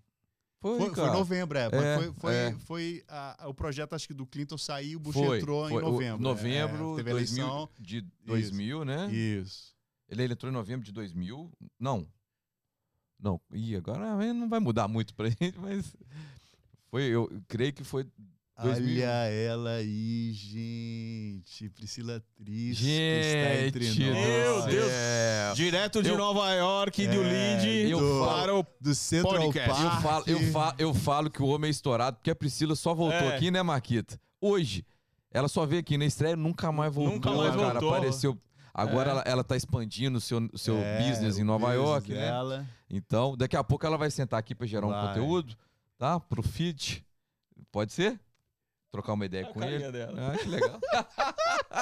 [0.60, 1.66] Foi, Foi, foi novembro, é.
[1.66, 2.52] É, foi foi, é.
[2.60, 5.80] foi a- o projeto, acho que do Clinton saiu, o Bush Foi, entrou em O-
[5.80, 6.22] novembro.
[6.22, 7.68] novembro é, teve 2000, eleição.
[7.80, 9.12] de 2000, né?
[9.12, 9.74] Isso.
[10.08, 11.50] Ele entrou em novembro de 2000.
[11.80, 12.06] Não.
[13.18, 13.40] Não.
[13.52, 15.96] Ih, agora não vai mudar muito pra gente, mas.
[16.92, 18.06] Foi, eu creio que foi.
[18.60, 19.02] 2000.
[19.02, 21.68] Olha ela aí, gente.
[21.70, 23.96] Priscila Tris está Gente, entre nós.
[23.98, 24.90] Meu Deus.
[24.90, 25.54] céu.
[25.54, 29.68] Direto de Eu- Nova York, do É, lead eu falo- para o Do Central Podcast.
[29.82, 29.82] Park.
[29.82, 32.94] Eu falo, eu, falo, eu falo que o homem é estourado porque a Priscila só
[32.94, 33.36] voltou É.
[33.36, 34.18] aqui, né, Marquita?
[34.40, 34.84] Hoje.
[35.30, 37.14] Ela só veio aqui na estreia nunca mais voltou.
[37.14, 37.72] Nunca mais cara.
[37.80, 37.94] voltou.
[37.94, 38.38] Apareceu.
[38.74, 39.12] Agora É.
[39.12, 42.20] ela, ela tá expandindo o seu, seu É, business em Nova business York, né?
[42.20, 42.66] dela.
[42.90, 45.08] Então, daqui a pouco ela vai sentar aqui para gerar um Vai.
[45.08, 45.56] conteúdo,
[45.98, 46.20] tá?
[46.20, 47.02] Pro feed.
[47.70, 48.20] Pode ser?
[48.92, 49.90] Trocar uma ideia A com ele.
[49.90, 50.32] dela.
[50.34, 50.78] Ah, que legal.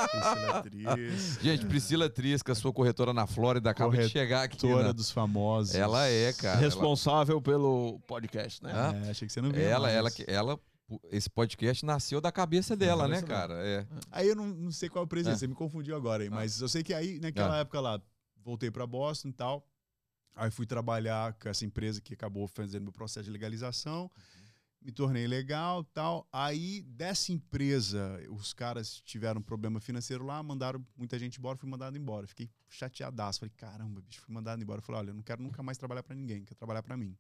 [0.09, 1.39] Priscila Tris.
[1.43, 4.57] Gente, Priscila Trisca, sua corretora na Flórida, acaba de chegar aqui.
[4.61, 4.93] Corretora né?
[4.93, 5.75] dos famosos.
[5.75, 6.53] Ela é, cara.
[6.55, 8.73] ela- Responsável pelo podcast, né?
[8.73, 9.07] Hã?
[9.07, 9.61] É, achei que você não viu.
[9.61, 9.95] Ela, mais.
[9.97, 10.61] ela, que- ela,
[11.11, 13.27] esse podcast nasceu da cabeça dela, né, dela.
[13.27, 13.55] cara?
[13.67, 13.85] É.
[14.13, 15.39] Aí eu não, não sei qual é o presidente, É.
[15.39, 16.33] você me confundiu agora aí, Ah.
[16.33, 17.61] mas eu sei que aí, naquela Ah.
[17.61, 18.01] época lá,
[18.45, 19.67] voltei pra Boston e tal.
[20.37, 24.09] Aí fui trabalhar com essa empresa que acabou fazendo meu processo de legalização.
[24.81, 26.27] Me tornei legal tal.
[26.33, 31.69] Aí, dessa empresa, os caras tiveram um problema financeiro lá, mandaram muita gente embora, fui
[31.69, 32.27] mandado embora.
[32.27, 33.41] Fiquei chateadaço.
[33.41, 34.81] Falei, caramba, bicho, fui mandado embora.
[34.81, 37.15] Falei, olha, eu não quero nunca mais trabalhar pra ninguém, quero trabalhar pra mim.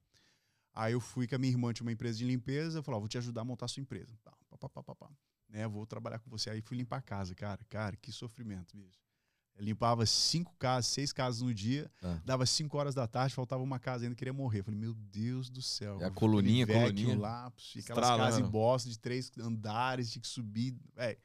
[0.72, 3.08] Aí eu fui com a minha irmã, tinha uma empresa de limpeza, falou, ó, vou
[3.08, 4.16] te ajudar a montar a sua empresa.
[4.22, 5.10] Tá, pá, pá, pá, pá, pá.
[5.48, 6.48] Né, vou trabalhar com você.
[6.48, 7.62] Aí fui limpar a casa, cara.
[7.68, 9.09] Cara, que sofrimento, bicho.
[9.60, 12.18] Eu limpava cinco casas, seis casas no dia, Ah.
[12.24, 14.60] dava cinco horas da tarde, faltava uma casa ainda, queria morrer.
[14.60, 16.00] Eu Falei, meu Deus do céu.
[16.00, 17.18] É a coluninha, coluninha.
[17.18, 18.24] lá, pss, e aquelas Estralando.
[18.32, 20.74] casas em Boston de três andares, tinha que subir.
[20.96, 21.18] Véi,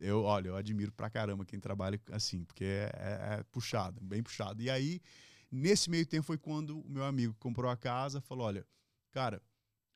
[0.00, 4.20] eu, olha, eu admiro pra caramba quem trabalha assim, porque é, é- é puxado, bem
[4.20, 4.60] puxado.
[4.60, 5.00] E aí,
[5.48, 8.66] nesse meio tempo foi quando o meu amigo comprou a casa, falou, olha,
[9.12, 9.40] cara,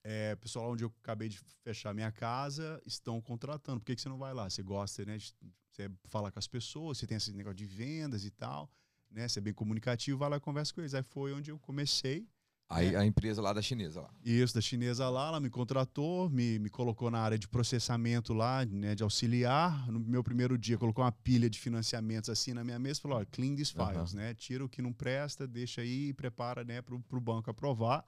[0.04, 3.80] é, pessoal onde eu acabei de fechar minha casa estão contratando.
[3.80, 4.48] Por que, que você não vai lá?
[4.48, 5.16] Você gosta, né?
[5.16, 5.34] De,
[5.72, 8.70] você fala com as pessoas, você tem esse negócio de vendas e tal,
[9.10, 9.26] né?
[9.26, 10.94] Você é bem comunicativo, vai lá e conversa com eles.
[10.94, 12.28] Aí foi onde eu comecei.
[12.68, 14.10] Aí a empresa lá da chinesa lá.
[14.24, 18.64] Isso, da chinesa lá, ela me contratou, me, me colocou na área de processamento lá,
[18.64, 19.86] né, de auxiliar.
[19.90, 23.26] No meu primeiro dia, colocou uma pilha de financiamentos assim na minha mesa, falou, olha,
[23.26, 24.34] clean these files, né?
[24.34, 28.04] Tira o que não presta, deixa aí e prepara, né, pro, pro banco aprovar.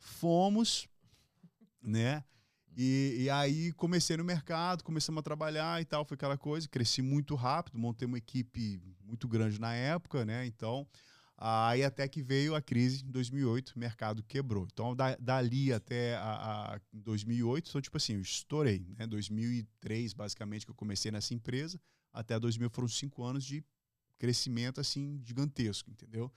[0.00, 0.88] Fomos,
[1.82, 2.24] né?
[2.76, 7.02] E, e aí comecei no mercado, começamos a trabalhar e tal, foi aquela coisa, cresci
[7.02, 10.46] muito rápido, montei uma equipe muito grande na época, né?
[10.46, 10.86] Então,
[11.42, 14.66] Aí até que veio a crise em 2008, o mercado quebrou.
[14.70, 18.84] Então, da- dali até a, a 2008, então, tipo assim, eu estourei.
[18.98, 19.06] Né?
[19.06, 21.80] 2003, basicamente, que eu comecei nessa empresa,
[22.12, 23.64] até 2000 foram cinco anos de
[24.18, 26.30] crescimento, assim, gigantesco, entendeu?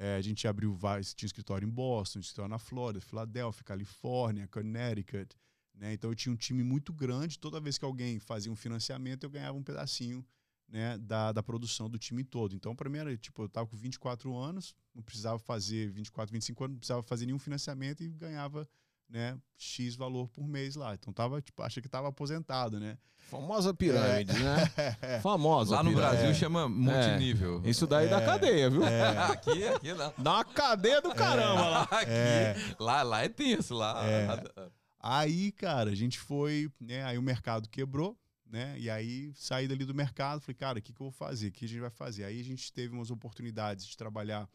[0.00, 5.36] É, a gente abriu vários, tinha escritório em Boston, escritório na Flórida, Filadélfia, Califórnia, Connecticut,
[5.74, 5.92] né?
[5.92, 7.38] Então, eu tinha um time muito grande.
[7.38, 10.24] Toda vez que alguém fazia um financiamento, eu ganhava um pedacinho
[10.68, 12.54] né, da, da produção do time todo.
[12.54, 16.64] Então, para mim era tipo, eu tava com 24 anos, não precisava fazer 24, 25
[16.64, 18.68] anos, não precisava fazer nenhum financiamento e ganhava,
[19.08, 20.94] né, X valor por mês lá.
[20.94, 22.98] Então tava, tipo, achei que tava aposentado, né?
[23.16, 24.56] Famosa pirâmide, né?
[25.22, 26.16] Famosa Lá no pirâmide.
[26.16, 27.60] Brasil chama multinível.
[27.64, 28.82] Isso daí da cadeia, viu?
[29.30, 30.12] aqui, aqui não.
[30.16, 31.82] Dá uma cadeia do caramba lá.
[31.92, 32.56] Aqui, É.
[32.78, 34.04] lá, lá é tenso, lá.
[34.06, 34.26] É.
[34.26, 38.74] lá- Aí, cara, a gente foi, né, aí o mercado quebrou, né?
[38.78, 41.48] E aí saí dali do mercado, falei, cara, o que, que eu vou fazer?
[41.48, 42.24] O que a gente vai fazer?
[42.24, 44.48] Aí a gente teve umas oportunidades de trabalhar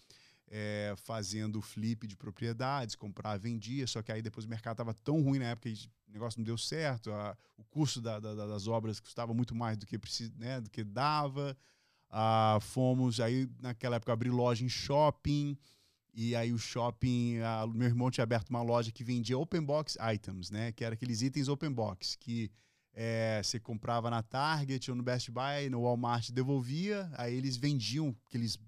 [0.55, 5.19] é, fazendo flip de propriedades, comprar, vendia, só que aí depois o mercado estava tão
[5.19, 8.45] ruim na época, que o negócio não deu certo, a- o custo da- da- da-
[8.45, 9.99] das obras custava muito mais do que,
[10.37, 11.57] né, do que dava.
[12.07, 15.57] Ah, fomos, aí naquela época abri loja em shopping,
[16.13, 19.97] e aí o shopping, ah, meu irmão tinha aberto uma loja que vendia open box
[20.13, 20.71] items, né?
[20.71, 22.51] Que era aqueles itens open box que
[22.93, 28.15] é, você comprava na Target ou no Best Buy, no Walmart devolvia, aí eles vendiam
[28.27, 28.59] aqueles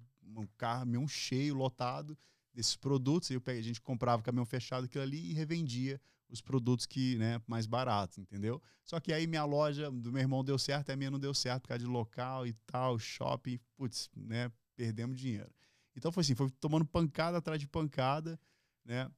[0.42, 2.18] um caminhão cheio, lotado
[2.54, 7.18] desses produtos, peguei- a gente comprava caminhão fechado aquilo ali e revendia os produtos que,
[7.18, 8.62] né, mais baratos, entendeu?
[8.84, 11.64] Só que aí minha loja do meu irmão deu certo, a minha não deu certo
[11.64, 15.52] por causa de local e tal, shopping, putz, né, perdemos dinheiro.
[15.96, 18.40] Então foi assim, foi tomando pancada atrás de pancada,
[18.84, 19.10] né?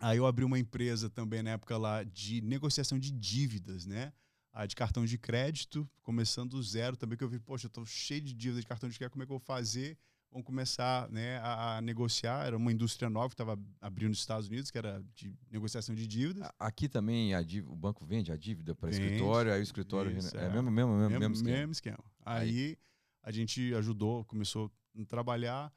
[0.00, 4.12] Aí eu abri uma empresa também na época lá de negociação de dívidas, né?
[4.52, 7.84] Ah, de cartão de crédito, começando do zero também, que eu vi, poxa, eu tô
[7.84, 9.98] cheio de dívida de cartão de crédito, como é que eu vou fazer?
[10.34, 12.44] Vamos começar né, a, a negociar.
[12.44, 16.08] Era uma indústria nova que estava abrindo nos Estados Unidos, que era de negociação de
[16.08, 16.48] dívidas.
[16.58, 20.10] Aqui também dívida- o banco vende a dívida para escritório, aí o escritório.
[20.18, 20.48] Isso, é, é.
[20.50, 21.56] mesmo, mesmo, mesmo, mesmo mesmo, esquema.
[21.56, 22.04] mesmo esquema.
[22.24, 22.76] Aí,
[23.22, 25.72] a gente ajudou, começou a trabalhar.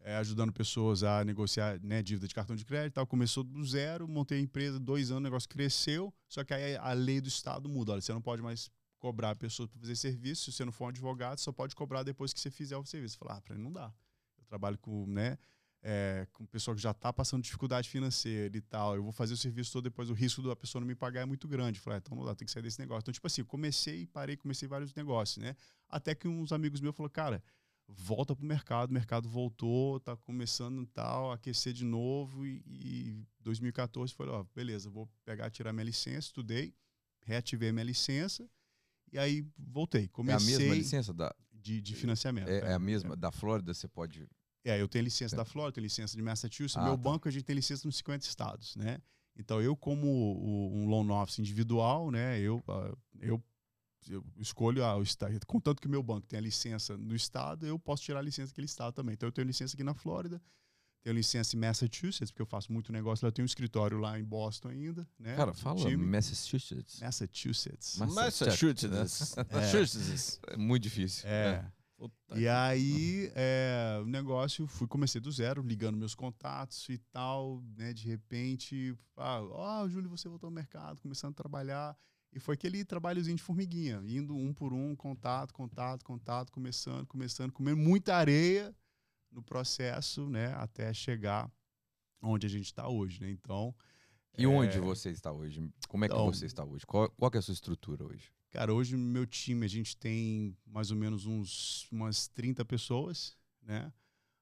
[0.00, 2.94] é, ajudando pessoas a negociar né, dívida de cartão de crédito.
[2.94, 3.06] Tal.
[3.06, 6.12] Começou do zero, montei a empresa, dois anos, o negócio cresceu.
[6.28, 7.92] Só que aí a lei do Estado muda.
[7.92, 8.68] Olha, você não pode mais
[9.02, 10.44] cobrar pessoas para fazer serviço.
[10.44, 13.18] Se você não for um advogado, só pode cobrar depois que você fizer o serviço.
[13.18, 13.92] Falar, ah, para mim não dá.
[14.38, 15.36] Eu trabalho com, né,
[15.82, 18.94] é, com pessoa que já está passando dificuldade financeira e tal.
[18.94, 21.24] Eu vou fazer o serviço todo, depois o risco da pessoa não me pagar é
[21.24, 21.80] muito grande.
[21.80, 23.00] Falei, ah, então não dá, tem que sair desse negócio.
[23.00, 25.56] Então, tipo assim, comecei parei, comecei vários negócios, né?
[25.88, 27.44] Até que uns amigos meus falaram, cara,
[27.88, 34.14] volta pro mercado, o mercado voltou, tá começando tal, aquecer de novo e, e 2014
[34.14, 36.72] foi, ó, beleza, vou pegar, tirar minha licença, estudei,
[37.24, 38.48] reativei minha licença
[39.12, 40.08] e aí voltei.
[40.08, 42.48] Comecei é a mesma licença da de, de financiamento.
[42.48, 44.28] é, é a mesma da Flórida, você pode
[44.64, 47.02] É, eu tenho licença da Flórida, tenho licença de Massachusetts, Ah, meu tá.
[47.02, 48.98] banco a gente tem licença nos 50 estados, né?
[49.36, 53.42] Então eu como o- um loan office individual, né, eu ah, eu
[54.08, 58.02] eu escolho a, o estado, contanto que meu banco tenha licença no estado, eu posso
[58.02, 59.12] tirar a licença daquele estado também.
[59.14, 60.42] Então eu tenho licença aqui na Flórida,
[61.02, 64.18] tenho licença em Massachusetts, porque eu faço muito negócio lá, eu tenho um escritório lá
[64.18, 65.34] em Boston ainda, né?
[65.34, 65.96] Cara, fala Time.
[65.96, 67.00] Massachusetts.
[67.00, 67.96] Massachusetts.
[67.98, 69.34] Mas- Massachusetts.
[69.50, 70.40] Massachusetts.
[70.48, 71.28] É muito difícil.
[71.28, 71.64] É.
[71.96, 77.62] Puta E aí, é, o negócio, fui, comecei do zero, ligando meus contatos e tal,
[77.76, 77.92] né?
[77.92, 81.96] De repente, ah, ó, Júlio, você voltou ao mercado, começando a trabalhar.
[82.32, 87.52] E foi aquele trabalhozinho de formiguinha, indo um por um, contato, contato, contato, começando, começando,
[87.52, 88.74] comendo muita areia
[89.32, 90.52] no processo, né?
[90.54, 91.50] Até chegar
[92.22, 93.30] onde a gente está hoje, né?
[93.30, 93.74] Então,
[94.38, 94.80] E onde É.
[94.80, 95.60] você está hoje?
[95.88, 96.86] Como é que Então- você está hoje?
[96.86, 98.32] Qual, qual que é a sua estrutura hoje?
[98.50, 103.36] Cara, hoje no meu time a gente tem mais ou menos uns, umas 30 pessoas,
[103.60, 103.92] né?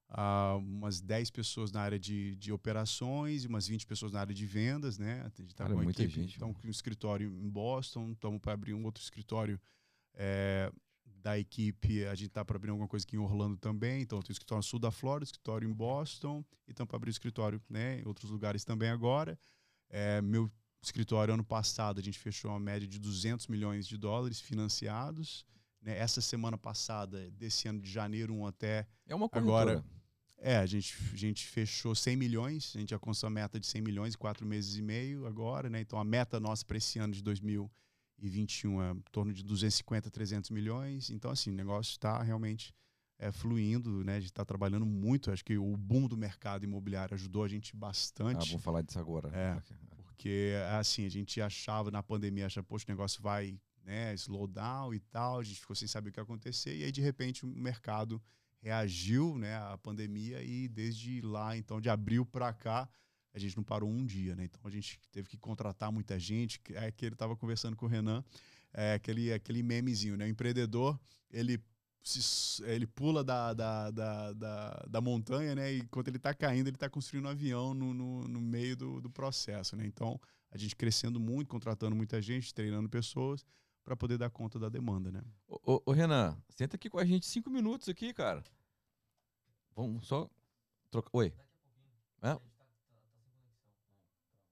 [0.08, 4.34] Ah, umas 10 pessoas na área de, de operações e umas 20 pessoas na área
[4.34, 5.22] de vendas, né?
[5.22, 6.60] A gente tá Cara, com muita equipe, gente, então, mano.
[6.60, 9.60] com um escritório em Boston, estamos para abrir um outro escritório
[10.14, 10.70] eh,
[11.22, 14.32] da equipe, a gente está para abrir alguma coisa aqui em Orlando também, então tem
[14.32, 18.00] escritório no sul da Flórida, escritório em Boston, e estamos para abrir o escritório né,
[18.00, 19.38] em outros lugares também agora.
[19.88, 20.50] Eh, meu
[20.82, 25.44] escritório ano passado a gente fechou uma média de 200 milhões de dólares financiados.
[25.82, 25.96] Né?
[25.98, 28.86] Essa semana passada, desse ano de janeiro 1 até.
[29.06, 30.00] É uma Agora, corretora.
[30.42, 33.82] É, a gente, a gente fechou 100 milhões, a gente alcançou a meta de 100
[33.82, 35.80] milhões em quatro meses e meio agora, né?
[35.80, 37.22] Então a meta nossa para esse ano de
[38.20, 41.10] 2021 é em torno de 250, 300 milhões.
[41.10, 42.74] Então, assim, o negócio está realmente
[43.18, 44.16] é, fluindo, né?
[44.16, 45.30] A gente está trabalhando muito.
[45.30, 48.48] Acho que o boom do mercado imobiliário ajudou a gente Ah, bastante.
[48.48, 49.28] vamos falar disso agora.
[49.34, 49.60] É.
[50.04, 54.92] Porque, assim, a gente achava na pandemia, achava, poxa, o negócio vai, né, slow down
[54.92, 57.46] e tal, a gente ficou sem saber o que ia acontecer, e aí, de repente,
[57.46, 58.22] o mercado
[58.60, 62.86] reagiu, né, à pandemia, e desde lá, então, de abril para cá,
[63.32, 66.60] a gente não parou um dia, né, então a gente teve que contratar muita gente,
[66.70, 68.24] é que ele estava conversando com o Renan,
[68.72, 70.98] é aquele, aquele memezinho, né, o empreendedor,
[71.30, 71.60] ele
[72.02, 75.72] se- ele pula da, da, da, da, da montanha, né?
[75.74, 79.00] E enquanto ele está caindo, ele está construindo um avião no, no, no meio do,
[79.00, 79.86] do processo, né?
[79.86, 80.18] Então,
[80.50, 83.44] a gente crescendo muito, contratando muita gente, treinando pessoas
[83.84, 85.22] para poder dar conta da demanda, né?
[85.46, 88.42] Ô, ô, ô, Renan, senta aqui com a gente cinco minutos aqui, cara.
[89.74, 90.28] Vamos só
[90.90, 91.10] trocar.
[91.12, 91.32] Oi.
[92.22, 92.38] É?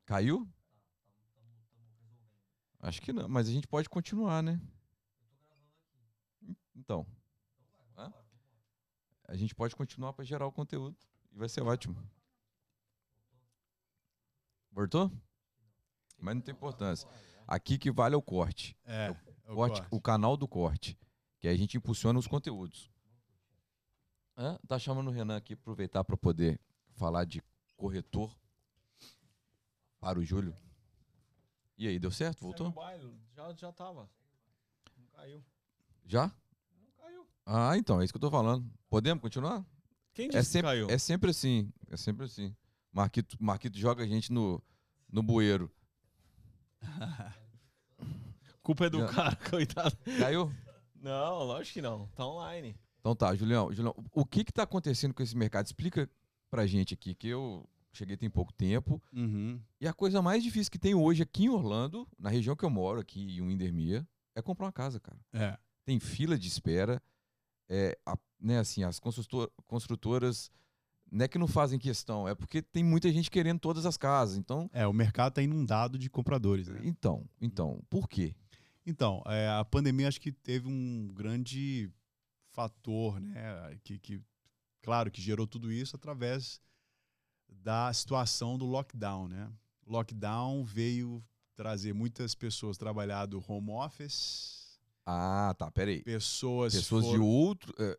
[0.09, 0.49] Caiu?
[2.81, 4.59] Acho que não, mas a gente pode continuar, né?
[6.75, 7.07] Então.
[7.95, 8.11] Hã?
[9.25, 10.97] A gente pode continuar para gerar o conteúdo
[11.31, 12.03] e vai ser ótimo.
[14.71, 15.13] Voltou?
[16.18, 17.07] Mas não tem importância.
[17.47, 18.75] Aqui que vale é o corte.
[18.87, 19.11] É,
[19.47, 20.99] O, corte, o canal do corte.
[21.39, 22.91] Que a gente impulsiona os conteúdos.
[24.39, 24.59] Hã?
[24.67, 26.59] Tá chamando o Renan aqui, aproveitar para poder
[26.95, 27.43] falar de
[27.76, 28.35] corretor
[30.00, 30.54] para o Júlio.
[31.76, 32.41] E aí, deu certo?
[32.41, 32.75] Voltou?
[33.34, 34.08] já, já tava.
[34.96, 35.45] Não caiu.
[36.04, 36.26] Já?
[36.80, 37.26] Não caiu.
[37.46, 38.68] Ah, então, é isso que eu tô falando.
[38.88, 39.64] Podemos continuar?
[40.12, 40.87] Quem disse É que sempre, caiu?
[40.91, 41.72] é sempre assim.
[41.88, 42.54] É sempre assim.
[42.92, 44.61] Marquito, Marquito joga a gente no,
[45.11, 45.70] no bueiro.
[48.62, 49.08] Culpa é do Já.
[49.08, 49.96] cara, coitado.
[50.18, 50.53] Caiu?
[50.96, 52.07] Não, lógico que não.
[52.08, 52.76] Tá online.
[53.00, 53.72] Então tá, Julião.
[53.72, 55.66] Julião, o que que tá acontecendo com esse mercado?
[55.66, 56.11] Explica
[56.50, 57.68] pra gente aqui, que eu
[57.99, 59.03] cheguei tem pouco tempo.
[59.12, 59.61] Uhum.
[59.80, 62.70] E a coisa mais difícil que tem hoje aqui em Orlando, na região que eu
[62.70, 65.18] moro, aqui em Windermere, é comprar uma casa, cara.
[65.33, 65.58] É.
[65.84, 67.03] Tem fila de espera.
[67.68, 70.50] É, a- né, assim, as construtor- construtoras
[71.11, 74.37] não é que não fazem questão, é porque tem muita gente querendo todas as casas.
[74.37, 76.80] Então, É, o mercado está inundado de compradores, né?
[76.84, 78.34] então, então, por quê?
[78.87, 81.91] Então, é, a pandemia acho que teve um grande
[82.50, 83.79] fator, né?
[83.84, 84.20] Que, que,
[84.83, 86.61] claro, que gerou tudo isso através
[87.49, 89.50] da situação do lockdown, né?
[89.87, 91.22] Lockdown veio
[91.57, 96.03] trazer muitas pessoas trabalhar do home office, Ah, tá, peraí.
[96.03, 97.75] pessoas, Pessoas de foram- outro.
[97.79, 97.99] é,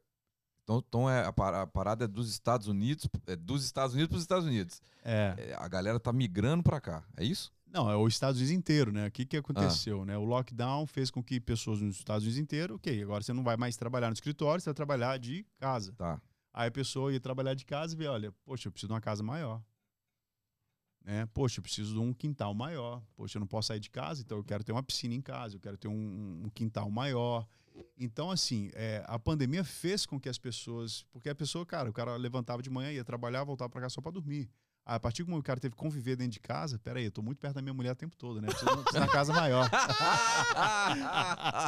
[0.63, 4.09] Então, então é, a, para- a parada é dos Estados Unidos, é dos Estados Unidos
[4.09, 4.80] para os Estados Unidos.
[5.03, 5.34] É.
[5.35, 7.51] É, a galera tá migrando para cá, é isso?
[7.65, 9.07] Não, é os Estados Unidos inteiro, né?
[9.07, 10.15] O que, que aconteceu, né?
[10.17, 13.57] O lockdown fez com que pessoas nos Estados Unidos inteiro, ok, agora você não vai
[13.57, 15.91] mais trabalhar no escritório, você vai trabalhar de casa.
[15.97, 16.21] Tá.
[16.53, 19.01] Aí a pessoa ia trabalhar de casa e vê, olha, poxa, eu preciso de uma
[19.01, 19.63] casa maior.
[21.03, 21.26] Né?
[21.27, 23.01] Poxa, eu preciso de um quintal maior.
[23.15, 25.55] Poxa, eu não posso sair de casa, então eu quero ter uma piscina em casa,
[25.55, 27.47] eu quero ter um, um quintal maior.
[27.97, 31.03] Então, assim, é, a pandemia fez com que as pessoas.
[31.11, 34.01] Porque a pessoa, cara, o cara levantava de manhã, ia trabalhar, voltava para casa só
[34.01, 34.49] para dormir.
[34.91, 37.11] A partir do momento que o cara teve que conviver dentro de casa, peraí, eu
[37.11, 38.48] tô muito perto da minha mulher o tempo todo, né?
[38.48, 39.70] Preciso, preciso uma casa maior.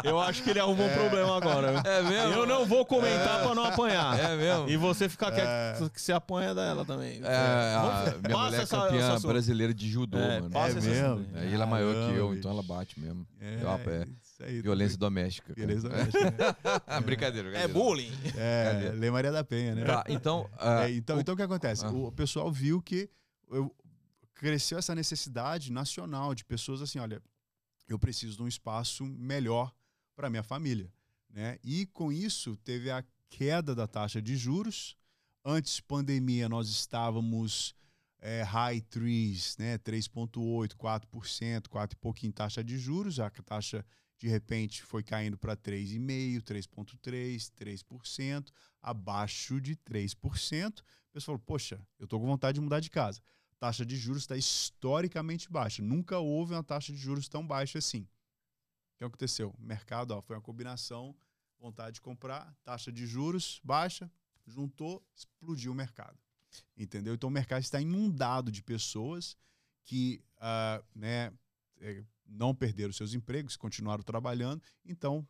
[0.04, 1.82] Eu acho que ele arrumou um problema agora.
[1.86, 2.34] É mesmo?
[2.34, 4.18] Eu não vou comentar pra não apanhar.
[4.20, 4.68] É mesmo?
[4.70, 7.22] E você ficar quieto que você apanha dela também.
[7.24, 10.50] É, a minha passa mulher é essa- campeã essa sua- brasileira de judô, É, mano.
[10.52, 11.26] passa É essa- mesmo?
[11.36, 13.26] É, ela é maior que eu, então ela bate mesmo.
[13.40, 14.08] É, Eu pé.
[14.42, 15.54] Isso aí, Violência doméstica.
[15.54, 15.68] cara.
[15.68, 16.32] Violência doméstica.
[16.88, 17.02] né?
[17.02, 18.12] brincadeira, É bullying.
[18.36, 18.92] É?
[18.96, 19.86] Lei Maria da Penha, né?
[19.86, 20.50] Tá, então.
[20.58, 21.86] ah, É, então, o- então o que acontece?
[21.86, 21.90] Ah.
[21.92, 23.10] O pessoal viu que
[23.50, 23.74] eu-
[24.34, 27.22] cresceu essa necessidade nacional de pessoas assim, olha,
[27.88, 29.72] eu preciso de um espaço melhor
[30.16, 30.92] para minha família,
[31.30, 31.58] né?
[31.64, 34.96] E com isso teve a queda da taxa de juros.
[35.46, 37.76] Antes pandemia nós estávamos
[38.20, 39.78] é, high threes, né?
[39.80, 43.20] 3,8, 4%, 4 e pouquinho taxa de juros.
[43.20, 43.86] A taxa
[44.22, 50.80] de repente foi caindo para 3,5, 3,3, 3%, abaixo de 3%.
[50.80, 53.20] O pessoal falou: Poxa, eu estou com vontade de mudar de casa.
[53.60, 55.82] Taxa de juros está historicamente baixa.
[55.82, 58.02] Nunca houve uma taxa de juros tão baixa assim.
[58.02, 59.56] O que aconteceu?
[59.58, 61.16] O mercado ó, foi uma combinação,
[61.60, 64.10] vontade de comprar, taxa de juros baixa,
[64.46, 66.20] juntou, explodiu o mercado.
[66.78, 67.16] Entendeu?
[67.16, 69.36] Então o mercado está inundado de pessoas
[69.84, 71.34] que ah, né,
[71.80, 75.28] eh, não perderam seus empregos, continuaram trabalhando, então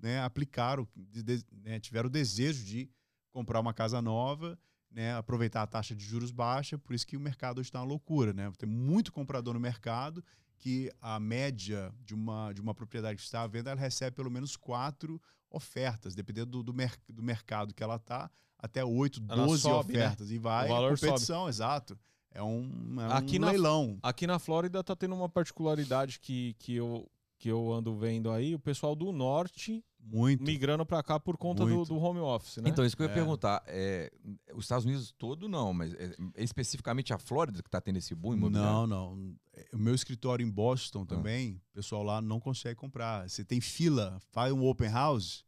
[0.00, 2.90] né, aplicaram, de- de- né, tiveram o desejo de
[3.30, 4.58] comprar uma casa nova,
[4.90, 7.86] né, aproveitar a taxa de juros baixa, por isso que o mercado hoje está uma
[7.86, 8.32] loucura.
[8.32, 8.50] Né?
[8.58, 10.24] Tem muito comprador no mercado
[10.56, 14.30] que a média de uma, de uma propriedade que está à venda, ela recebe pelo
[14.30, 15.20] menos quatro
[15.50, 19.92] ofertas, dependendo do, do, mer- do mercado que ela está, até oito, Ela 12 sobe,
[19.92, 20.06] né?
[20.06, 20.30] ofertas.
[20.30, 20.68] E vai
[21.10, 21.98] competição, exato.
[22.38, 23.98] É um, é um Aqui na- leilão.
[24.02, 28.54] Aqui na Flórida tá tendo uma particularidade que, que, eu, que eu ando vendo aí.
[28.54, 30.44] O pessoal do norte Muito.
[30.44, 32.70] migrando pra cá por conta do, do home office, né?
[32.70, 33.14] Então, isso que eu ia É.
[33.14, 33.62] perguntar.
[33.66, 34.12] É,
[34.54, 38.14] os Estados Unidos todo não, mas é, é especificamente a Flórida que tá tendo esse
[38.14, 38.72] boom imobiliário?
[38.72, 39.34] Não, não.
[39.52, 43.28] É, O meu escritório em Boston também, o pessoal lá não consegue comprar.
[43.28, 45.44] Você tem fila, faz um open house,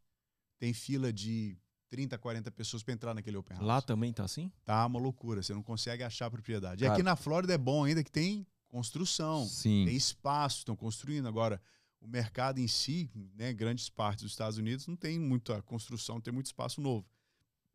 [0.58, 1.56] tem fila de
[1.90, 3.66] 30, 40 pessoas para entrar naquele open house.
[3.66, 4.50] Lá também tá assim?
[4.64, 6.82] Tá uma loucura, você não consegue achar a propriedade.
[6.82, 9.84] E Cara- aqui na Flórida é bom ainda que tem construção, Sim.
[9.86, 11.26] tem espaço, estão construindo.
[11.26, 11.60] Agora,
[12.00, 16.22] o mercado em si, né, grandes partes dos Estados Unidos, não tem muita construção, não
[16.22, 17.04] tem muito espaço novo.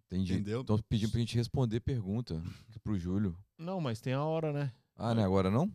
[0.07, 0.33] Entendi.
[0.33, 0.61] Entendeu?
[0.61, 2.41] Então pedindo pra gente responder pergunta
[2.83, 3.37] pro Júlio.
[3.57, 4.71] Não, mas tem a hora, né?
[4.95, 5.69] Ah, não é agora não?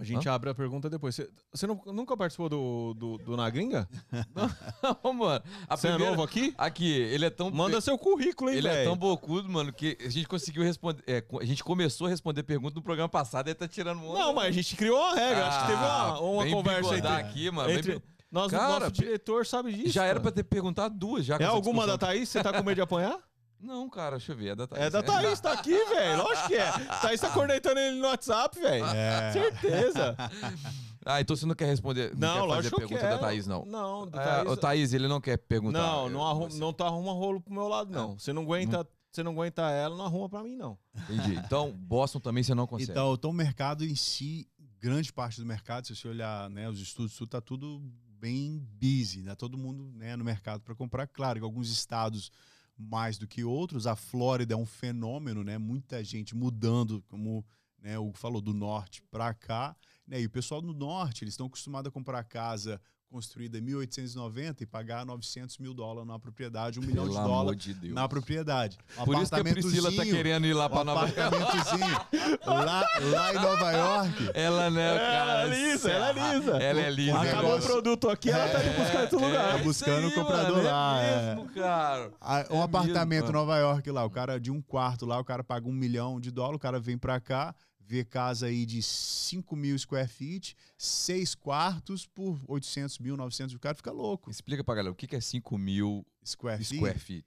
[0.00, 1.14] A gente abre a pergunta depois.
[1.14, 3.88] Você, você não- nunca participou do, do, do Na Gringa?
[5.04, 5.44] Não, mano.
[5.70, 6.54] Você é primeira- novo aqui?
[6.56, 7.50] Aqui, ele é tão.
[7.50, 8.84] Manda seu currículo, hein, Ele é velho?
[8.90, 11.02] tão bocudo, mano, que a gente conseguiu responder.
[11.06, 14.32] é, a gente começou a responder pergunta no programa passado e tá tirando um Não,
[14.34, 15.46] mas a gente criou uma regra.
[15.48, 17.08] Acho que teve uma, uma Ah, vem conversa entre...
[17.08, 17.68] aqui, mano.
[17.68, 19.88] vem entre bi- nós, Cara, nosso diretor sabe disso.
[19.88, 21.24] já era pra ter perguntado duas.
[21.24, 21.96] Já É alguma da.
[21.96, 22.28] Thaís?
[22.28, 23.18] Você tá com medo de apanhar?
[23.60, 24.48] Não, cara, deixa eu ver.
[24.48, 24.84] É da Thaís.
[24.84, 25.06] É da né?
[25.06, 26.18] Thaís, tá aqui, velho.
[26.18, 26.70] Lógico que é.
[27.02, 28.84] Thaís tá cornetando ele no WhatsApp, velho.
[28.86, 29.32] É.
[29.32, 30.16] Certeza.
[31.10, 32.12] Ah, então você não quer responder.
[32.14, 33.20] Não, Não, quer fazer lógico que eu pergunta quero.
[33.20, 33.64] da Thaís, não.
[33.64, 34.50] Não, da É, Thaís...
[34.50, 35.78] o Thaís, ele não quer perguntar.
[35.78, 38.18] Não, não, arruma, você- não tá arruma rolo pro meu lado, não.
[38.18, 40.76] Você não aguenta, você não aguenta ela, não arruma pra mim, não.
[41.08, 41.36] Entendi.
[41.36, 42.90] Então, Boston também você não consegue.
[42.90, 44.46] Então, então, o mercado em si,
[44.78, 47.80] grande parte do mercado, se você olhar né, os estudos, tudo tá tudo
[48.20, 51.06] bem busy, tá todo mundo né, no mercado para comprar.
[51.06, 52.30] Claro que alguns estados
[52.78, 55.58] mais do que outros, a Flórida é um fenômeno, né?
[55.58, 57.44] Muita gente mudando, como
[57.80, 59.76] né, o Hugo falou, do norte para cá.
[60.06, 64.62] Né, e o pessoal do norte, eles estão acostumados a comprar casa construída em 1890
[64.62, 68.06] e pagar 900 mil dólares numa propriedade, um milhão Pelo de amor dólares de na
[68.08, 68.78] propriedade.
[68.98, 71.20] Um Por isso que a Priscila tá querendo ir lá um pra Nova York.
[71.20, 71.98] apartamentozinho
[72.46, 74.30] lá, lá em Nova York.
[74.34, 75.12] Ela, né, cara?
[75.12, 76.50] ela é lisa, ela é lisa.
[76.58, 77.18] Ela é lisa.
[77.18, 79.48] Acabou Acabou o produto aqui, ela tá indo buscar em outro lugar.
[79.48, 81.34] Tá isso buscando o comprador mano, lá, É é.
[81.34, 82.12] mesmo, cara.
[82.20, 85.18] Ah, Um É apartamento mesmo, em Nova York lá, o cara de um quarto lá,
[85.18, 87.54] o cara paga um milhão de dólares, o cara vem pra cá,
[87.88, 93.56] vê casa aí de 5 mil square feet, seis quartos por 800 mil, 900 mil,
[93.56, 94.30] o cara fica louco.
[94.30, 97.26] Explica pra galera, o que é 5 mil Square feet, square feet?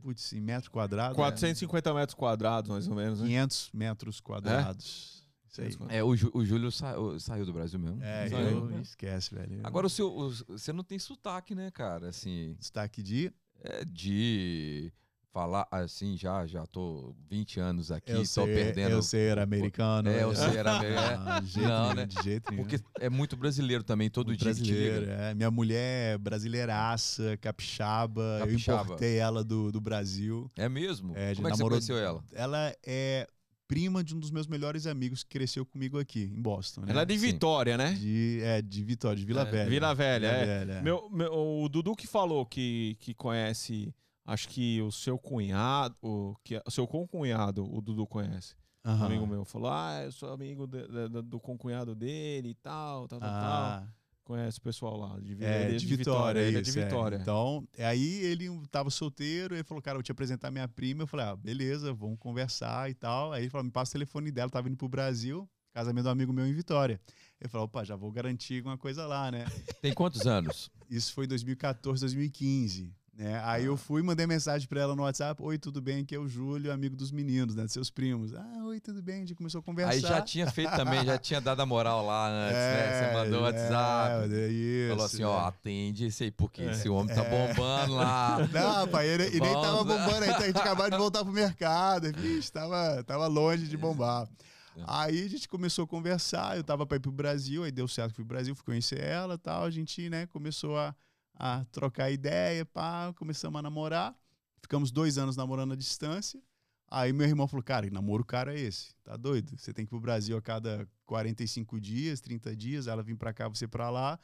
[0.00, 3.28] putz, em metro quadrado, 450 metros quadrados, mais ou menos, é né?
[3.28, 5.28] 500 metros quadrados.
[5.46, 5.76] Isso aí.
[5.90, 8.02] É, o, Jú- o Júlio sa- o- saiu do Brasil mesmo.
[8.02, 8.70] É, Saiu.
[8.70, 9.60] eu, esquece, velho.
[9.62, 12.08] Agora, o seu, o- você não tem sotaque, né, cara?
[12.08, 13.30] Assim, destaque de
[13.60, 14.90] é de
[15.32, 18.90] falar assim, já já tô 20 anos aqui, Eu tô sei, perdendo.
[18.90, 20.08] eu ser americano.
[20.08, 21.24] É, eu sei, era americano.
[21.28, 22.06] Ah, de jeito Não, nenhum, né?
[22.06, 22.62] de jeito nenhum.
[22.64, 25.34] Porque é muito brasileiro também, todo Muito dia brasileiro, é.
[25.34, 28.38] Minha mulher é brasileiraça, capixaba.
[28.40, 28.80] Capixaba.
[28.80, 30.50] Eu importei ela do, do Brasil.
[30.56, 31.12] É mesmo?
[31.16, 32.24] É, Como é que você namorou- conheceu ela?
[32.32, 33.26] Ela é
[33.66, 36.80] prima de um dos meus melhores amigos que cresceu comigo aqui, em Boston.
[36.82, 36.86] Né?
[36.90, 37.26] Ela é de Sim.
[37.26, 37.92] Vitória, né?
[37.92, 39.68] De, é, de Vitória, de Vila É, Velha.
[39.70, 40.46] Vila Velha, é.
[40.46, 40.82] Velha, é.
[40.82, 43.92] Meu, meu- o Dudu que falou que, que conhece,
[44.28, 48.54] acho que o seu cunhado, o, que, o seu concunhado, o Dudu conhece.
[48.84, 49.06] Um Aham.
[49.06, 53.08] amigo meu falou: Ah, eu sou amigo de- de- de- do concunhado dele e tal,
[53.08, 53.40] tal, tal, tal.
[53.40, 53.88] Ah,
[54.24, 55.18] Conhece o pessoal lá.
[55.18, 57.18] De, é, ele de Vitória, ele é isso, de Vitória.
[57.22, 61.02] Então, é, aí ele tava solteiro, ele falou, cara, eu vou te apresentar minha prima.
[61.04, 63.32] Eu falei, ah, beleza, vamos conversar e tal.
[63.32, 66.30] Aí ele falou, me passa o telefone dela, tava indo pro Brasil, casamento do amigo
[66.30, 67.00] meu em Vitória.
[67.40, 69.46] Ele falou, opa, já vou garantir alguma coisa lá, né?
[69.80, 70.70] Tem quantos anos?
[70.90, 72.94] Isso foi em 2014, 2015.
[73.18, 73.42] Né?
[73.44, 76.02] Aí eu fui e mandei mensagem pra ela no WhatsApp: Oi, tudo bem?
[76.02, 77.64] Aqui é o Júlio, amigo dos meninos, né?
[77.64, 78.32] Dos seus primos.
[78.32, 79.16] Ah, oi, tudo bem?
[79.16, 79.90] A gente começou a conversar.
[79.90, 83.08] Aí já tinha feito também, já tinha dado a moral lá antes, né?
[83.08, 84.32] Você mandou o WhatsApp.
[84.32, 85.48] É, isso, Falou assim, ó, é.
[85.48, 86.70] atende esse aí, porque É.
[86.70, 88.38] esse homem tá bombando lá.
[88.54, 89.98] Não, rapaz, ele, e nem tava né?
[89.98, 92.12] bombando, a gente acabou de voltar pro mercado.
[92.16, 94.28] Vixe, tava, tava longe de bombar.
[94.76, 94.82] É.
[94.86, 98.10] Aí a gente começou a conversar, eu tava pra ir pro Brasil, aí deu certo
[98.10, 99.64] que fui pro Brasil, fui conhecer ela e tal.
[99.64, 100.94] A gente, né, começou a,
[101.38, 104.14] a trocar ideia, pá, começamos a namorar.
[104.60, 106.42] Ficamos dois anos namorando à distância.
[106.90, 108.94] Aí meu irmão falou, cara, namoro cara é esse?
[109.04, 109.56] Tá doido?
[109.56, 113.32] Você tem que ir pro Brasil a cada 45 dias, 30 dias, ela vir pra
[113.32, 114.18] cá, você pra lá.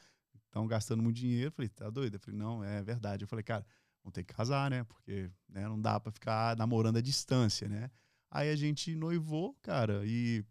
[0.45, 1.47] Estão gastando muito dinheiro.
[1.47, 2.15] Eu falei, tá doido?
[2.15, 3.23] Eu falei, não, é verdade.
[3.23, 3.65] Eu falei, cara,
[4.03, 4.83] vamos ter que casar, né?
[4.83, 7.89] Porque né, não dá pra ficar namorando à distância, né?
[8.31, 10.43] Aí a gente noivou, cara, e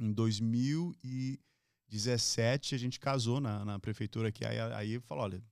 [0.00, 4.44] em 2017 a gente casou na, na prefeitura aqui.
[4.44, 5.42] Aí, aí falou, olha,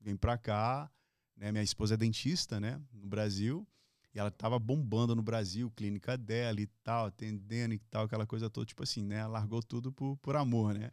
[0.00, 0.90] vem pra cá,
[1.36, 1.50] né?
[1.52, 2.80] Minha esposa é dentista, né?
[2.92, 3.66] No Brasil.
[4.14, 8.48] E ela tava bombando no Brasil, clínica dela e tal, atendendo e tal, aquela coisa
[8.48, 9.26] toda, tipo assim, né?
[9.26, 10.90] Largou tudo por, por amor, né?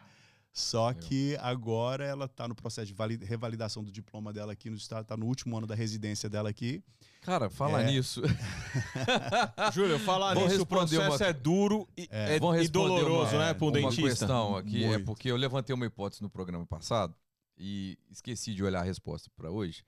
[0.52, 4.78] Só que agora ela tá no processo de vali- revalidação do diploma dela aqui no
[4.78, 6.82] estado, tá no último ano da residência dela aqui.
[7.22, 7.88] Cara, fala É.
[7.88, 8.22] nisso.
[9.74, 12.36] Júlio, falar Vou nisso, o processo uma- é duro e, É.
[12.38, 14.02] é, e doloroso, uma, né, pro uma dentista.
[14.10, 15.06] questão aqui, é Muito.
[15.06, 17.14] porque eu levantei uma hipótese no programa passado
[17.58, 19.86] e esqueci de olhar a resposta para hoje.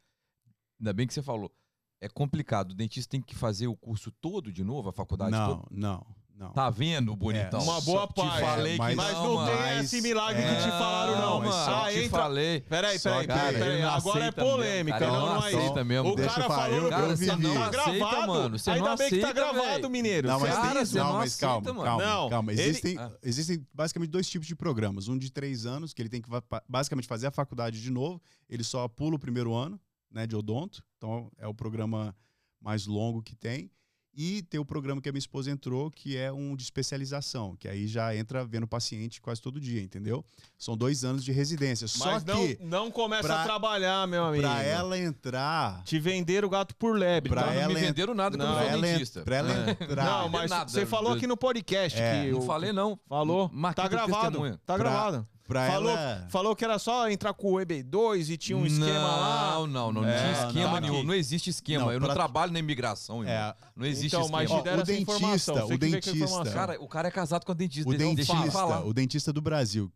[0.80, 1.52] Ainda bem que você falou.
[2.00, 5.58] É complicado, o dentista tem que fazer o curso todo de novo, a faculdade Não,
[5.62, 5.68] toda.
[5.72, 6.16] não, não.
[6.54, 7.60] Tá vendo, bonitão?
[7.60, 8.42] É, Uma boa Te parte.
[8.42, 11.22] falei que mas- Mas não, não tem mas- esse milagre é, que te falaram, não.
[11.22, 12.22] Não, mas mano, ah, te entra...
[12.22, 12.62] falei.
[12.62, 13.82] Peraí, Só peraí, que peraí, peraí.
[13.82, 16.12] não Agora é polêmica, cara, não, não, não é aceita mesmo.
[16.12, 18.28] O Deixa cara eu falar, falou, eu- Cara, você não tá aceita, gravado.
[18.28, 18.60] mano.
[18.60, 20.28] Você Ainda não bem que tá gravado, mineiro.
[20.28, 21.84] Não, mas, Cara, tem, você não, não mas aceita, calma, mano.
[21.84, 22.52] calma, Não, calma.
[22.54, 23.12] ele- Existem, Ah.
[23.24, 25.08] existem basicamente dois tipos de programas.
[25.08, 26.30] Um de três anos, que ele tem que
[26.70, 28.22] basicamente fazer a faculdade de novo.
[28.50, 29.80] Ele só pula o primeiro ano,
[30.12, 30.84] né, de odonto.
[30.98, 32.16] Então, é o programa
[32.62, 33.72] mais longo que tem.
[34.20, 37.68] E tem o programa que a minha esposa entrou, que é um de especialização, que
[37.68, 40.26] aí já entra vendo o paciente quase todo dia, entendeu?
[40.58, 41.88] São dois anos de residência.
[41.88, 44.42] Só Mas não, que, não começa pra- a trabalhar, meu amigo.
[44.42, 45.84] pra ela entrar...
[45.84, 47.30] Te vender o gato por lebre.
[47.30, 47.48] Pra tá?
[47.50, 49.22] Não, não ela me en- venderam nada eu Não, não Pra ela, en- dentista.
[49.22, 49.72] pra ela É.
[49.72, 50.06] entrar...
[50.06, 50.70] Não, mas nada.
[50.72, 53.00] você falou aqui no podcast É, que Não o- falei, não.
[53.08, 53.52] falou.
[53.54, 54.22] Marquei Tá gravado.
[54.30, 54.58] testemunho.
[54.66, 55.28] Tá Pra- gravado.
[55.48, 56.28] Pra Falou, ela...
[56.30, 59.54] falou que era só entrar com o EB2 e tinha um esquema lá.
[59.54, 61.04] Não, não, não É, tinha esquema tá nenhum.
[61.04, 61.86] Não existe esquema.
[61.86, 63.34] Não, eu não pra- trabalho na imigração, irmão.
[63.34, 64.64] É, Não existe Então, mas esquema.
[64.64, 66.52] deram Ó, o dentista, o a dentista.
[66.52, 67.90] Cara, o cara é casado com a dentista.
[67.90, 68.86] O não dentista, fala.
[68.86, 69.90] o dentista do Brasil,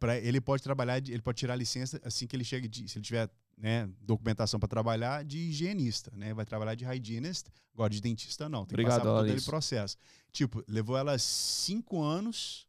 [0.00, 3.04] para ele pode trabalhar, ele pode tirar licença assim que ele chega, de, se ele
[3.04, 6.34] tiver né, documentação para trabalhar, de higienista, né?
[6.34, 8.64] Vai trabalhar de hygienist, agora de dentista não.
[8.66, 9.96] Tem Obrigado, que passar por todo aquele processo.
[10.32, 12.66] Tipo, levou ela cinco anos,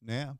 [0.00, 0.36] né?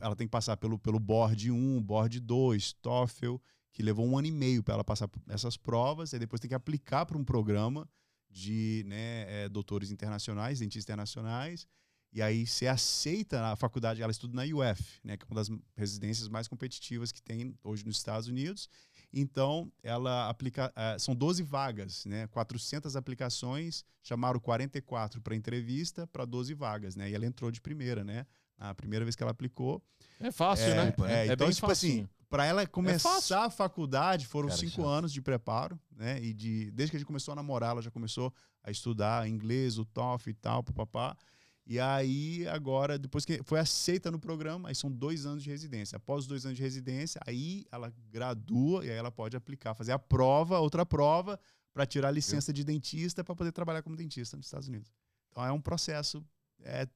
[0.00, 3.36] Ela tem que passar pelo, pelo board 1, board 2, TOEFL,
[3.72, 6.54] que levou um ano e meio para ela passar essas provas, e depois tem que
[6.54, 7.88] aplicar para um programa
[8.30, 11.66] de né, eh, doutores internacionais, dentistas internacionais,
[12.12, 15.50] e aí você aceita a faculdade, ela estuda na UF, né, que é uma das
[15.76, 18.70] residências mais competitivas que tem hoje nos Estados Unidos.
[19.12, 26.24] Então, ela aplica, eh, são 12 vagas, né, 400 aplicações, chamaram 44 para entrevista para
[26.24, 28.26] 12 vagas, né, e ela entrou de primeira, né,
[28.58, 29.82] a primeira vez que ela aplicou.
[30.20, 30.94] É fácil, é, né?
[31.08, 32.04] é, É então, bem tipo facinho.
[32.04, 34.86] assim, para ela começar a faculdade foram Cara, cinco chato.
[34.88, 37.90] anos de preparo, né, e de, desde que a gente começou a namorar, ela já
[37.90, 41.16] começou a estudar inglês, o TOEFL e tal, papapá.
[41.68, 45.96] E aí, agora, depois que foi aceita no programa, aí são dois anos de residência.
[45.96, 49.90] Após os dois anos de residência, aí ela gradua e aí ela pode aplicar, fazer
[49.92, 51.38] a prova, outra prova,
[51.74, 54.92] para tirar a licença de dentista para poder trabalhar como dentista nos Estados Unidos.
[55.30, 56.24] Então é um processo
[56.62, 56.86] é,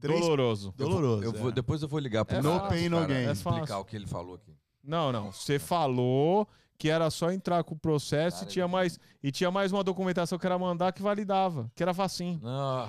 [0.00, 0.72] três- Doloroso.
[0.76, 1.22] Doloroso.
[1.24, 1.52] eu vou- é.
[1.52, 3.26] depois eu vou ligar pro É cara, fácil, pain, no cara, gain.
[3.28, 4.52] É explicar o que ele falou aqui.
[4.82, 5.32] Não, não.
[5.32, 6.46] Você falou
[6.78, 9.82] que era só entrar com o processo Cara, e tinha mais e tinha mais uma
[9.82, 12.40] documentação que era mandar que validava, que era facinho.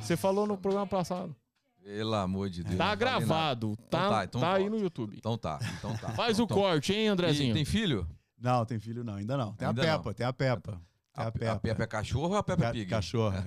[0.01, 1.35] Você falou no programa passado.
[1.83, 2.75] pelo amor de Deus.
[2.77, 3.19] Tá não falei nada.
[3.25, 5.15] gravado, tá, tá, então tá aí no YouTube.
[5.17, 6.09] Então tá, então tá.
[6.09, 7.53] Faz o Então- corte, hein, E Andrezinho?
[7.53, 8.05] tem filho?
[8.37, 9.53] Não, tem filho não, ainda não.
[9.53, 9.97] Tem Ainda a não.
[9.97, 10.81] Peppa, tem a Peppa.
[11.15, 11.51] A, a Peppa.
[11.53, 12.85] a Peppa é cachorro ou a Peppa Ca- Pig?
[12.87, 13.43] Cachorra.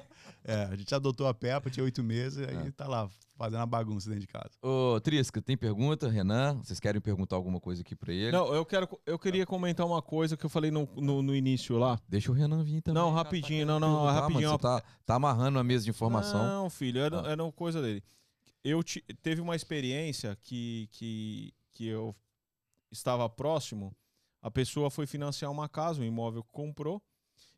[0.46, 2.70] É, a gente adotou a Peppa, tinha oito meses, aí É.
[2.72, 4.50] tá lá fazendo a bagunça dentro de casa.
[4.62, 6.06] Ô, Trisca, tem pergunta?
[6.08, 8.30] Renan, vocês querem perguntar alguma coisa aqui pra ele?
[8.30, 11.78] Não, eu quero eu queria comentar uma coisa que eu falei no, no, no início
[11.78, 11.98] lá.
[12.06, 13.02] Deixa o Renan vir também.
[13.02, 15.84] Não, cara, rapidinho, tá não, não, perguntar, rapidinho, mano, Você tá, tá amarrando a mesa
[15.84, 16.46] de informação.
[16.46, 17.30] Não, filho, era, Ah.
[17.30, 18.02] era uma coisa dele.
[18.62, 22.14] Eu ti- teve uma experiência que, que, que eu
[22.92, 23.94] estava próximo.
[24.42, 27.02] A pessoa foi financiar uma casa, um imóvel que comprou,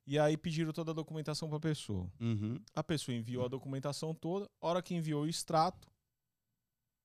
[0.06, 2.10] e aí pediram toda a documentação para a pessoa.
[2.20, 2.60] Uhum.
[2.74, 4.48] A pessoa enviou a documentação toda.
[4.60, 5.88] A hora que enviou o extrato,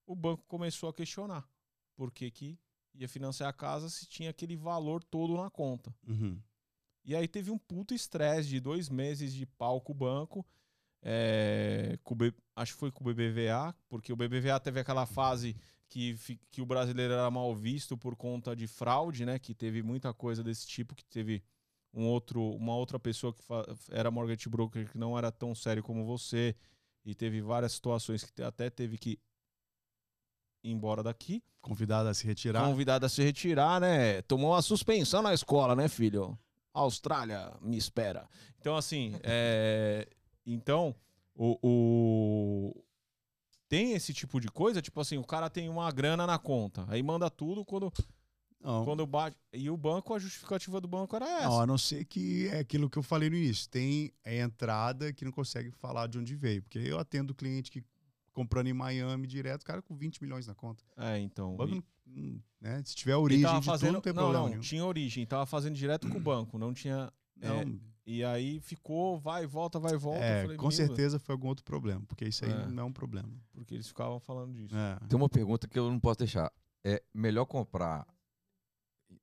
[0.06, 1.48] o banco começou a questionar
[1.96, 2.60] por que, que
[2.94, 5.94] ia financiar a casa se tinha aquele valor todo na conta.
[6.08, 6.40] Uhum.
[7.04, 10.46] E aí teve um puto estresse de dois meses de pau com o banco.
[11.02, 15.56] é, B- acho que foi com o BBVA, porque o BBVA teve aquela fase
[15.90, 16.16] que,
[16.52, 19.40] que o brasileiro era mal visto por conta de fraude, né?
[19.40, 21.42] Que teve muita coisa desse tipo, que teve
[21.94, 23.42] um outro, uma outra pessoa que
[23.92, 26.56] era mortgage broker que não era tão sério como você.
[27.04, 29.20] E teve várias situações que até teve que
[30.64, 31.44] ir embora daqui.
[31.60, 32.66] Convidado a se retirar.
[32.66, 34.22] Convidado a se retirar, né?
[34.24, 36.38] Tomou uma suspensão na escola, né, filho?
[36.74, 38.28] Austrália me espera.
[38.60, 40.08] Então, assim, é...
[40.46, 40.96] então,
[41.36, 42.84] o, o-
[43.68, 47.02] tem esse tipo de coisa, tipo assim, o cara tem uma grana na conta, aí
[47.02, 47.92] manda tudo quando,
[48.64, 49.36] Não, quando bate.
[49.54, 51.50] E o banco, a justificativa do banco era essa.
[51.50, 53.70] não, a não ser que é aquilo que eu falei no início.
[53.70, 56.62] Tem a entrada que não consegue falar de onde veio.
[56.62, 57.84] Porque eu atendo cliente que
[58.34, 60.84] comprando em Miami direto, o cara com 20 milhões na conta.
[60.98, 61.54] É, então.
[61.54, 61.84] O banco, e- não-
[62.32, 62.82] não- né?
[62.86, 65.46] Se tiver origem tava de fazendo, tudo, não tem não, problema não, tinha origem, tava
[65.46, 67.12] fazendo direto com o banco, não tinha.
[67.36, 67.66] Não, é,
[68.06, 70.20] E aí ficou, vai, volta, vai, volta.
[70.24, 72.66] é, falei, com "Meu, certeza foi algum outro problema, porque isso aí É.
[72.68, 73.30] não é um problema.
[73.54, 74.76] Porque eles ficavam falando disso.
[74.76, 74.98] É.
[75.08, 76.52] Tem uma pergunta que eu não posso deixar.
[76.84, 78.06] É melhor comprar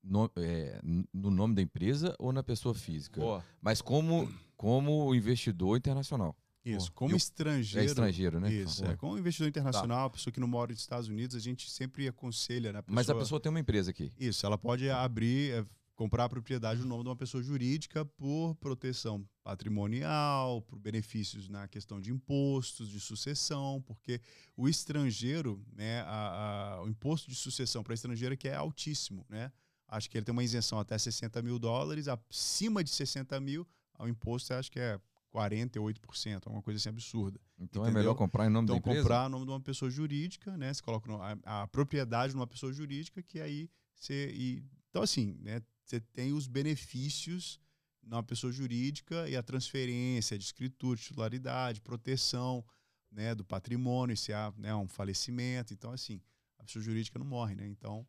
[0.02, 0.80] no, é,
[1.12, 3.20] no nome da empresa ou na pessoa física?
[3.20, 3.44] Boa.
[3.60, 6.36] Mas como, como investidor internacional.
[6.64, 7.80] Isso, como eu- estrangeiro.
[7.80, 8.52] É estrangeiro, né?
[8.52, 8.94] Isso, é.
[8.96, 12.82] Como investidor internacional, pessoa que não mora nos Estados Unidos, a gente sempre aconselha, né?
[12.86, 14.12] Mas a pessoa tem uma empresa aqui.
[14.18, 18.54] Isso, ela pode abrir, é, comprar a propriedade no nome de uma pessoa jurídica por
[18.56, 24.20] proteção patrimonial, por benefícios na questão de impostos, de sucessão, porque
[24.56, 29.50] o estrangeiro, né, a- a- o imposto de sucessão para estrangeiro que é altíssimo, né?
[29.88, 33.66] Acho que ele tem uma isenção até 60 mil dólares, acima de 60 mil,
[33.98, 35.00] o imposto acho que é
[35.34, 37.40] 48%, alguma coisa assim absurda.
[37.58, 38.00] Então é Entendeu?
[38.02, 39.00] melhor comprar em nome Então, da empresa?
[39.00, 40.72] comprar o nome de uma pessoa jurídica, né?
[40.72, 41.10] Você coloca
[41.44, 44.30] a, a propriedade numa pessoa jurídica, que aí você.
[44.34, 45.60] E, então, assim, né?
[45.84, 47.58] Você tem os benefícios
[48.02, 52.64] numa pessoa jurídica e a transferência de escritura, de titularidade, proteção
[53.10, 55.72] né, do patrimônio, se há né, um falecimento.
[55.72, 56.20] Então, assim,
[56.58, 57.66] a pessoa jurídica não morre, né?
[57.66, 58.06] Então,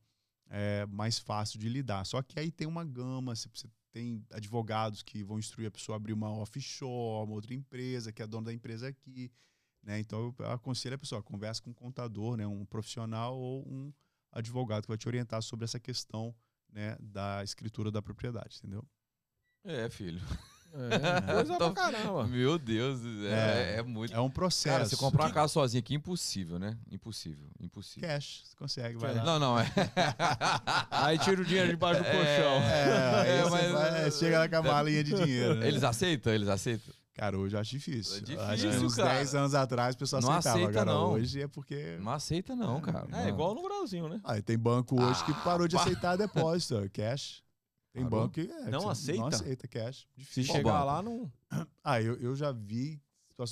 [0.50, 2.06] é mais fácil de lidar.
[2.06, 5.96] Só que aí tem uma gama, você você tem advogados que vão instruir a pessoa
[5.96, 9.32] a abrir uma offshore, uma outra empresa, que é dona da empresa aqui.
[9.84, 10.00] Né?
[10.00, 12.46] Então, eu aconselho a pessoa, converse com um contador, né?
[12.46, 13.92] um profissional ou um
[14.32, 16.36] advogado que vai te orientar sobre essa questão
[16.72, 16.96] né?
[17.00, 18.86] da escritura da propriedade, entendeu?
[19.64, 20.22] É, filho.
[20.74, 22.28] É, coisa Tô- pra caramba.
[22.28, 23.80] Meu Deus, é, É.
[23.80, 24.14] é muito.
[24.14, 24.74] É um processo.
[24.76, 26.78] Cara, você comprar uma casa sozinho aqui, impossível, né?
[26.92, 28.08] Impossível, impossível.
[28.08, 29.24] Cash, você consegue, vai lá.
[29.24, 29.66] Não, não, é.
[30.92, 32.22] Aí tira o dinheiro debaixo do colchão.
[32.64, 35.56] É, aí É, você mas- vai- chega lá com a malinha de dinheiro.
[35.56, 35.68] né?
[35.68, 36.34] Eles aceitam?
[36.34, 36.94] Eles aceitam?
[37.14, 38.24] Cara, hoje eu acho difícil.
[38.30, 39.10] É Eu acho que difícil, uns cara.
[39.16, 40.64] 10 anos atrás o pessoal Não aceitava.
[40.64, 41.10] aceita, Agora não.
[41.12, 41.98] hoje é porque.
[42.00, 43.06] Não aceita, não, cara.
[43.12, 43.28] É, Não.
[43.28, 44.22] igual no Brasil, né?
[44.24, 45.82] Ah, e tem banco hoje que Ah, parou de pá.
[45.82, 47.44] aceitar depósito, cash.
[47.94, 48.22] Tem Parou?
[48.22, 49.20] banco que é, Não que aceita?
[49.22, 49.98] Não aceita cash.
[50.00, 50.54] Se Difícil.
[50.56, 50.86] chegar banco?
[50.86, 51.32] lá, não.
[51.84, 53.02] Ah, eu, eu já vi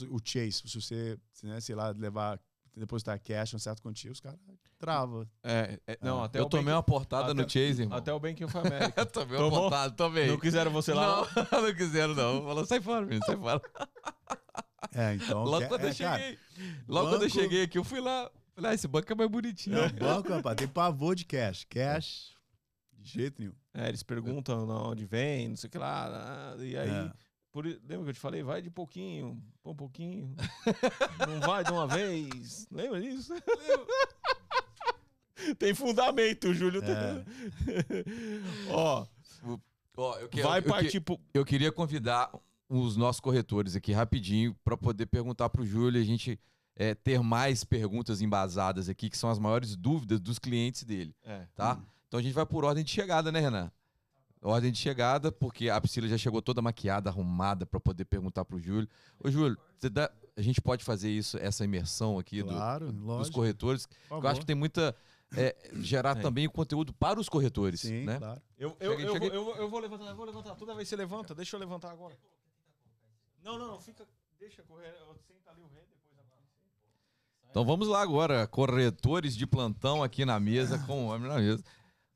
[0.09, 2.39] o Chase, se você, né, sei lá, levar,
[2.76, 4.38] depositar cash, um certo quantia, os caras
[4.77, 5.27] travam.
[5.41, 6.26] É, é, não, Ah.
[6.26, 7.97] até Eu o tomei Bank, uma portada no até- Chase, irmão.
[7.97, 8.93] até o Bank of America.
[9.01, 9.51] Eu tomei Tomou?
[9.51, 10.27] uma portada, tomei.
[10.27, 11.26] não quiseram você lá?
[11.51, 12.43] Não, não quiseram, não.
[12.43, 13.61] Falou, sai fora, menino, sai fora.
[14.93, 15.43] É, então.
[15.43, 16.39] Logo ca- quando é, eu cara, cheguei.
[16.88, 18.30] Logo quando eu banco- cheguei aqui, eu fui lá.
[18.55, 19.76] Falei, ah, esse banco é mais bonitinho.
[19.76, 21.65] Não, banco, rapaz, tem pavor de cash.
[21.69, 22.35] Cash,
[23.07, 23.53] de jeito nenhum.
[23.73, 26.55] É, eles perguntam de onde vem, não sei o que lá.
[26.59, 27.11] E aí, É.
[27.51, 28.43] por, i- lembra que eu te falei?
[28.43, 30.35] Vai de pouquinho, põe um pouquinho.
[31.27, 32.67] não vai de uma vez.
[32.71, 33.34] Lembra disso?
[35.59, 36.81] Tem fundamento, Júlio.
[36.84, 37.23] É.
[38.71, 39.05] Ó,
[39.95, 41.19] Ó, eu que- vai eu que- partir pro.
[41.34, 42.31] Eu queria convidar
[42.69, 46.39] os nossos corretores aqui rapidinho para poder perguntar para o Júlio a gente
[46.75, 51.45] é, ter mais perguntas embasadas aqui, que são as maiores dúvidas dos clientes dele, É.
[51.55, 51.79] tá?
[52.07, 53.71] Então a gente vai por ordem de chegada, né, Renan?
[54.41, 58.59] Ordem de chegada, porque a Priscila já chegou toda maquiada, arrumada para poder perguntar pro
[58.59, 58.88] Júlio.
[59.19, 63.03] Ô, Júlio, você dá- a gente pode fazer isso, essa imersão aqui do- Claro, dos
[63.03, 63.35] lógico.
[63.35, 63.88] corretores?
[64.09, 64.95] Eu acho que tem muita.
[65.35, 66.23] é, gerar Tem.
[66.23, 68.17] também o conteúdo para os corretores, Sim, né?
[68.17, 68.41] claro.
[68.57, 70.55] Eu, eu, Chega aí, eu, chega vou- eu, vou- eu vou levantar, eu vou levantar.
[70.55, 72.15] Toda vez que você levanta, deixa eu levantar agora.
[73.43, 74.07] Não, não, não, fica.
[74.39, 74.93] Deixa correr.
[75.27, 80.39] Senta ali o rei, depois a Então vamos lá agora, corretores de plantão aqui na
[80.39, 81.61] mesa, com o homem na mesa.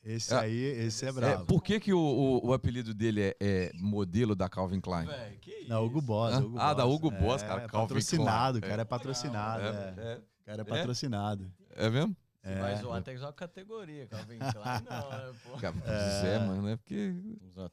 [0.03, 0.37] Esse É.
[0.39, 1.45] aí, esse é É, brabo.
[1.45, 5.05] por que, que o, o- o apelido dele é, é modelo da Calvin Klein?
[5.05, 5.69] Velho, que isso?
[5.69, 6.33] Da Hugo Boss.
[6.33, 6.39] Hã?
[6.39, 6.95] Hugo Ah, da Boss.
[6.95, 8.69] Hugo Boss, É, cara, É Calvin patrocinado, o Klein.
[8.71, 9.63] cara é patrocinado.
[9.63, 9.71] É, É,
[10.13, 11.53] é, O cara é patrocinado.
[11.75, 12.15] é mesmo?
[12.43, 14.49] Você vai zoar até só categoria, Calvin Klein,
[14.89, 15.51] não, né, pô?
[15.51, 16.77] Pois é, mas né?
[16.77, 17.13] Porque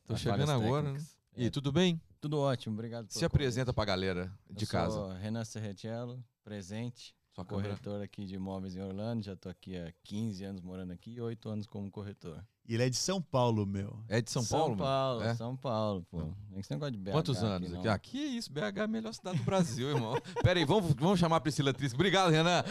[0.07, 1.01] tô chegando agora, né?
[1.35, 1.99] E tudo bem?
[2.21, 4.93] Tudo ótimo, obrigado Se apresenta pra galera de Eu casa.
[4.97, 7.69] Sou Renan Serretiello, presente, Sua câmera.
[7.77, 9.23] corretor aqui de imóveis em Orlando.
[9.25, 12.45] Já tô aqui há 15 anos morando aqui e 8 anos como corretor.
[12.69, 13.99] E ele é de São Paulo, meu.
[14.09, 14.67] É de São Paulo?
[14.69, 15.35] São Paulo, É?
[15.35, 16.19] São Paulo, pô.
[16.19, 17.71] Não esse negócio de BH Quantos aqui, anos?
[17.71, 17.79] não.
[17.81, 20.21] Aqui, aqui é isso, BH é a melhor cidade do Brasil, irmão.
[20.43, 21.97] Pera aí, vamos, vamos chamar a Priscila Trisco.
[21.97, 22.63] Obrigado, Renan.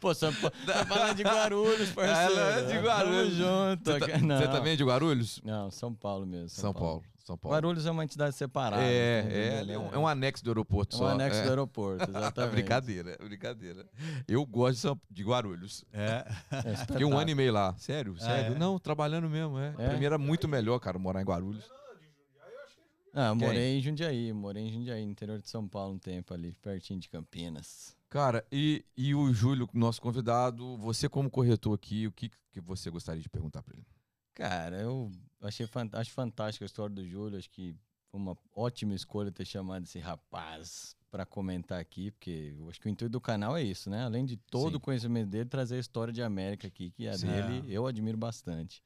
[0.00, 0.54] Pô, São Paulo.
[0.66, 2.40] Tá falando de Guarulhos, parceiro.
[2.40, 3.38] Ela é de Guarulhos.
[3.38, 3.90] Tamo junto.
[3.92, 4.38] Você, tá- não.
[4.38, 5.40] você também é de Guarulhos?
[5.44, 6.48] Não, São Paulo mesmo.
[6.48, 7.02] São Paulo.
[7.26, 7.54] São Paulo.
[7.56, 8.82] Guarulhos é uma entidade separada.
[8.82, 9.72] É, entendeu?
[9.72, 11.08] é, é um, é um anexo do aeroporto É um só.
[11.08, 11.42] anexo é.
[11.42, 12.52] do aeroporto, exatamente.
[12.52, 13.86] brincadeira, brincadeira.
[14.28, 15.84] Eu gosto de, São- de Guarulhos.
[15.92, 16.24] É.
[16.64, 17.74] É Fiquei um ano e meio lá.
[17.78, 18.54] Sério, Ah, sério.
[18.54, 18.58] é?
[18.58, 19.68] Não, trabalhando mesmo, é.
[19.68, 19.88] É?
[19.88, 21.64] Pra mim era muito melhor, cara, morar em Guarulhos.
[23.18, 26.52] Ah, morei em Jundiaí, morei em Jundiaí, no interior de São Paulo um tempo ali,
[26.60, 27.96] pertinho de Campinas.
[28.10, 32.90] Cara, e, e o Júlio, nosso convidado, você como corretor aqui, o que, que você
[32.90, 33.86] gostaria de perguntar pra ele?
[34.34, 35.10] Cara, eu
[35.40, 37.74] achei fan- acho fantástica a história do Júlio, acho que
[38.10, 42.88] foi uma ótima escolha ter chamado esse rapaz para comentar aqui, porque eu acho que
[42.88, 44.04] o intuito do canal é isso, né?
[44.04, 44.76] Além de todo Sim.
[44.76, 47.26] o conhecimento dele, trazer a história de América aqui, que a Sim.
[47.26, 48.82] dele eu admiro bastante.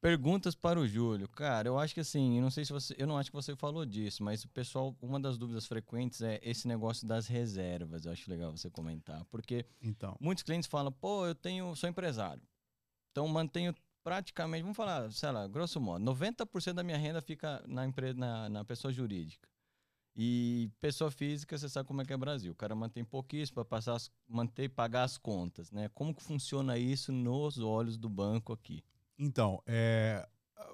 [0.00, 1.26] Perguntas para o Júlio.
[1.28, 2.94] Cara, eu acho que assim, eu não sei se você.
[2.98, 6.38] Eu não acho que você falou disso, mas o pessoal, uma das dúvidas frequentes é
[6.42, 8.04] esse negócio das reservas.
[8.04, 9.24] Eu acho legal você comentar.
[9.24, 10.16] Porque Então.
[10.20, 12.42] muitos clientes falam, pô, eu tenho, sou empresário.
[13.10, 13.74] Então mantenho
[14.06, 18.48] praticamente, vamos falar, sei lá, grosso modo, 90% da minha renda fica na empresa, na,
[18.48, 19.48] na pessoa jurídica.
[20.14, 22.52] E pessoa física, você sabe como é que é Brasil.
[22.52, 25.88] O cara mantém pouquíssimo para passar, as- manter pagar as contas, né?
[25.88, 28.84] Como que funciona isso nos olhos do banco aqui?
[29.18, 30.24] Então, é,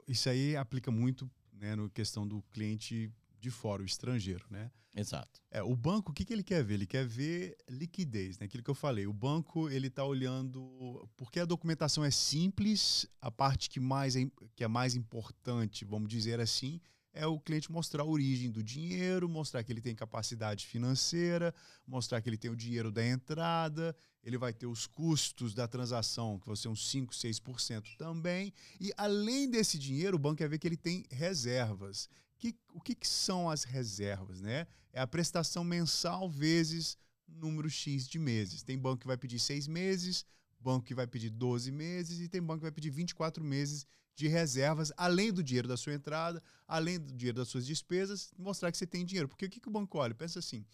[0.07, 3.11] isso aí aplica muito né, no questão do cliente
[3.43, 4.71] de fora, o estrangeiro, né?
[4.95, 5.41] Exato.
[5.51, 6.75] É, o banco, o que, que ele quer ver?
[6.75, 8.47] Ele quer ver liquidez, né?
[8.47, 9.07] Aquilo que eu falei.
[9.07, 11.09] O banco, ele está olhando...
[11.17, 16.09] Porque a documentação é simples, a parte que, mais é, que é mais importante, vamos
[16.09, 16.81] dizer assim,
[17.13, 21.55] é o cliente mostrar a origem do dinheiro, mostrar que ele tem capacidade financeira,
[21.87, 26.39] mostrar que ele tem o dinheiro da entrada, ele vai ter os custos da transação,
[26.39, 28.53] que vão ser uns 5, 6% também.
[28.81, 32.09] E além desse dinheiro, o banco quer ver que ele tem reservas.
[32.43, 34.67] Que, o que, que são as reservas, né?
[34.93, 36.99] É a prestação mensal vezes
[37.29, 38.65] número X de meses.
[38.65, 40.27] Tem banco que vai pedir seis meses,
[40.59, 43.87] banco que vai pedir 12 meses e tem banco que vai pedir 24 meses
[44.17, 48.73] de reservas, além do dinheiro da sua entrada, além do dinheiro das suas despesas, mostrar
[48.73, 49.29] que você tem dinheiro.
[49.29, 50.13] Porque o que, que o banco olha?
[50.13, 50.67] Pensa assim,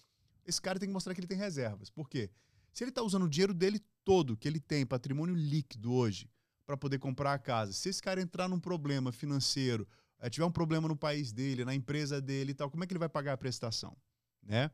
[0.46, 1.90] esse cara tem que mostrar que ele tem reservas.
[1.90, 2.30] Por quê?
[2.72, 6.30] Se ele está usando o dinheiro dele todo, que ele tem, patrimônio líquido hoje,
[6.64, 9.86] para poder comprar a casa, se esse cara entrar num problema financeiro,
[10.30, 12.98] tiver um problema no país dele, na empresa dele e tal, como é que ele
[12.98, 13.96] vai pagar a prestação?
[14.44, 14.70] Né?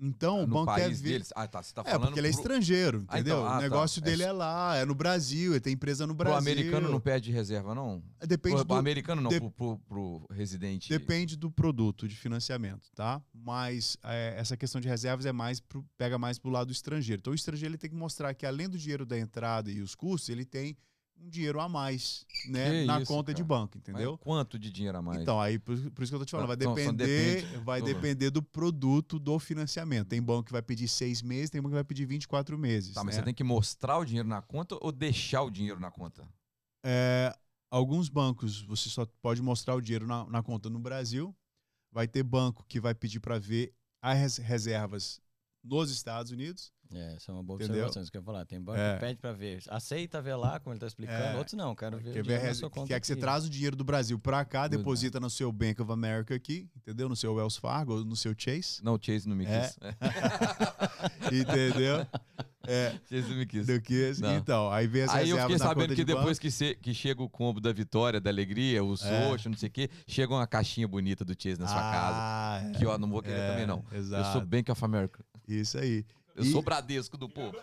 [0.00, 1.02] Então, o no banco quer ver...
[1.10, 1.32] deles.
[1.34, 1.60] Ah, tá.
[1.60, 3.38] Você tá É, falando porque ele é pro, estrangeiro, Ah, entendeu?
[3.38, 3.60] então, ah, o tá.
[3.60, 6.38] negócio É dele s- é lá, é no Brasil, ele tem empresa no Brasil.
[6.38, 8.00] americano não pede reserva, não?
[8.20, 10.88] Depende pro, do, americano não, de- pro, pro, pro residente.
[10.88, 13.20] Depende do produto de financiamento, tá?
[13.34, 17.18] Mas é, essa questão de reservas é mais pro- pega mais pro lado do estrangeiro.
[17.18, 19.96] Então o estrangeiro ele tem que mostrar que além do dinheiro da entrada e os
[19.96, 20.76] custos, ele tem
[21.20, 23.48] um dinheiro a mais, né, Que na isso, conta de cara.
[23.48, 24.18] banco, Mas entendeu?
[24.18, 25.20] Quanto de dinheiro a mais?
[25.20, 27.80] Então, aí por, por isso que eu tô te falando, vai só depender, depende vai
[27.80, 30.08] do- depender do produto do financiamento.
[30.08, 32.94] Tem banco que vai pedir seis meses, tem banco que vai pedir 24 meses.
[32.94, 33.20] tá, mas né?
[33.20, 36.28] você tem que mostrar o dinheiro na conta ou deixar o dinheiro na conta?
[36.84, 37.36] É,
[37.70, 41.34] alguns bancos você só pode mostrar o dinheiro na, na conta no Brasil.
[41.90, 45.20] Vai ter banco que vai pedir para ver as reservas
[45.64, 46.72] nos Estados Unidos.
[46.90, 47.74] É, essa é uma boa Entendeu?
[47.84, 48.46] observação, isso que eu ia falar.
[48.46, 48.94] Tem banco É.
[48.94, 49.62] que pede para ver.
[49.68, 51.22] Aceita ver lá, como ele tá explicando.
[51.22, 51.36] É.
[51.36, 53.84] Outros não, quero ver Quer o ver conta quer que você traz o dinheiro do
[53.84, 57.06] Brasil para cá, deposita no seu Bank of America aqui, entendeu?
[57.06, 59.60] No seu Wells Fargo, ou no seu Chase, Não, o Chase não me É.
[59.68, 59.78] quis.
[59.82, 59.94] É.
[61.36, 62.06] entendeu?
[62.66, 63.66] É, Chase não me quis.
[63.66, 64.36] do que Não.
[64.36, 67.22] então, aí vem as Aí eu fiquei sabendo que de depois que, se- que chega
[67.22, 70.88] o combo da vitória, da alegria, o Socho, não sei o quê, chega uma caixinha
[70.88, 72.16] bonita do Chase na sua casa.
[72.18, 73.84] ah, Que ó, não vou querer é, também não.
[73.90, 74.32] Eu Exato.
[74.32, 75.22] sou Bank of America.
[75.48, 76.04] Isso aí.
[76.36, 77.56] Eu E- sou Bradesco do povo.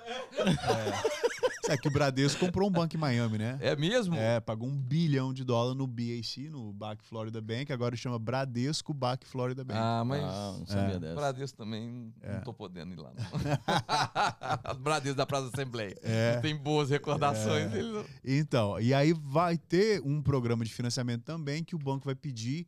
[1.67, 3.57] É que o Bradesco comprou um banco em Miami, né?
[3.61, 4.15] É mesmo?
[4.15, 8.93] É, pagou um bilhão de dólar no BAC, no Bac Florida Bank, agora chama Bradesco
[8.93, 9.79] Bac Florida Bank.
[9.81, 10.99] Ah, mas Ah, não sabia É.
[10.99, 11.15] dessa.
[11.15, 12.33] Bradesco também É.
[12.35, 13.11] não tô podendo ir lá.
[13.15, 13.25] Não.
[14.79, 15.95] Bradesco da Praça da Assembleia.
[16.03, 16.37] É.
[16.39, 17.73] Tem boas recordações.
[17.73, 17.81] É.
[17.81, 22.15] não- Então, e aí vai ter um programa de financiamento também que o banco vai
[22.15, 22.67] pedir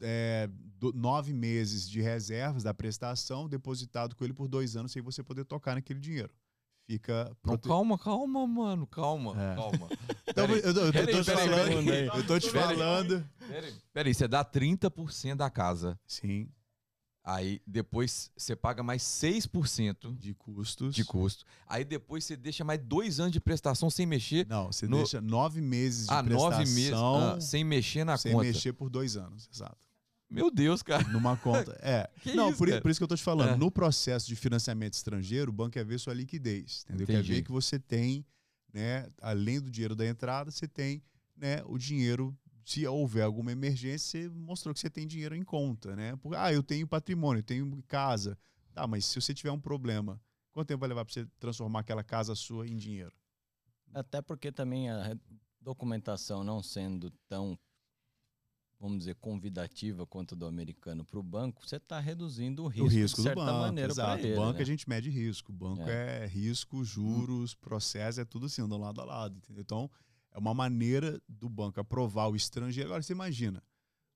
[0.00, 0.48] é,
[0.78, 5.22] do- nove meses de reservas da prestação depositado com ele por dois anos sem você
[5.22, 6.30] poder tocar naquele dinheiro.
[6.88, 8.86] Fica Não, prote- calma, calma, mano.
[8.86, 9.54] Calma, É.
[9.56, 9.88] calma.
[10.28, 13.28] Então, eu, eu- eu Peraí, tô peraí, falando, eu tô te falando.
[13.48, 15.98] Peraí, peraí, você dá 30% da casa.
[16.06, 16.48] Sim,
[17.28, 20.94] Aí depois você paga mais 6% de custos.
[20.94, 21.44] de custo.
[21.66, 24.46] Aí depois você deixa mais dois anos de prestação sem mexer.
[24.48, 28.16] Não, você No- deixa nove meses de Ah, prestação nove meses ah, sem mexer na
[28.16, 28.44] sem conta.
[28.46, 29.76] mexer por dois anos, exato.
[30.30, 31.02] Meu Deus, cara.
[31.08, 31.76] Numa conta.
[31.82, 32.08] É.
[32.20, 33.50] Que não, isso, por, por isso que eu tô te falando.
[33.54, 33.56] É.
[33.56, 36.84] No processo de financiamento estrangeiro, o banco quer ver sua liquidez.
[36.84, 37.06] Entendeu?
[37.08, 37.32] Quer Entendi.
[37.34, 38.24] ver que você tem,
[38.72, 41.02] né, além do dinheiro da entrada, você tem
[41.36, 42.36] né, o dinheiro.
[42.66, 46.16] Se houver alguma emergência, você mostrou que você tem dinheiro em conta, né?
[46.16, 48.36] Porque, ah, eu tenho patrimônio, eu tenho casa.
[48.74, 50.20] Tá, mas se você tiver um problema,
[50.50, 53.14] quanto tempo vai levar para você transformar aquela casa sua em dinheiro?
[53.94, 55.16] Até porque também a
[55.60, 57.56] documentação não sendo tão,
[58.80, 62.88] vamos dizer, convidativa quanto do americano para o banco, você está reduzindo o risco, o
[62.88, 64.26] risco de do certa banco, maneira exato.
[64.26, 64.32] ele.
[64.32, 64.62] o banco né?
[64.62, 65.52] a gente mede risco.
[65.52, 69.36] O banco é, risco, juros, processo, é tudo assim, andando lado a lado.
[69.36, 69.62] Entendeu?
[69.62, 69.88] Então,
[70.36, 72.90] é uma maneira do banco aprovar o estrangeiro.
[72.90, 73.62] Agora, você imagina,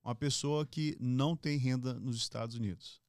[0.04, 3.00] uma pessoa que não tem renda nos Estados Unidos,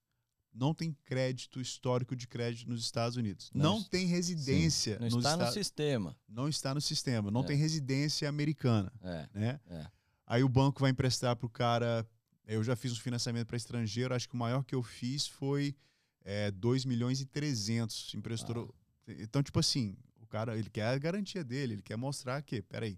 [0.54, 5.16] não tem crédito, histórico de crédito nos Estados Unidos, Não não, tem residência Não nos
[5.26, 6.18] está no sistema.
[6.28, 7.48] não está no sistema, não É.
[7.48, 9.30] tem residência americana, É.
[9.34, 9.60] né?
[9.68, 9.88] É.
[10.26, 12.08] Aí o banco vai emprestar para o cara.
[12.46, 15.76] Eu já fiz um financiamento para estrangeiro, acho que o maior que eu fiz foi
[16.24, 18.14] é, 2 milhões e 300.
[18.14, 18.74] Emprestou.
[19.08, 19.98] Então, tipo assim,
[20.32, 22.98] cara ele quer a garantia dele, ele quer mostrar que, peraí,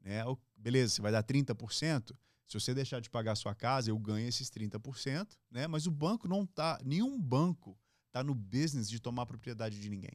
[0.00, 0.22] né?
[0.56, 2.14] Beleza, você vai dar 30%.
[2.46, 5.66] Se você deixar de pagar a sua casa, eu ganho esses 30%, né?
[5.66, 6.78] Mas o banco não tá.
[6.84, 7.78] Nenhum banco
[8.10, 10.12] tá no business de tomar propriedade de ninguém.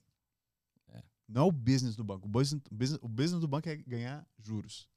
[0.90, 1.04] É.
[1.28, 2.28] Não é o business do banco.
[2.28, 4.88] O business- o business do banco é ganhar juros.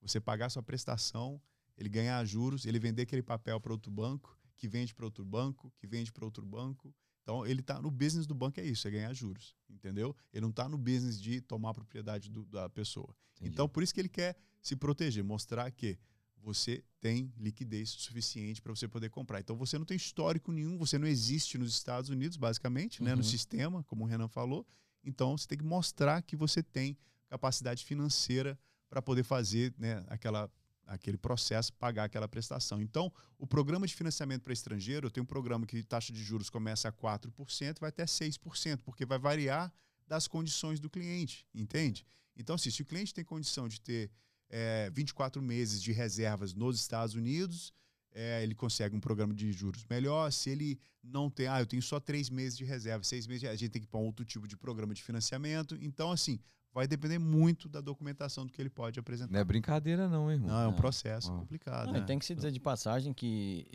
[0.00, 1.40] Você pagar sua prestação,
[1.76, 5.70] ele ganhar juros, ele vender aquele papel para outro banco, que vende para outro banco,
[5.76, 6.94] que vende para outro banco.
[7.26, 10.14] Então, ele tá no business do banco é isso, é ganhar juros, entendeu?
[10.32, 13.12] Ele não tá no business de tomar a propriedade do- da pessoa.
[13.34, 13.50] Entendi.
[13.50, 15.98] Então, por isso que ele quer se proteger, mostrar que
[16.36, 19.40] você tem liquidez suficiente para você poder comprar.
[19.40, 23.16] Então, você não tem histórico nenhum, você não existe nos Estados Unidos, basicamente, né, Uhum.
[23.16, 24.64] no sistema, como o Renan falou.
[25.02, 26.96] Então, você tem que mostrar que você tem
[27.28, 28.56] capacidade financeira
[28.88, 30.48] para poder fazer né, aquela,
[30.86, 32.80] aquele processo, pagar aquela prestação.
[32.80, 36.48] Então, o programa de financiamento para estrangeiro, eu tenho um programa que taxa de juros
[36.48, 39.72] começa a 4%, vai até 6%, porque vai variar
[40.06, 42.06] das condições do cliente, entende?
[42.36, 44.10] Então, assim, se o cliente tem condição de ter
[44.48, 47.72] é, 24 meses de reservas nos Estados Unidos,
[48.12, 50.30] é, ele consegue um programa de juros melhor.
[50.32, 53.48] Se ele não tem, ah, eu tenho só três meses de reserva, seis meses, de,
[53.48, 55.76] a gente tem que um outro tipo de programa de financiamento.
[55.80, 56.38] Então, assim,
[56.76, 59.32] vai depender muito da documentação do que ele pode apresentar.
[59.32, 60.50] Não é brincadeira, não, hein, irmão.
[60.50, 61.38] Não, é um processo Ah.
[61.38, 61.86] complicado.
[61.86, 62.00] Não, né?
[62.02, 63.66] tem que se dizer de passagem que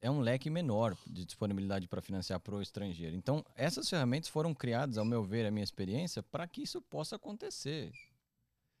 [0.00, 3.14] é um leque menor de disponibilidade para financiar para o estrangeiro.
[3.14, 7.14] Então, essas ferramentas foram criadas, ao meu ver, a minha experiência, para que isso possa
[7.14, 7.92] acontecer.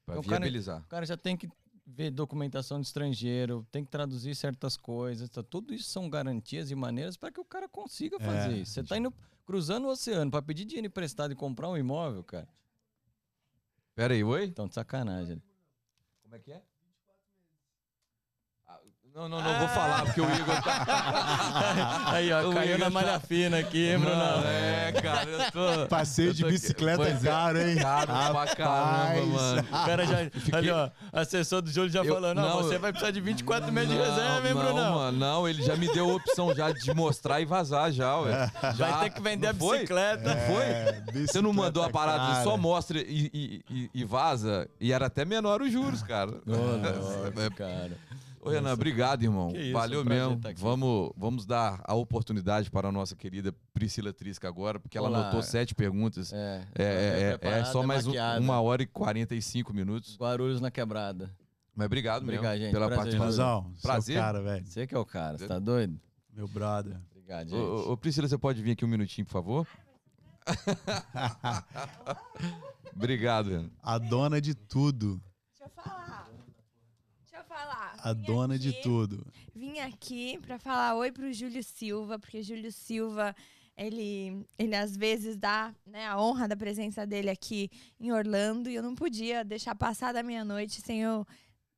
[0.04, 0.80] Pra o cara- viabilizar.
[0.82, 1.48] O cara já tem que
[1.86, 5.30] ver documentação de estrangeiro, tem que traduzir certas coisas.
[5.30, 5.40] Tá?
[5.40, 8.72] Tudo isso são garantias e maneiras para que o cara consiga fazer É, isso.
[8.72, 9.14] Você está indo
[9.46, 12.48] cruzando o oceano para pedir dinheiro emprestado e comprar um imóvel, cara.
[13.94, 14.44] Pera aí, oi?
[14.44, 15.42] Então, de sacanagem.
[16.22, 16.62] Como é que é?
[19.14, 22.02] Não, não, não vou falar, porque o Igor tá.
[22.12, 24.16] Aí, ó, O caiu Igor na tá- malha fina aqui, hein, Bruno?
[24.16, 25.86] Não, é, cara, eu tô.
[25.86, 27.76] Passeio eu de bicicleta Pois é caro, hein?
[27.76, 29.60] Caro pra caramba, mano.
[29.60, 30.16] O cara já.
[30.56, 33.70] Ali, ó, assessor do Júlio já Eu- falando, não, não, você vai precisar de 24
[33.70, 34.94] meses de reserva, hein, não, Brunão?
[34.94, 38.50] mano, não, ele já me deu a opção já de mostrar e vazar já, ué.
[38.74, 39.76] Já, Vai ter que vender a não foi?
[39.80, 40.36] bicicleta.
[40.46, 40.64] foi?
[40.64, 42.44] É, Você não mandou a bicicleta parada, cara.
[42.44, 44.66] só mostra e, e- e- e vaza.
[44.80, 46.32] E era até menor os juros, cara.
[46.46, 47.90] Nossa, cara.
[48.44, 49.52] Ô, Renan, obrigado, irmão.
[49.54, 50.40] Isso, Valeu mesmo.
[50.56, 55.20] Vamos, vamos dar a oportunidade para a nossa querida Priscila Trisca agora, porque ela Olá.
[55.20, 56.32] anotou sete perguntas.
[56.32, 58.40] É, É, é- é- é só mais um- maquiada.
[58.40, 60.16] uma hora e 45 minutos.
[60.18, 61.30] Guarulhos na quebrada.
[61.74, 62.72] Mas obrigado mesmo Obrigado, gente.
[62.72, 63.62] pela Prazer, participação.
[63.62, 63.80] Prazer.
[63.82, 64.16] Prazer.
[64.16, 64.66] cara, velho.
[64.66, 65.98] Você que é o cara, você tá doido?
[66.34, 66.96] Meu brother.
[67.12, 67.56] Obrigado, gente.
[67.58, 69.66] Ô, ô, Priscila, você pode vir aqui um minutinho, por favor?
[72.94, 73.70] Obrigado, Renan.
[73.82, 75.20] A dona de tudo.
[75.58, 76.01] Deixa eu falar.
[77.62, 77.94] Falar.
[77.98, 79.26] A dona de aqui- tudo.
[79.54, 83.34] Vim aqui pra falar oi pro Júlio Silva, porque Júlio Silva
[83.76, 87.70] ele, ele às vezes dá né, a honra da presença dele aqui
[88.00, 91.26] em Orlando e eu não podia deixar passar da meia-noite sem eu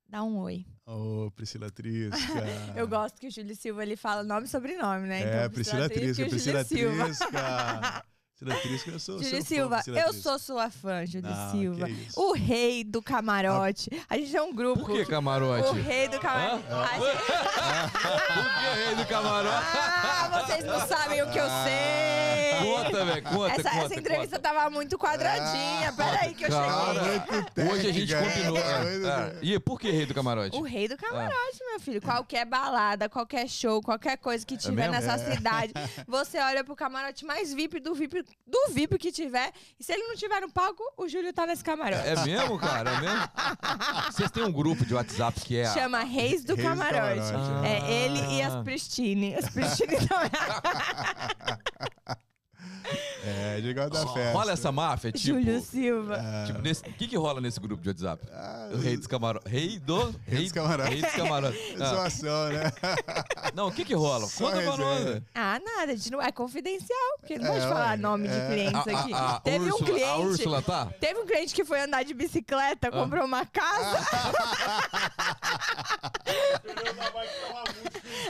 [0.09, 0.65] dar um oi.
[0.87, 2.17] Ô, Priscila Trisca.
[2.77, 5.45] Eu gosto que o Júlio Silva ele fala nome e sobrenome, né?
[5.45, 7.05] É, Priscila Trisca, e o Priscila Júlio Silva.
[7.07, 8.05] Trisca.
[8.39, 11.87] Trisca, eu sou Júlio Silva, eu sou sua fã, Júlio Não, Silva.
[12.17, 13.89] O rei do camarote.
[14.11, 14.85] A gente é um grupo.
[14.85, 15.69] Por que camarote?
[15.69, 16.65] O rei do camarote.
[16.69, 19.57] A gente- Por que rei do camarote?
[19.77, 22.34] Ah, vocês não sabem o que eu sei.
[22.65, 23.85] Conta, velho, conta, Essa, conta.
[23.85, 24.49] essa entrevista conta.
[24.55, 25.93] tava muito quadradinha.
[25.93, 27.71] Peraí que eu Cara, cheguei.
[27.73, 28.57] Hoje a gente combinou.
[28.59, 29.39] é, é, é.
[29.43, 30.57] E por que rei do camarote?
[30.57, 32.01] O rei do camarote, meu filho.
[32.03, 35.07] Qualquer balada, qualquer show, qualquer coisa que tiver mesmo?
[35.07, 35.73] nessa cidade,
[36.07, 39.53] você olha pro camarote mais VIP do VIP do VIP que tiver.
[39.79, 42.07] E se ele não tiver no palco, o Júlio tá nesse camarote.
[42.07, 42.91] É mesmo, cara?
[42.91, 43.29] É mesmo?
[44.13, 45.73] Vocês têm um grupo de WhatsApp que é.
[45.73, 47.21] Chama Reis do Reis do Camarote.
[47.33, 48.63] Camarote, É ele e as Ah.
[48.63, 49.35] Pristine.
[49.35, 50.31] As Pristine também.
[53.27, 54.33] É, de igual da festa.
[54.33, 55.39] Rola essa máfia, tipo.
[55.39, 56.21] Júlio Silva.
[56.47, 58.23] tipo, nesse- O que, que rola nesse grupo de WhatsApp?
[58.31, 59.51] Ah, O rei dos camarotes.
[59.51, 60.15] Rei do.
[60.27, 60.93] Rei dos camarotes.
[60.93, 61.81] Rei dos camarotes.
[61.81, 62.73] Ah, Zoação, né?
[63.55, 64.27] Não, o que que rola?
[64.27, 65.15] Só Conta pra resenha.
[65.15, 65.23] nós.
[65.35, 68.35] Ah, nada, a gente não é confidencial, porque não É, pode falar ué, nome de
[68.35, 68.47] é.
[68.47, 69.13] clientes A, aqui.
[69.15, 70.11] a, a, Teve Úrsula, um cliente.
[70.11, 70.87] a Úrsula tá?
[71.01, 74.05] Teve um cliente que foi andar de bicicleta, comprou uma casa.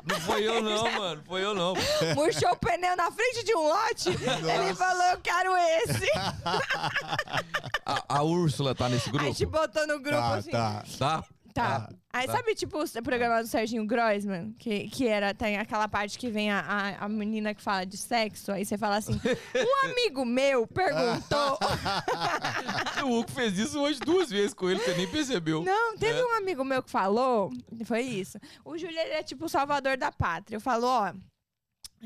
[0.05, 1.22] Não foi eu, não, mano.
[1.26, 1.74] Foi eu, não.
[2.14, 4.10] murchou o pneu na frente de um lote.
[4.50, 6.06] Ele falou: Eu quero esse.
[7.86, 9.26] A, a Úrsula tá nesse A grupo?
[9.26, 10.50] gente botou no grupo Tá, assim.
[10.50, 10.84] tá.
[10.98, 11.24] Tá?
[11.52, 11.88] Tá.
[12.12, 12.32] Aí tá.
[12.32, 14.52] sabe, tipo, o programa do Serginho Groisman?
[14.58, 17.96] Que, que era, tem aquela parte que vem a, a, a menina que fala de
[17.96, 21.58] sexo, aí você fala assim: um amigo meu perguntou.
[23.04, 25.62] O Hugo fez isso hoje duas vezes com ele, você nem percebeu.
[25.62, 26.24] Não, teve É.
[26.24, 27.50] um amigo meu que falou,
[27.84, 28.38] foi isso.
[28.64, 30.56] O Júlio ele é tipo o salvador da pátria.
[30.56, 31.12] Eu falo, ó,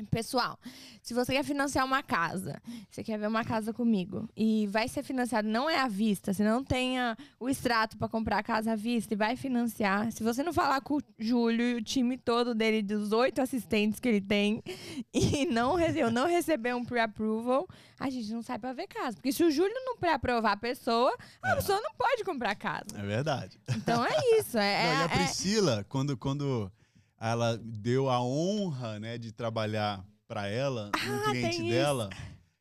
[0.05, 0.57] pessoal,
[1.01, 5.03] se você quer financiar uma casa, você quer ver uma casa comigo e vai ser
[5.03, 8.75] financiado não é à vista, você não tenha o extrato para comprar a casa à
[8.75, 10.11] vista e vai financiar.
[10.11, 13.99] Se você não falar com o Júlio e o time todo dele dos oito assistentes
[13.99, 14.61] que ele tem
[15.13, 17.67] e não eu não receber um pre-approval,
[17.99, 21.15] a gente não sai para ver casa, porque se o Júlio não pré-aprovar a pessoa,
[21.41, 22.85] a pessoa não pode comprar casa.
[22.95, 23.59] É verdade.
[23.75, 24.57] Então é isso.
[24.57, 26.71] É, Não, e a é- é- Priscila, quando, quando
[27.19, 32.09] ela deu a honra, né, de trabalhar pra ela, um Ah, cliente dela,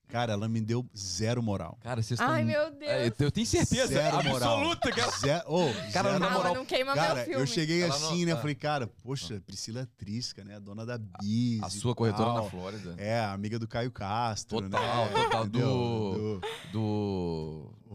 [0.08, 1.76] cara, ela me deu zero moral.
[1.82, 2.32] Cara, vocês estão.
[2.34, 2.90] Ai, meu Deus.
[2.90, 4.54] É, eu tenho certeza Zero moral.
[4.58, 5.10] absoluta ela.
[5.18, 7.40] Zero, oh, Cara, zero na moral, não queima meu Cara, filme.
[7.40, 8.32] eu cheguei Ela assim, não- né?
[8.32, 8.36] ah.
[8.40, 10.56] Falei, cara, poxa, Priscila Trisca, né?
[10.56, 11.62] A dona da Bis.
[11.62, 12.44] A e sua corretora tal.
[12.44, 12.94] na Flórida.
[12.96, 15.12] É, a amiga do Caio Castro, Total, né?
[15.24, 15.68] total, Entendeu?
[15.68, 16.40] do- Do.
[16.72, 17.94] do- o,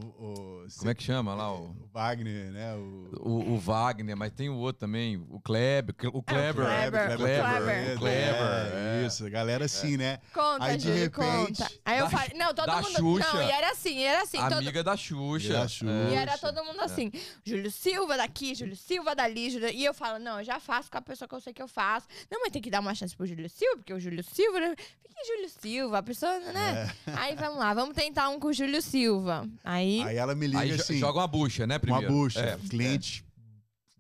[0.64, 1.53] o- Como é que chama lá?
[1.53, 2.74] O, o Wagner, né?
[2.76, 5.94] O, o, o Wagner, mas tem o outro também, o Kleber.
[6.14, 6.65] O Kleber.
[6.65, 7.98] Kleber, Kleber, Kleber.
[7.99, 8.28] Kleber,
[8.74, 9.07] é, é.
[9.07, 10.20] Isso, a galera assim, né?
[10.34, 11.72] Conta, Aí, de Júlio, repente, conta.
[11.86, 12.90] Aí eu falei, não, todo da mundo.
[12.91, 13.34] Xuxa.
[13.34, 14.38] Não, e era assim, e era assim.
[14.38, 15.53] todo- Amiga da Xuxa.
[15.53, 16.10] Da Xuxa.
[16.10, 17.11] E era todo mundo assim,
[17.45, 19.70] Júlio Silva daqui, Júlio Silva dali, Júlio...
[19.70, 21.68] e eu falo, não, eu já faço com a pessoa que eu sei que eu
[21.68, 22.07] faço.
[22.32, 24.76] Não, mas tem que dar uma chance pro Júlio Silva, porque o Júlio Silva, né?
[25.03, 26.91] Fique Júlio Silva, a pessoa, né?
[27.18, 29.48] Aí vamos lá, vamos tentar um com o Júlio Silva.
[29.64, 32.07] Aí, Aí ela me liga Aí assim, joga uma bucha, né, uma primeiro?
[32.14, 32.39] bucha.
[32.39, 32.57] É.
[32.69, 33.26] Cliente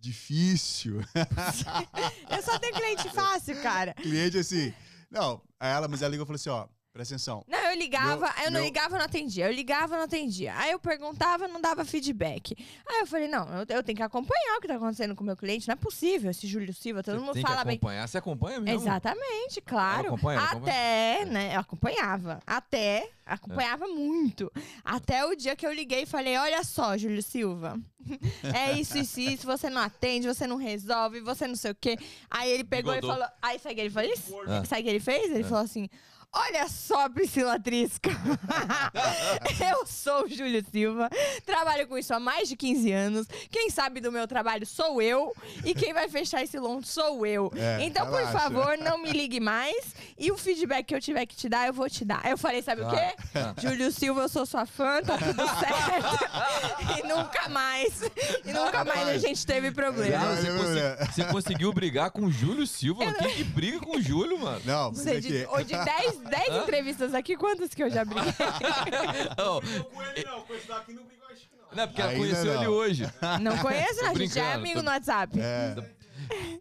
[0.03, 0.99] difícil.
[2.29, 3.93] eu só tenho cliente fácil, cara.
[3.93, 4.73] Cliente assim.
[5.09, 7.43] Não, aí ela, mas ela ligou e falou assim: ó, presta atenção.
[7.47, 9.47] Não, eu ligava, Meu- eu não meu- ligava, eu não atendia.
[9.47, 10.55] Eu ligava, eu não atendia.
[10.57, 12.55] Aí eu perguntava, não dava feedback.
[12.87, 15.25] Aí eu falei, não, eu, eu tenho que acompanhar o que tá acontecendo com o
[15.25, 15.67] meu cliente.
[15.67, 17.75] Não é possível esse Júlio Silva, todo Você mundo tem fala que bem.
[17.77, 18.07] acompanhar.
[18.07, 18.79] Você acompanha mesmo?
[18.81, 19.99] Exatamente, claro.
[19.99, 21.55] Ela acompanha, ela Até, né?
[21.55, 22.39] Eu acompanhava.
[22.45, 24.51] Até, acompanhava muito.
[24.83, 27.79] Até o dia que eu liguei e falei: olha só, Júlio Silva.
[28.53, 29.45] É isso, isso, isso.
[29.47, 31.97] Você não atende, você não resolve, você não sei o quê.
[32.29, 33.15] Aí ele pegou Bigodou.
[33.15, 33.33] e falou.
[33.41, 34.33] Aí sabe o que ele fez?
[34.47, 34.65] Ah.
[34.65, 35.31] Sabe o que ele fez?
[35.31, 35.89] Ele falou assim.
[36.35, 38.09] Olha só, Priscila Trisca.
[39.71, 41.07] eu sou o Júlio Silva,
[41.45, 43.27] trabalho com isso há mais de 15 anos.
[43.51, 45.31] Quem sabe do meu trabalho sou eu.
[45.63, 47.51] E quem vai fechar esse loan sou eu.
[47.55, 48.39] É, então, por relaxa.
[48.39, 49.93] favor, não me ligue mais.
[50.17, 52.19] E o feedback que eu tiver que te dar, eu vou te dar.
[52.23, 53.13] Aí eu falei, sabe o quê?
[53.35, 53.53] Ah.
[53.61, 56.97] Júlio Silva, eu sou sua fã, tá tudo certo.
[56.97, 58.01] e nunca mais.
[58.43, 60.17] E nunca mais a gente teve problema.
[60.17, 61.05] Não, você, não, não.
[61.05, 63.13] você conseguiu brigar com o Júlio Silva?
[63.13, 64.61] Quem que briga com o Júlio, mano?
[64.65, 65.47] Não, mas Você é de, que.
[65.51, 68.31] ou de 10, 10 entrevistas aqui, quantas que eu já briguei?
[69.37, 71.65] Não, Eu com ele não, com esse daqui não brigou, acho que não.
[71.75, 72.61] não é porque ela Ainda conheceu não.
[72.61, 73.13] ele hoje.
[73.41, 74.05] Não conheço?
[74.05, 75.39] A gente já é amigo tô- no WhatsApp.
[75.39, 75.75] É,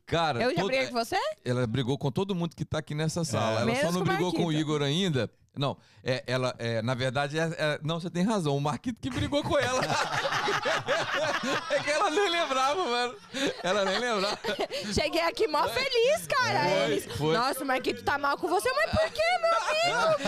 [0.06, 1.16] Cara, Eu já todo- briguei com você?
[1.44, 3.60] ela brigou com todo mundo que tá aqui nessa sala.
[3.60, 4.52] ela Menos só não brigou com o.
[4.52, 5.30] Igor ainda.
[5.56, 8.56] Não, é, ela, é, na verdade, é, é- não, você tem razão.
[8.56, 9.82] O Marquito que brigou com ela.
[11.70, 13.14] É que ela nem lembrava, mano.
[13.62, 14.38] Ela nem lembrava.
[14.92, 16.60] Cheguei aqui mó feliz, cara.
[16.64, 17.34] Foi, Eles, foi.
[17.36, 20.22] nossa, o Marquito tá mal com você, mas por quê, meu amigo?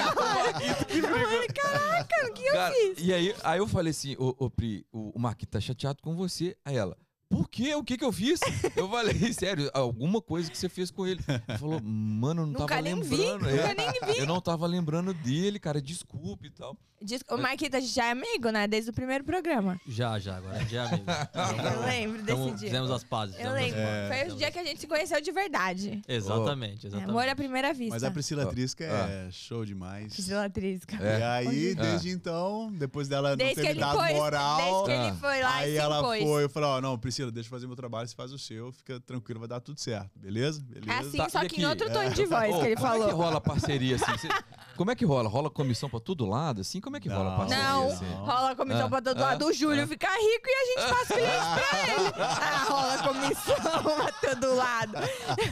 [0.95, 2.99] Eu falei, caraca, o que eu Cara, fiz?
[2.99, 6.15] e aí, aí eu falei assim, ô, ô Pri, o, o Marquinhos tá chateado com
[6.15, 6.57] você.
[6.65, 6.97] Aí ela,
[7.35, 7.74] por quê?
[7.74, 8.39] O que que eu fiz?
[8.77, 11.20] Eu falei, sério, alguma coisa que você fez com ele.
[11.48, 13.51] Ele falou, mano, eu não Nunca tava nem vi, lembrando.
[13.51, 14.19] nunca É, nem vi.
[14.20, 16.77] Eu não tava lembrando dele, cara, desculpe e tal.
[17.02, 18.66] Diz- O Marquito, a gente já é amigo, né?
[18.66, 19.78] Desde o primeiro programa.
[19.86, 21.05] Já, já, agora gente é amigo.
[21.74, 22.69] Eu lembro desse Então, dia.
[22.69, 23.36] Fizemos as pazes.
[23.39, 23.74] Eu lembro.
[23.81, 26.01] pazes, Foi o dia que a gente se conheceu de verdade.
[26.09, 27.11] Exatamente, É, exatamente.
[27.11, 27.94] amor à primeira vista.
[27.94, 28.47] Mas a Priscila Ah.
[28.47, 30.15] Trisca é show demais.
[30.15, 30.97] Priscila Trisca.
[30.97, 31.19] É.
[31.19, 31.74] E aí, É.
[31.74, 35.11] desde então, depois dela não Desde ter que me dado foi, moral, desde que ele
[35.11, 35.15] Ah.
[35.20, 36.23] foi lá aí e ela impôs.
[36.23, 38.72] foi, eu falei, ó, não, Priscila, deixa eu fazer meu trabalho, você faz o seu,
[38.72, 40.62] fica tranquilo, vai dar tudo certo, beleza?
[40.62, 40.92] Beleza?
[40.92, 41.66] É assim, Tá, só que em aqui?
[41.66, 43.16] outro tom de voz Ô, que ele como é que falou.
[43.16, 44.18] rola parceria assim?
[44.18, 44.28] Cê-
[44.76, 45.28] como é que rola?
[45.28, 46.80] Rola comissão pra todo lado, assim?
[46.80, 47.36] Como é que rola Não.
[47.36, 47.64] parceria?
[47.64, 48.05] Não, assim?
[48.06, 49.46] rola comissão Ah, pra todo ah, lado.
[49.46, 52.12] O Júlio fica rico e a gente faz cliente pra ele.
[52.18, 54.92] Ah, rola comissão pra todo lado.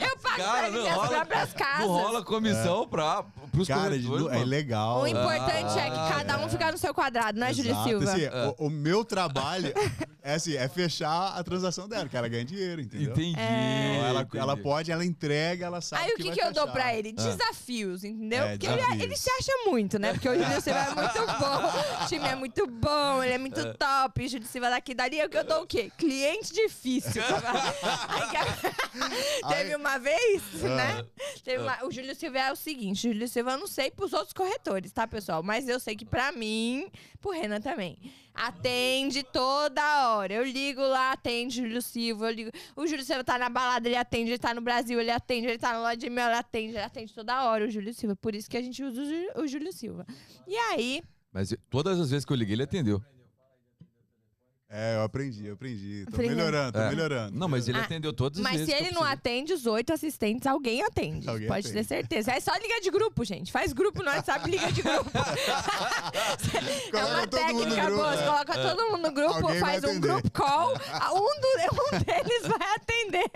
[0.00, 1.78] Eu pago pra Cara, ele não minhas rola, próprias casas.
[1.80, 5.02] não rola comissão pra, pros Cara, corretores, é legal.
[5.02, 7.88] O importante é Ah, que cada um fica no seu quadrado, não é, Júlio Exato,
[7.88, 8.12] Silva?
[8.12, 8.26] assim,
[8.58, 9.72] o, o meu trabalho
[10.22, 13.12] é assim, é fechar a transação dela, que ela ganha dinheiro, entendeu?
[13.12, 13.30] Entendi.
[13.30, 14.38] Então, ela, entendi.
[14.38, 16.72] ela pode, ela entrega, ela sabe Aí o que, vai que eu dou fechar.
[16.72, 17.12] pra ele?
[17.12, 18.44] Desafios, entendeu?
[18.44, 19.02] É, Porque ele, desafios.
[19.02, 20.12] ele se acha muito, né?
[20.12, 23.74] Porque o Júlio Silva é muito bom, o time é muito bom, ele é muito
[23.74, 25.90] top, o Júlio Silva daqui dali, é o que eu dou o quê?
[25.98, 27.22] Cliente difícil.
[28.08, 31.04] Aí que- Teve uma vez, né?
[31.44, 34.12] Teve uma- O Júlio Silva é o seguinte, o Júlio Silva eu não sei pros
[34.12, 35.42] outros corretores, tá, pessoal?
[35.42, 36.88] Mas eu sei que pra mim,
[37.20, 37.98] pro Renan também.
[38.34, 40.32] Atende toda hora.
[40.32, 42.26] Eu ligo lá, atende o Júlio Silva.
[42.30, 42.50] Eu ligo.
[42.74, 44.30] O Júlio Silva tá na balada, ele atende.
[44.30, 45.46] Ele tá no Brasil, ele atende.
[45.46, 46.68] Ele tá no loja de mel, ele atende.
[46.68, 48.16] Ele atende toda hora o Júlio Silva.
[48.16, 50.06] Por isso que a gente usa o Júlio, o Júlio Silva.
[50.46, 51.02] E aí,
[51.32, 53.02] Mas todas as vezes que eu liguei, ele atendeu.
[54.74, 56.06] É, eu aprendi, eu aprendi.
[56.10, 56.88] Tô melhorando, tô É.
[56.88, 57.38] melhorando.
[57.38, 58.66] Não, mas ele Ah, atendeu todas as mas vezes.
[58.68, 59.18] se que eu ele não precisei.
[59.18, 61.28] atende os oito assistentes, alguém atende.
[61.28, 61.74] Alguém Pode atende.
[61.74, 62.32] ter certeza.
[62.32, 63.52] É só ligar de grupo, gente.
[63.52, 65.10] Faz grupo no WhatsApp, liga de grupo.
[65.12, 68.16] é Coloca uma todo mundo no técnica grupo, boa.
[68.16, 68.26] Você é.
[68.26, 70.00] coloca todo mundo no grupo, Alguém vai faz um atender.
[70.08, 70.74] group call.
[70.90, 71.52] a- Um, do-
[71.84, 73.30] um deles vai atender.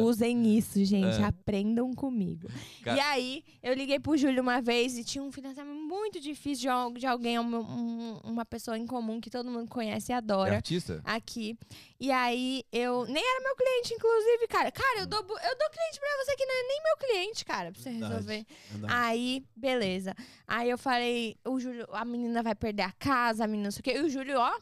[0.00, 1.20] Usem isso, gente.
[1.20, 1.24] É.
[1.24, 2.48] Aprendam comigo.
[2.86, 6.68] E aí, eu liguei pro Júlio uma vez e tinha um financiamento muito difícil de,
[6.68, 10.16] al- de alguém, um- um- uma pessoa em comum que todo mundo conhece e É
[10.16, 11.00] adora artista?
[11.02, 11.58] aqui.
[11.98, 13.06] E aí eu.
[13.06, 14.70] Nem era meu cliente, inclusive, cara.
[14.70, 17.44] Cara, eu dou, bu- eu dou cliente pra você que não é nem meu cliente,
[17.44, 18.12] cara, pra você Verdade.
[18.12, 18.46] resolver.
[18.70, 18.92] Verdade.
[18.94, 20.14] Aí, beleza.
[20.46, 23.80] Aí eu falei, o Júlio, a menina vai perder a casa, a menina não sei
[23.80, 23.92] o quê.
[23.96, 24.52] E o Júlio, ó,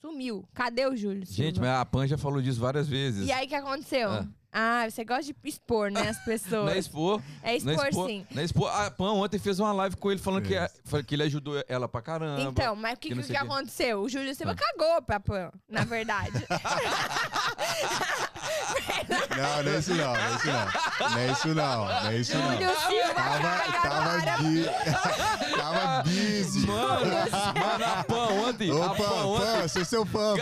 [0.00, 0.46] sumiu.
[0.54, 1.24] Cadê o Júlio?
[1.24, 1.60] Gente, Silva?
[1.70, 3.26] mas a Pan já falou disso várias vezes.
[3.26, 4.10] E aí, o que aconteceu?
[4.10, 4.28] Ah.
[4.56, 6.76] Ah, você gosta de expor, né, as Não é pessoas.
[6.76, 7.22] expor.
[7.42, 8.26] É Não expor, é expor, sim.
[8.30, 8.70] não é expor.
[8.70, 10.54] A Pan ontem fez uma live com ele falando que,
[10.84, 12.40] falou que ele ajudou ela pra caramba.
[12.42, 14.02] Então, mas o que, que não que, que aconteceu?
[14.02, 14.54] O Júlio Silva Ah.
[14.54, 16.30] cagou pra Pan, na verdade.
[19.36, 21.10] Não, não é isso não, não é isso não.
[21.10, 22.52] Não é isso não, não é isso não.
[22.52, 24.64] Júlio Silva Tava, caga tava, bi...
[25.56, 26.66] tava busy.
[26.66, 27.06] Mano,
[27.60, 28.13] mano, a Pan
[28.70, 28.80] ontem.
[28.80, 29.68] Ô, a Pan Pan, ontem.
[29.68, 30.34] Sou seu Pan.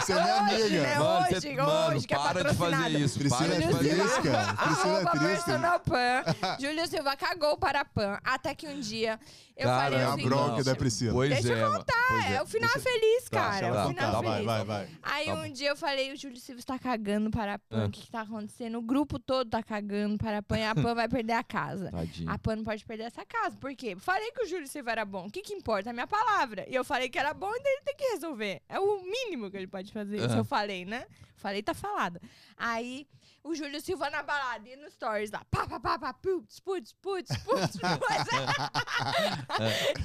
[0.00, 0.82] Você é minha Hoje, amiga.
[0.82, 0.98] né?
[0.98, 3.18] Mano, hoje, cê- hoje, mano, que é para de fazer isso.
[3.18, 3.82] Priscila fazer Silva.
[3.84, 3.88] isso.
[4.22, 4.54] Trisca.
[4.64, 5.26] Priscila Arroba Trisca.
[5.26, 6.56] personal Pan.
[6.60, 8.18] Júlio Silva cagou para a Pan.
[8.24, 9.18] Até que um dia
[9.62, 10.28] eu Cara, falei É a seguinte.
[10.28, 11.12] bronca da Priscila.
[11.12, 11.84] Pois Deixa eu é, mano.
[12.08, 12.42] Pois É, é.
[12.42, 13.72] o final Você- feliz, Tá, cara.
[13.72, 14.44] tá, o final tá, feliz.
[14.44, 14.88] vai, vai, vai.
[15.02, 15.52] Aí Tá um bom.
[15.52, 17.84] dia eu falei, o Júlio Silva está cagando para a Pan.
[17.84, 17.86] Ah.
[17.86, 18.78] O que, que tá acontecendo?
[18.78, 21.90] O grupo todo tá cagando para a Pan e a Pan vai perder a casa.
[21.90, 22.30] Tadinho.
[22.30, 23.56] A Pan não pode perder essa casa.
[23.56, 23.96] Por quê?
[23.96, 25.26] Falei que o Júlio Silva era bom.
[25.26, 25.90] O que, que importa?
[25.90, 26.66] A minha palavra.
[26.68, 28.60] E eu falei que era bom, e daí ele tem que resolver.
[28.68, 30.18] É o mínimo que ele pode fazer.
[30.18, 30.38] Se Aham.
[30.38, 31.06] eu falei, né?
[31.36, 32.20] Falei, tá falado.
[32.56, 33.06] Aí,
[33.44, 35.44] o Júlio Silva na balada, e no stories lá.
[35.50, 38.28] Pá, pá, pá, pá, putz, putz, putz, putz, putz.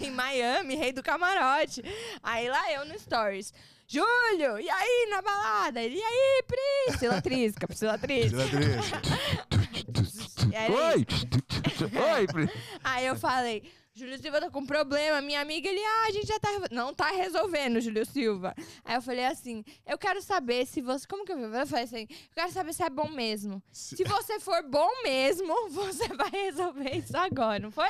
[0.01, 1.83] em Miami, rei do camarote.
[2.23, 3.53] Aí lá eu no stories.
[3.87, 5.81] Júlio, e aí na balada?
[5.81, 6.43] Ele, e aí,
[6.85, 8.37] Priscila Trisca, Priscila Trisca.
[8.37, 9.01] Priscila Trisca.
[10.69, 11.05] Oi!
[12.15, 12.49] Oi, Pri.
[12.83, 13.63] Aí eu falei,
[13.97, 15.21] Júlio Silva tá com problema.
[15.21, 16.49] Minha amiga, ele, ah, a gente já tá.
[16.71, 18.53] Não tá resolvendo, Júlio Silva.
[18.85, 21.07] Aí eu falei assim, eu quero saber se você.
[21.07, 21.57] Como que eu vi?
[21.57, 23.61] Eu falei assim, eu quero saber se é bom mesmo.
[23.71, 27.89] Se você for bom mesmo, você vai resolver isso agora, não foi?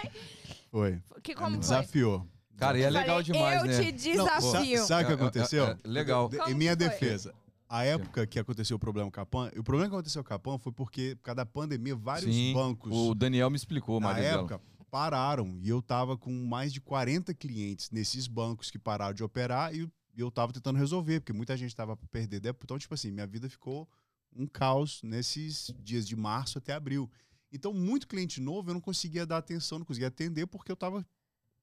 [0.71, 0.99] Foi.
[1.21, 1.59] Que, Me como foi?
[1.59, 2.25] desafiou.
[2.57, 3.91] Cara, e é Eu legal falei, demais, eu né?
[3.91, 4.85] te Não, sa- desafio.
[4.85, 5.65] sabe o que É, é, aconteceu?
[5.65, 6.27] é, é, legal.
[6.29, 7.34] De- Como Em minha defesa.
[7.69, 10.39] A época que aconteceu o problema com a PAN, o problema que aconteceu com a
[10.39, 14.07] PAN foi porque, por causa da pandemia, vários Sim, bancos O Daniel me explicou, na
[14.07, 14.39] Marizela.
[14.39, 19.23] época pararam e eu tava com mais de 40 clientes nesses bancos que pararam de
[19.23, 22.65] operar e eu- e eu tava tentando resolver, porque muita gente tava pra perder débito.
[22.65, 23.88] Então, tipo assim, minha vida ficou
[24.35, 27.09] um caos nesses dias de março até abril.
[27.51, 31.05] Então, muito cliente novo eu não conseguia dar atenção, não conseguia atender porque eu tava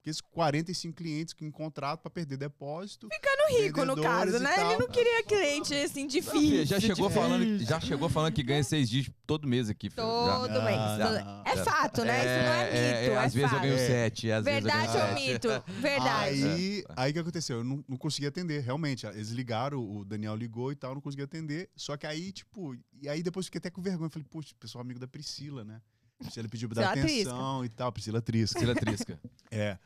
[0.04, 3.08] aqueles 45 clientes que em contrato para perder depósito.
[3.10, 4.54] Ficando rico, no caso, né?
[4.60, 6.66] Ele não queria cliente assim difícil.
[6.66, 9.88] já chegou falando, já chegou falando que ganha seis dígitos todo mês aqui.
[9.88, 10.02] filha.
[10.02, 10.40] Já.
[10.40, 10.76] Todo mês.
[10.76, 11.42] Ah, todo- não.
[11.46, 12.18] É fato, né?
[12.18, 13.12] Isso não é mito.
[13.14, 13.62] É, às vezes eu fato.
[13.62, 13.86] ganho É.
[13.86, 15.32] sete, às Verdade vezes eu ou ganho sete.
[15.32, 15.64] mito?
[15.80, 16.44] Verdade.
[16.44, 17.56] Aí, aí o que aconteceu?
[17.58, 19.06] Eu não, não consegui atender, realmente.
[19.06, 21.70] Eles ligaram, o Daniel ligou e tal, eu não consegui atender.
[21.74, 24.10] Só que aí, tipo, e aí depois fiquei até com vergonha.
[24.10, 25.80] Falei, poxa, pessoal amigo da Priscila, né?
[26.18, 28.58] Priscila pediu pra dar Priscila atenção e tal, Priscila Trisca.
[28.58, 29.20] Priscila Trisca.
[29.50, 29.78] É.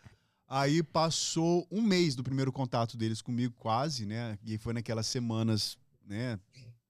[0.51, 4.39] Aí passou um mês do primeiro contato deles comigo, quase, né?
[4.43, 5.77] E foi naquelas semanas,
[6.07, 6.39] né?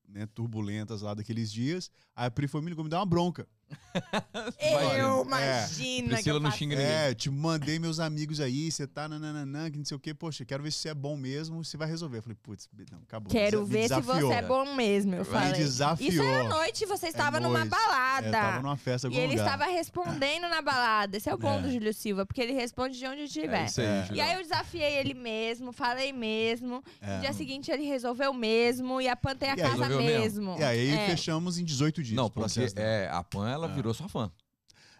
[0.09, 1.91] né, turbulentas lá daqueles dias.
[2.17, 3.47] Aí a Pri foi me ligou, me deu uma bronca.
[4.61, 5.23] Eu, É.
[5.25, 6.09] imagina.
[6.09, 6.91] Priscila que eu não xinga ninguém.
[6.91, 10.15] É, te mandei meus amigos aí, você tá nananã, que não sei o quê.
[10.15, 12.19] Poxa, quero ver se você é bom mesmo, você vai resolver.
[12.19, 13.31] Eu falei, putz, não, acabou.
[13.31, 14.29] Quero Me ver se desafiou.
[14.31, 15.53] você é bom mesmo, eu Me falei.
[15.55, 16.11] desafiou.
[16.11, 17.71] Isso era à noite, você estava numa noite.
[17.71, 18.27] balada.
[18.29, 19.45] É, tava numa festa E ele lugar.
[19.47, 21.17] estava respondendo na balada.
[21.17, 21.63] Esse é o bom É.
[21.63, 23.63] do Júlio Silva, porque ele responde de onde estiver.
[23.63, 24.09] É isso aí, É.
[24.13, 26.83] E aí eu desafiei ele mesmo, falei mesmo.
[27.01, 27.15] É.
[27.17, 30.19] No dia seguinte ele resolveu mesmo e a Pan tem a E casa resolveu mesmo?
[30.53, 30.57] mesmo.
[30.61, 31.07] E aí É.
[31.07, 32.17] fechamos em 18 dias.
[32.17, 32.89] Não, porque processo dela.
[32.89, 33.75] é, a Pan, ela É.
[33.75, 34.31] virou sua fã.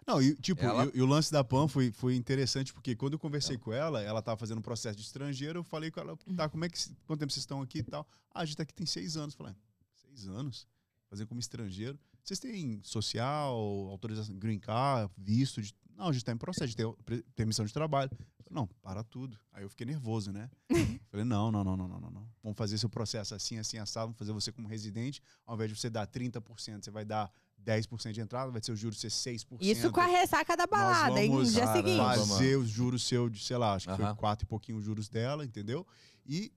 [0.07, 3.13] Não, e tipo, Ela- e, e o lance da PAN foi, foi interessante, porque quando
[3.15, 6.17] eu conversei com ela, ela tava fazendo um processo de estrangeiro, eu falei com ela,
[6.35, 8.09] tá, como é que, quanto tempo vocês estão aqui e tal?
[8.33, 9.35] Ah, a gente tá aqui tem seis anos.
[9.35, 9.57] Eu falei, "Ah,
[9.95, 10.67] seis anos?
[11.11, 11.99] Fazer como estrangeiro?
[12.25, 13.55] Vocês têm social,
[13.91, 15.61] autorização, green card, visto?
[15.61, 15.75] De...
[15.97, 18.09] Não, a gente tá em processo de ter pre- permissão de trabalho.
[18.11, 19.39] Falei, não, para tudo.
[19.53, 20.49] Aí eu fiquei nervoso, né?
[21.11, 22.29] falei, não, não, não, não, não, não, não.
[22.43, 25.77] Vamos fazer seu processo assim, assim, assado, vamos fazer você como residente, ao invés de
[25.79, 27.31] você dar 30%, você vai dar
[27.65, 29.59] 10% de entrada, vai ser o juro ser 6%.
[29.61, 31.31] Isso com a ressaca da balada, hein?
[31.31, 31.99] No dia Caramba, seguinte.
[31.99, 32.27] mano.
[32.27, 34.07] fazer os juros seu de, sei lá, acho que Aham.
[34.07, 35.87] foi quatro e pouquinho os juros dela, entendeu?
[36.27, 36.53] E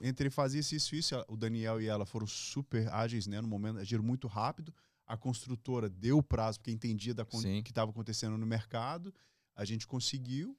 [0.00, 3.40] entre fazer isso, isso, isso, o Daniel e ela foram super ágeis, né?
[3.40, 4.74] No momento, agiram muito rápido.
[5.06, 7.62] A construtora deu o prazo, porque entendia da Sim.
[7.62, 9.12] que estava acontecendo no mercado.
[9.54, 10.56] A gente conseguiu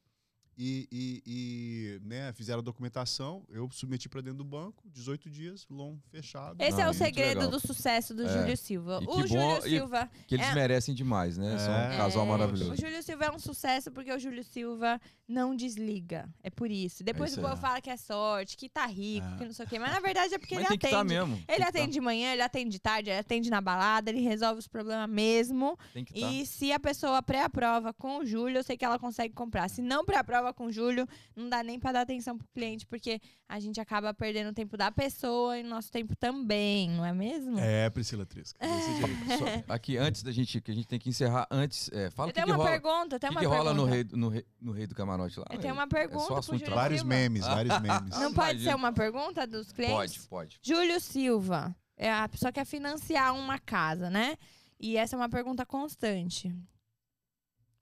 [0.57, 3.44] e, e- e, né, fizeram a documentação.
[3.49, 6.61] Eu submeti para dentro do banco, 18 dias, long fechado.
[6.61, 7.52] Esse Ah, é o segredo legal.
[7.52, 8.30] do sucesso do É.
[8.41, 8.99] Júlio Silva.
[9.02, 10.10] E O que Júlio bom- e- Silva.
[10.28, 10.53] Que eles É.
[10.53, 11.57] merecem demais, né?
[11.57, 11.98] São um É.
[11.98, 12.72] casal É, maravilhoso.
[12.73, 16.30] O Júlio Silva é um sucesso porque o Júlio Silva não desliga.
[16.44, 17.03] É por isso.
[17.03, 17.61] Depois isso o povo aí.
[17.61, 19.38] fala que é sorte, que tá rico, É.
[19.38, 19.80] que não sei o quê.
[19.80, 21.14] Mas na verdade é porque Mas ele tem que estar atende.
[21.14, 21.44] mesmo.
[21.48, 24.68] Ele atende de manhã, ele atende de tarde, ele atende na balada, ele resolve os
[24.68, 25.78] problemas mesmo.
[25.78, 26.32] tá, Tem que estar.
[26.32, 29.69] E se a pessoa pré-aprova com o Júlio, eu sei que ela consegue comprar.
[29.69, 33.22] Se não pré-aprova com o Júlio, não dá nem pra dar atenção pro cliente, porque
[33.47, 37.13] a gente acaba perdendo o tempo da pessoa e o nosso tempo também, não é
[37.13, 37.59] mesmo?
[37.59, 38.57] É, Priscila Trisca.
[38.65, 39.38] desse jeito.
[39.68, 42.31] Só- aqui, antes da gente, que a gente tem que encerrar, antes, é, fala Eu
[42.31, 43.95] o que, tenho que uma rola, pergunta, que uma que rola no pergunta.
[43.95, 45.45] rei, no, rei, no rei do camarote lá.
[45.51, 47.15] Eu tenho É- uma é pergunta assunto Júlio vários Silva.
[47.15, 48.18] memes, vários memes.
[48.19, 48.72] Não pode Imagina.
[48.72, 50.26] ser uma pergunta dos clientes?
[50.27, 50.59] Pode, pode.
[50.63, 54.35] Júlio Silva, é a pessoa que quer financiar uma casa, né?
[54.80, 56.51] E essa é uma pergunta constante.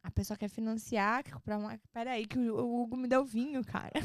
[0.02, 1.78] A pessoa quer financiar, quer comprar uma.
[1.94, 3.92] Peraí, que o o Hugo me deu vinho, cara.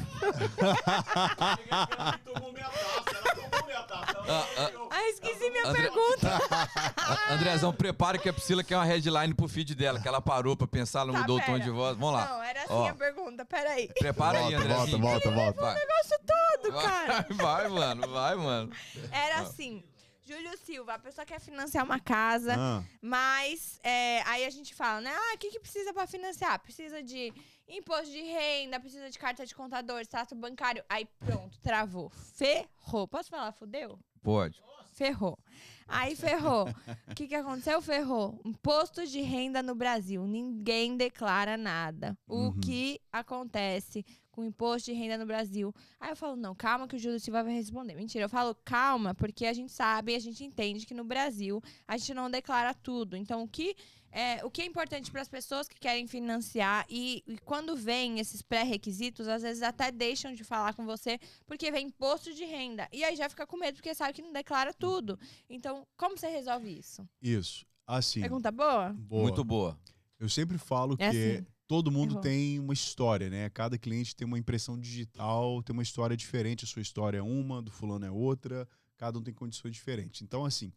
[4.26, 6.40] Ah, ah, Ah, esqueci minha André- pergunta.
[7.30, 10.66] Andrezão, prepara que a Priscila quer uma headline pro feed dela, que ela parou pra
[10.66, 11.96] pensar, ela Tá, mudou o tom de voz.
[11.96, 12.26] Vamos lá.
[12.28, 12.88] Não, era assim Ó.
[12.88, 13.88] a pergunta, peraí.
[13.98, 15.00] Prepara aí, volta, volta, Andrezinho.
[15.02, 15.60] volta, volta.
[15.60, 15.74] Vai.
[15.74, 17.26] Negócio todo, cara.
[17.30, 18.70] Vai, mano, vai, mano.
[19.12, 19.84] Era assim.
[20.26, 25.00] Júlio Silva, a pessoa quer financiar uma casa, Ah, mas é, aí a gente fala,
[25.02, 25.10] né?
[25.14, 26.58] Ah, o que, que precisa pra financiar?
[26.60, 27.32] Precisa de
[27.68, 30.82] imposto de renda, precisa de carta de contador, status bancário.
[30.88, 32.08] Aí pronto, travou.
[32.10, 33.06] Ferrou.
[33.06, 33.98] Posso falar, fudeu?
[34.22, 34.62] Pode.
[34.92, 35.38] Ferrou.
[35.86, 36.66] Aí ferrou.
[37.10, 37.82] O que, que aconteceu?
[37.82, 38.40] Ferrou.
[38.44, 40.24] Imposto de renda no Brasil.
[40.26, 42.16] Ninguém declara nada.
[42.26, 42.60] O Uhum.
[42.60, 45.72] que acontece com imposto de renda no Brasil?
[46.00, 47.94] Aí eu falo, não, calma que o Júlio Silva vai responder.
[47.94, 51.96] Mentira, eu falo, calma, porque a gente sabe, a gente entende que no Brasil a
[51.96, 53.16] gente não declara tudo.
[53.16, 53.76] Então, o que
[54.10, 58.20] é, o que é importante para as pessoas que querem financiar e, e quando vem
[58.20, 62.88] esses pré-requisitos, às vezes até deixam de falar com você porque vem imposto de renda.
[62.92, 65.18] E aí já fica com medo porque sabe que não declara tudo.
[65.50, 67.08] Então, como você resolve isso?
[67.20, 67.66] isso.
[67.86, 68.20] Assim.
[68.20, 68.92] Pergunta boa?
[68.92, 69.22] boa.
[69.22, 69.78] Muito boa.
[70.18, 71.46] Eu sempre falo que É assim.
[71.66, 73.48] Todo mundo tem uma história, né?
[73.50, 76.64] Cada cliente tem uma impressão digital, tem uma história diferente.
[76.64, 78.68] A sua história é uma, do fulano é outra.
[78.96, 80.22] Cada um tem condições diferentes.
[80.22, 80.72] Então, assim,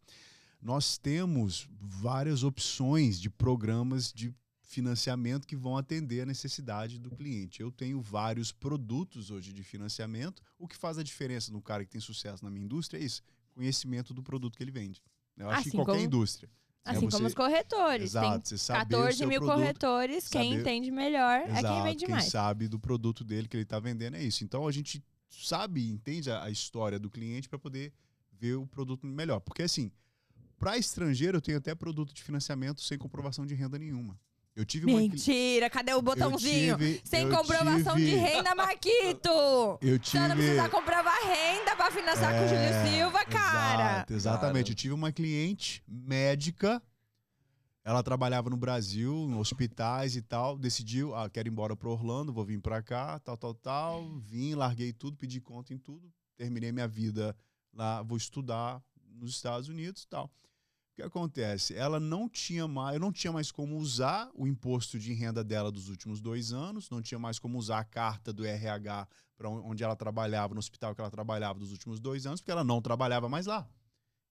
[0.60, 7.62] nós temos várias opções de programas de financiamento que vão atender a necessidade do cliente.
[7.62, 10.42] Eu tenho vários produtos hoje de financiamento.
[10.58, 13.22] O que faz a diferença no cara que tem sucesso na minha indústria é isso:
[13.54, 15.02] conhecimento do produto que ele vende.
[15.36, 16.50] Eu acho que Assim em qualquer como- indústria.
[16.84, 18.04] É Assim você- como os corretores.
[18.10, 20.28] Exato, você Tem saber o 14 seu mil produto, corretores.
[20.28, 22.24] Quem saber- entende melhor é quem Exato, vende quem mais.
[22.30, 24.42] sabe do produto dele que ele está vendendo é isso.
[24.44, 27.92] Então a gente sabe, entende a, a história do cliente para poder
[28.32, 29.40] ver o produto melhor.
[29.40, 29.90] Porque assim,
[30.58, 34.18] para estrangeiro eu tenho até produto de financiamento sem comprovação de renda nenhuma.
[34.58, 36.76] Eu tive uma Mentira, cadê o botãozinho?
[36.76, 39.28] Tive- Sem comprovação tive- de renda, Marquito!
[39.80, 40.34] Eu Você não tive.
[40.42, 43.92] precisa comprovar renda pra financiar com o Júlio É, Silva, cara.
[43.98, 44.64] Exato, exatamente.
[44.64, 44.72] Cara.
[44.72, 46.82] Eu tive uma cliente médica.
[47.84, 50.58] Ela trabalhava no Brasil, em hospitais e tal.
[50.58, 54.18] Decidiu, ah, quero ir embora para Orlando, vou vir para cá, tal, tal, tal.
[54.18, 56.12] Vim, larguei tudo, pedi conta em tudo.
[56.36, 57.34] Terminei minha vida
[57.72, 58.82] lá, vou estudar
[59.14, 60.28] nos Estados Unidos e tal.
[60.98, 61.76] Que acontece?
[61.76, 65.70] Ela não tinha mais, eu não tinha mais como usar o imposto de renda dela
[65.70, 69.06] dos últimos dois anos, não tinha mais como usar a carta do RH
[69.36, 72.64] para onde ela trabalhava, no hospital que ela trabalhava dos últimos dois anos, porque ela
[72.64, 73.70] não trabalhava mais lá.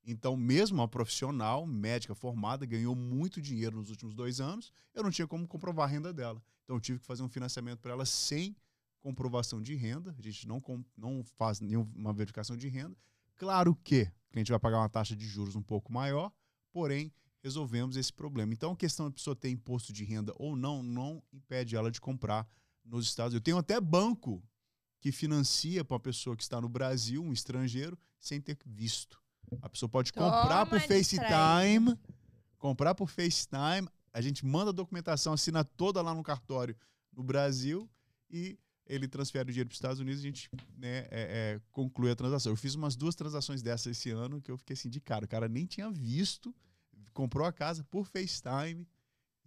[0.06, 5.10] Então, mesmo uma profissional, médica formada, ganhou muito dinheiro nos últimos dois anos, eu não
[5.10, 6.44] tinha como comprovar a renda dela.
[6.66, 8.54] Então, eu tive que fazer um financiamento para ela sem
[9.00, 10.14] comprovação de renda.
[10.20, 10.62] A gente não,
[10.98, 12.98] não faz nenhuma verificação de renda.
[13.38, 16.30] Claro que o cliente vai pagar uma taxa de juros um pouco maior,
[16.78, 18.54] porém, resolvemos esse problema.
[18.54, 22.00] Então, a questão da pessoa ter imposto de renda ou não, não impede ela de
[22.00, 22.48] comprar
[22.86, 23.42] nos Estados Unidos.
[23.42, 24.44] Eu tenho até banco
[25.02, 29.20] que financia para uma pessoa que está no Brasil, um estrangeiro, sem ter visto.
[29.60, 31.98] A pessoa pode comprar por Toma, FaceTime,
[32.60, 36.78] comprar por FaceTime, a gente manda a documentação, assina toda lá no cartório
[37.12, 37.90] no Brasil
[38.30, 38.56] e
[38.86, 42.12] ele transfere o dinheiro para os Estados Unidos e a gente né, é, é, conclui
[42.12, 42.52] a transação.
[42.52, 45.26] Eu fiz umas duas transações dessas esse ano que eu fiquei assim de cara.
[45.26, 46.54] O cara nem tinha visto,
[47.14, 48.88] comprou a casa por FaceTime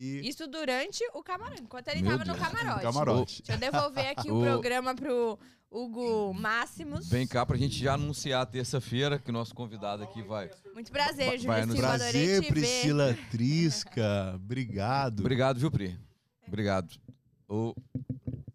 [0.01, 2.48] e Isso durante o camarote, enquanto ele Meu tava no Deus.
[2.48, 2.82] camarote.
[2.82, 3.43] camarote.
[3.43, 5.39] Deixa eu devolver aqui o, programa pro
[5.70, 7.06] Hugo Máximos.
[7.06, 10.51] Vem cá pra gente já anunciar terça-feira que o nosso convidado aqui vai.
[10.72, 11.77] Muito prazer, Júlio Vai Silva.
[11.77, 12.48] Prazer, te ver.
[12.48, 14.32] Priscila Trisca.
[14.36, 15.20] Obrigado.
[15.20, 15.98] Obrigado, viu, Pri?
[16.48, 16.98] Obrigado.
[17.47, 17.74] O,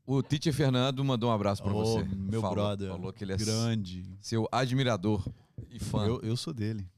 [0.03, 2.03] o Tite Fernando mandou um abraço pra Ô, você.
[2.03, 2.89] meu falou, brother.
[2.89, 4.17] Falou que ele é Grande.
[4.19, 5.23] seu admirador
[5.69, 6.07] e fã.
[6.07, 6.89] Eu, eu sou dele.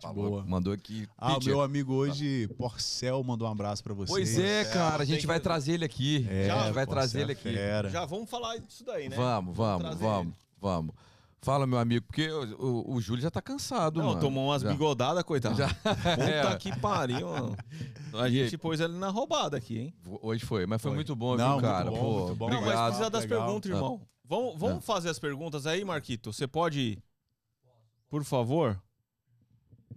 [0.00, 0.44] Falou, boa.
[0.46, 1.08] Mandou aqui.
[1.16, 4.12] Ah, o meu amigo hoje, Porcel, mandou um abraço pra você.
[4.12, 6.26] Pois é, cara, a gente vai trazer ele aqui.
[6.30, 7.52] É, a gente vai Porcel trazer ele é aqui.
[7.52, 7.90] Fera.
[7.90, 9.16] Já vamos falar disso daí, né?
[9.16, 10.94] Vamos, vamos, vamos, vamos.
[11.44, 14.20] Fala, meu amigo, porque o, o- o Júlio já tá cansado, Não, mano.
[14.20, 14.70] tomou umas Já.
[14.70, 15.56] bigodadas, coitado.
[15.56, 15.66] Já.
[15.74, 16.20] Puta
[16.54, 16.56] É.
[16.56, 17.56] que pariu, mano.
[18.14, 19.94] A gente pôs ele na roubada aqui, hein?
[20.22, 20.96] Hoje foi, mas foi, Foi.
[20.96, 21.90] muito bom, Não, viu, muito cara?
[21.90, 22.44] bom, Pô, muito bom.
[22.48, 22.86] Não, mas obrigado.
[22.86, 23.44] precisa das Legal.
[23.44, 24.00] perguntas, irmão.
[24.24, 26.32] Vamos, vamos fazer as perguntas aí, Marquito.
[26.32, 27.02] Você pode,
[28.08, 28.80] por favor?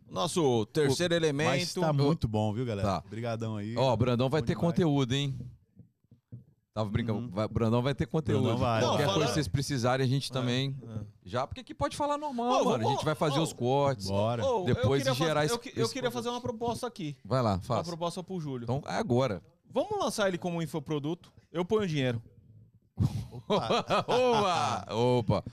[0.10, 1.82] Nosso terceiro Mas elemento.
[1.82, 2.88] tá muito bom, viu, galera?
[2.88, 3.04] Tá.
[3.06, 3.76] Obrigadão aí.
[3.78, 4.72] Ó, o Brandão vai Bom ter demais.
[4.74, 5.36] conteúdo, hein?
[6.74, 7.20] Tava brincando.
[7.20, 7.30] Uhum.
[7.30, 8.42] Vai- Brandão vai ter conteúdo.
[8.44, 8.82] Brandão vai.
[8.82, 10.76] Qualquer Não, coisa que vocês precisarem, a gente também.
[10.86, 11.00] Ah.
[11.24, 12.88] Já, porque aqui pode falar normal, Ô, mano.
[12.88, 14.08] A gente vai fazer ô, os cortes.
[14.08, 14.46] Bora.
[14.46, 16.86] Ô, Depois eu de gerar fazer, esse- eu, que- eu esse queria fazer uma proposta
[16.86, 17.16] aqui.
[17.24, 17.84] Vai lá, Uma faça.
[17.86, 18.64] proposta pro Júlio.
[18.66, 19.42] Então, é agora.
[19.72, 21.32] Vamos lançar ele como infoproduto?
[21.52, 22.22] Eu ponho dinheiro.
[23.48, 24.86] Opa!
[24.94, 25.44] Opa!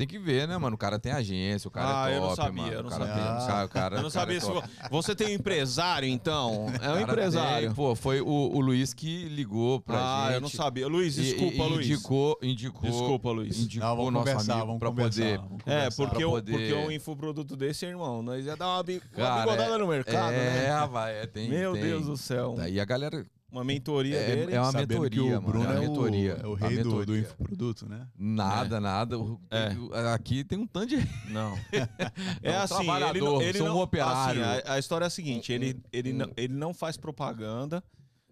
[0.00, 0.76] Tem que ver, né, mano?
[0.76, 2.72] O cara tem agência, o cara Ah, é eu top, não sabia, mano.
[2.74, 3.06] eu não sabia.
[3.06, 6.68] Tem, cara, cara, Eu não cara sabia é se você tem um empresário, então.
[6.72, 7.66] É um Cara, empresário.
[7.66, 10.34] tem, pô, foi o, o Luiz que ligou pra ah, gente.
[10.36, 10.88] eu não sabia.
[10.88, 11.86] Luiz, e- desculpa, e, Luiz.
[11.90, 12.90] Indicou, indicou.
[12.90, 13.58] Desculpa, Luiz.
[13.60, 15.20] Indicou Não, vamos nosso conversar, amigo vamos pra conversar.
[15.22, 15.36] poder.
[15.38, 18.82] vamos É, porque, Pra um, poder- porque um infoproduto desse, irmão, nós ia dar uma,
[18.82, 20.70] bi- uma Cara, bigodada é- no mercado, é, né?
[20.70, 21.46] rapaz, é, tem.
[21.50, 21.82] Meu tem.
[21.82, 22.54] Deus do céu.
[22.56, 23.26] Daí a galera.
[23.50, 24.54] Uma mentoria É, dele.
[24.54, 25.46] é uma Sabendo mentoria, que o mano.
[25.46, 26.36] Bruno é uma é, mentoria.
[26.36, 28.06] o, é o rei do, do infoproduto, né?
[28.16, 29.18] Nada, nada.
[29.18, 30.12] O- É.
[30.14, 30.96] Aqui tem um tanto de.
[31.30, 31.58] Não.
[31.72, 34.44] É É um assim, ele, trabalhador, não- ele sou um não, operário.
[34.44, 37.82] assim, a, a história é a seguinte, ele, ele, um- não, ele não faz propaganda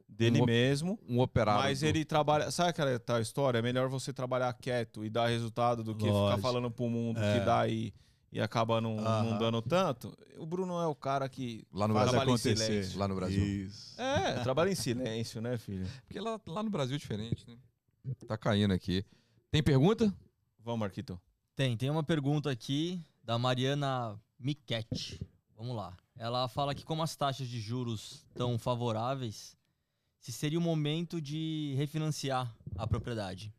[0.08, 1.62] dele Um mesmo, Um operário.
[1.62, 2.50] mas ele trabalha...
[2.50, 3.58] Sabe aquela tal história?
[3.58, 6.42] É melhor você trabalhar quieto e dar resultado do que ficar Lógico.
[6.42, 7.38] falando pro mundo É.
[7.38, 7.92] que dá e,
[8.30, 10.16] e acaba não, não dando tanto.
[10.36, 11.66] O Bruno é o cara que...
[11.72, 12.10] Lá no Faz Brasil.
[12.10, 12.56] trabalha em acontecer.
[12.56, 12.98] silêncio.
[12.98, 13.44] Lá no Brasil.
[13.44, 14.00] Isso.
[14.00, 15.86] É, trabalha em silêncio, né, filho?
[16.06, 17.56] Porque lá, lá no Brasil é diferente, né?
[18.26, 19.04] Tá caindo aqui.
[19.50, 20.14] Tem pergunta?
[20.60, 21.20] Vamos, Marquito.
[21.56, 25.20] Tem, tem uma pergunta aqui da Mariana Miquete.
[25.56, 25.96] Vamos lá.
[26.16, 29.56] Ela fala que como as taxas de juros estão favoráveis,
[30.18, 33.52] se seria o momento de refinanciar a propriedade.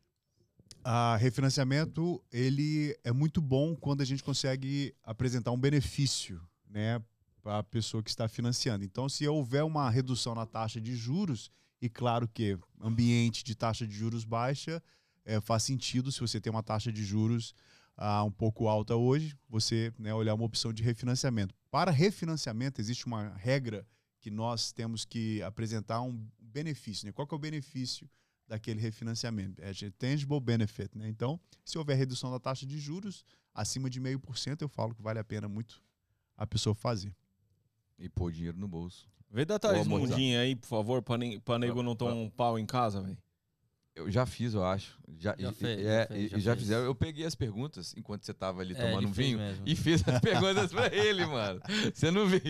[0.82, 7.02] A refinanciamento, ele é muito bom quando a gente consegue apresentar um benefício, né,
[7.42, 8.84] para a pessoa que está financiando.
[8.84, 11.50] Então, se houver uma redução na taxa de juros,
[11.82, 14.82] e claro que ambiente de taxa de juros baixa,
[15.24, 17.54] eh, faz sentido se você tem uma taxa de juros
[17.96, 21.54] ah, um pouco alta hoje, você né, olhar uma opção de refinanciamento.
[21.70, 23.86] Para refinanciamento, existe uma regra
[24.18, 27.06] que nós temos que apresentar um benefício.
[27.06, 27.12] Né?
[27.12, 28.08] Qual que é o benefício
[28.50, 29.62] daquele refinanciamento?
[29.62, 30.98] É de tangible benefit.
[30.98, 31.08] Né?
[31.08, 33.24] Então, se houver redução da taxa de juros
[33.54, 35.80] acima de 0,5%, eu falo que vale a pena muito
[36.36, 37.14] a pessoa fazer.
[37.98, 39.08] E pôr dinheiro no bolso.
[39.30, 39.86] Vê da Thaís.
[39.86, 41.16] Mundinha aí, por favor, pra
[41.58, 43.18] nego não tomar um pau em casa, velho.
[44.00, 44.98] Eu já fiz, eu acho.
[45.18, 46.84] Já, Já e- fez, e- já é, fez, já e já fizeram.
[46.84, 49.62] Eu peguei as perguntas enquanto você tava ali É, tomando um vinho mesmo.
[49.66, 51.60] e fiz as perguntas pra ele, mano.
[51.92, 52.40] Você não viu.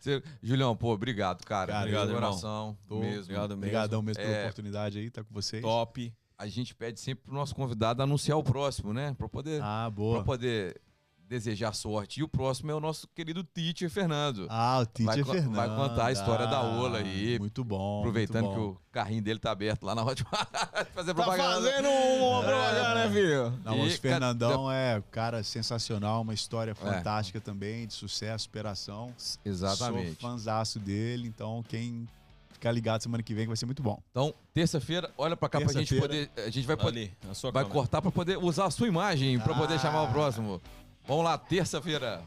[0.00, 1.72] Você- Julião, pô, obrigado, cara.
[1.72, 2.20] Cara, obrigado, irmão.
[2.20, 2.78] coração.
[2.86, 3.22] Tô- mesmo.
[3.22, 3.58] Obrigado mesmo.
[3.62, 4.42] Obrigadão mesmo pela É.
[4.44, 5.62] oportunidade aí, tá com vocês.
[5.62, 6.12] Top.
[6.36, 9.12] A gente pede sempre pro nosso convidado anunciar o próximo, né?
[9.18, 10.22] Pra poder, Ah, pra boa.
[10.22, 10.80] poder
[11.28, 12.20] desejar sorte.
[12.20, 14.46] E o próximo é o nosso querido Teacher Fernando.
[14.48, 15.54] Ah, o Tite Vai Fernando.
[15.54, 17.38] vai contar a história da Ola aí.
[17.38, 17.98] Muito bom.
[18.00, 18.70] Aproveitando muito que bom.
[18.70, 20.48] o carrinho dele tá aberto lá na Hotmart.
[20.94, 21.70] fazer Tá propaganda.
[21.70, 23.58] fazendo uma propaganda, né, filho?
[23.64, 26.74] Não, E, o cara, Fernandão é um cara sensacional, uma história É.
[26.74, 29.12] fantástica também, de sucesso, superação.
[29.44, 30.18] Exatamente.
[30.20, 32.08] Sou fãzaço dele, então quem
[32.52, 34.00] ficar ligado semana que vem que vai ser muito bom.
[34.10, 36.28] Então, terça-feira, olha pra cá pra gente poder.
[36.38, 37.00] A gente vai poder.
[37.02, 37.80] Ali, na sua Vai câmera.
[37.80, 39.78] cortar pra poder usar a sua imagem pra poder Ah.
[39.78, 40.60] chamar o próximo.
[41.08, 42.20] Vamos lá, terça-feira.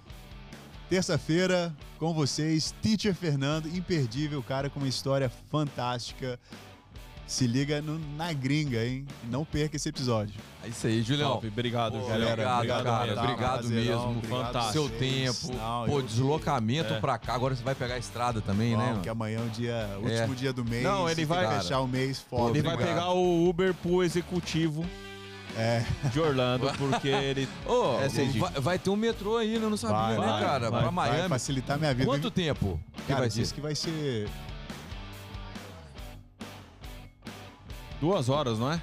[0.90, 6.38] Terça-feira, com vocês, Teacher Fernando, imperdível, cara com uma história fantástica.
[7.28, 9.06] Se liga no- na gringa, hein?
[9.30, 10.34] Não perca esse episódio.
[10.66, 11.30] É isso aí, Julião.
[11.36, 12.28] Top, obrigado, Pô, Julião.
[12.28, 13.06] obrigado, obrigado cara.
[13.08, 13.22] mesmo.
[13.24, 14.10] Obrigado mesmo.
[14.18, 14.74] obrigado Fantástico.
[14.74, 15.54] Seu tempo.
[15.56, 17.00] Não, Pô, deslocamento É.
[17.00, 17.34] pra cá.
[17.36, 18.76] Agora você vai pegar a estrada também, né?
[18.78, 19.02] Vamos, mano?
[19.04, 20.84] que amanhã é o dia, o último dia do mês.
[20.84, 22.50] Não, ele vai- fechar o mês foda.
[22.50, 24.86] Ele vai pegar o Uber pro executivo
[25.58, 27.48] É, de Orlando, porque ele.
[27.68, 28.08] Ô, é
[28.40, 29.66] vai, vai ter um metrô aí, né?
[29.66, 30.72] Eu não sabia, vai, né, vai, cara?
[30.72, 31.30] vai, pra vai Miami.
[31.30, 32.06] facilitar minha vida.
[32.06, 33.52] Quanto tempo que Cara, vai ser?
[33.54, 34.30] que vai ser.
[38.00, 38.82] Duas horas, não é?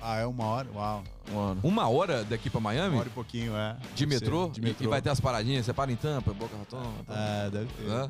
[0.00, 0.68] Ah, é uma hora?
[0.74, 1.04] Uau.
[1.32, 1.60] Mano.
[1.62, 2.90] Uma hora daqui pra Miami?
[2.94, 3.76] Uma hora e pouquinho, é.
[3.94, 4.48] De ser, metrô?
[4.48, 4.84] De E- metrô.
[4.86, 5.66] E vai ter as paradinhas?
[5.66, 6.92] Você para em Tampa, Boca Raton?
[7.08, 7.90] É, deve ter.
[7.90, 8.08] Hã?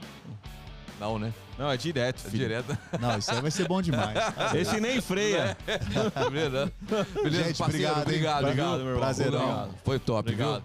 [1.01, 1.33] Não, né?
[1.59, 2.43] Não, é direto, É filho.
[2.45, 2.77] direto.
[3.01, 4.17] Não, isso aí vai ser bom demais.
[4.55, 5.57] Esse nem freia.
[6.31, 6.73] Beleza,
[7.15, 7.93] Beleza, Gente, parceiro?
[7.93, 8.03] obrigado?
[8.03, 8.45] Obrigado?
[8.45, 8.99] Obrigado, meu irmão.
[9.01, 9.39] Prazerão.
[9.41, 9.71] Obrigado.
[9.85, 10.55] Foi top, Obrigado.
[10.55, 10.63] viu?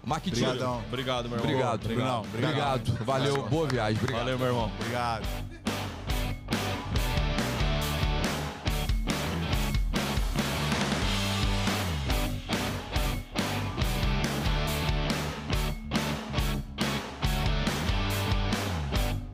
[0.88, 1.74] Obrigado, meu irmão.
[1.74, 1.88] Obrigado.
[1.88, 3.04] Brunão, Obrigado.
[3.04, 3.98] Valeu, boa viagem.
[3.98, 4.20] Obrigado.
[4.22, 4.72] Valeu, meu irmão.
[4.80, 5.83] Obrigado.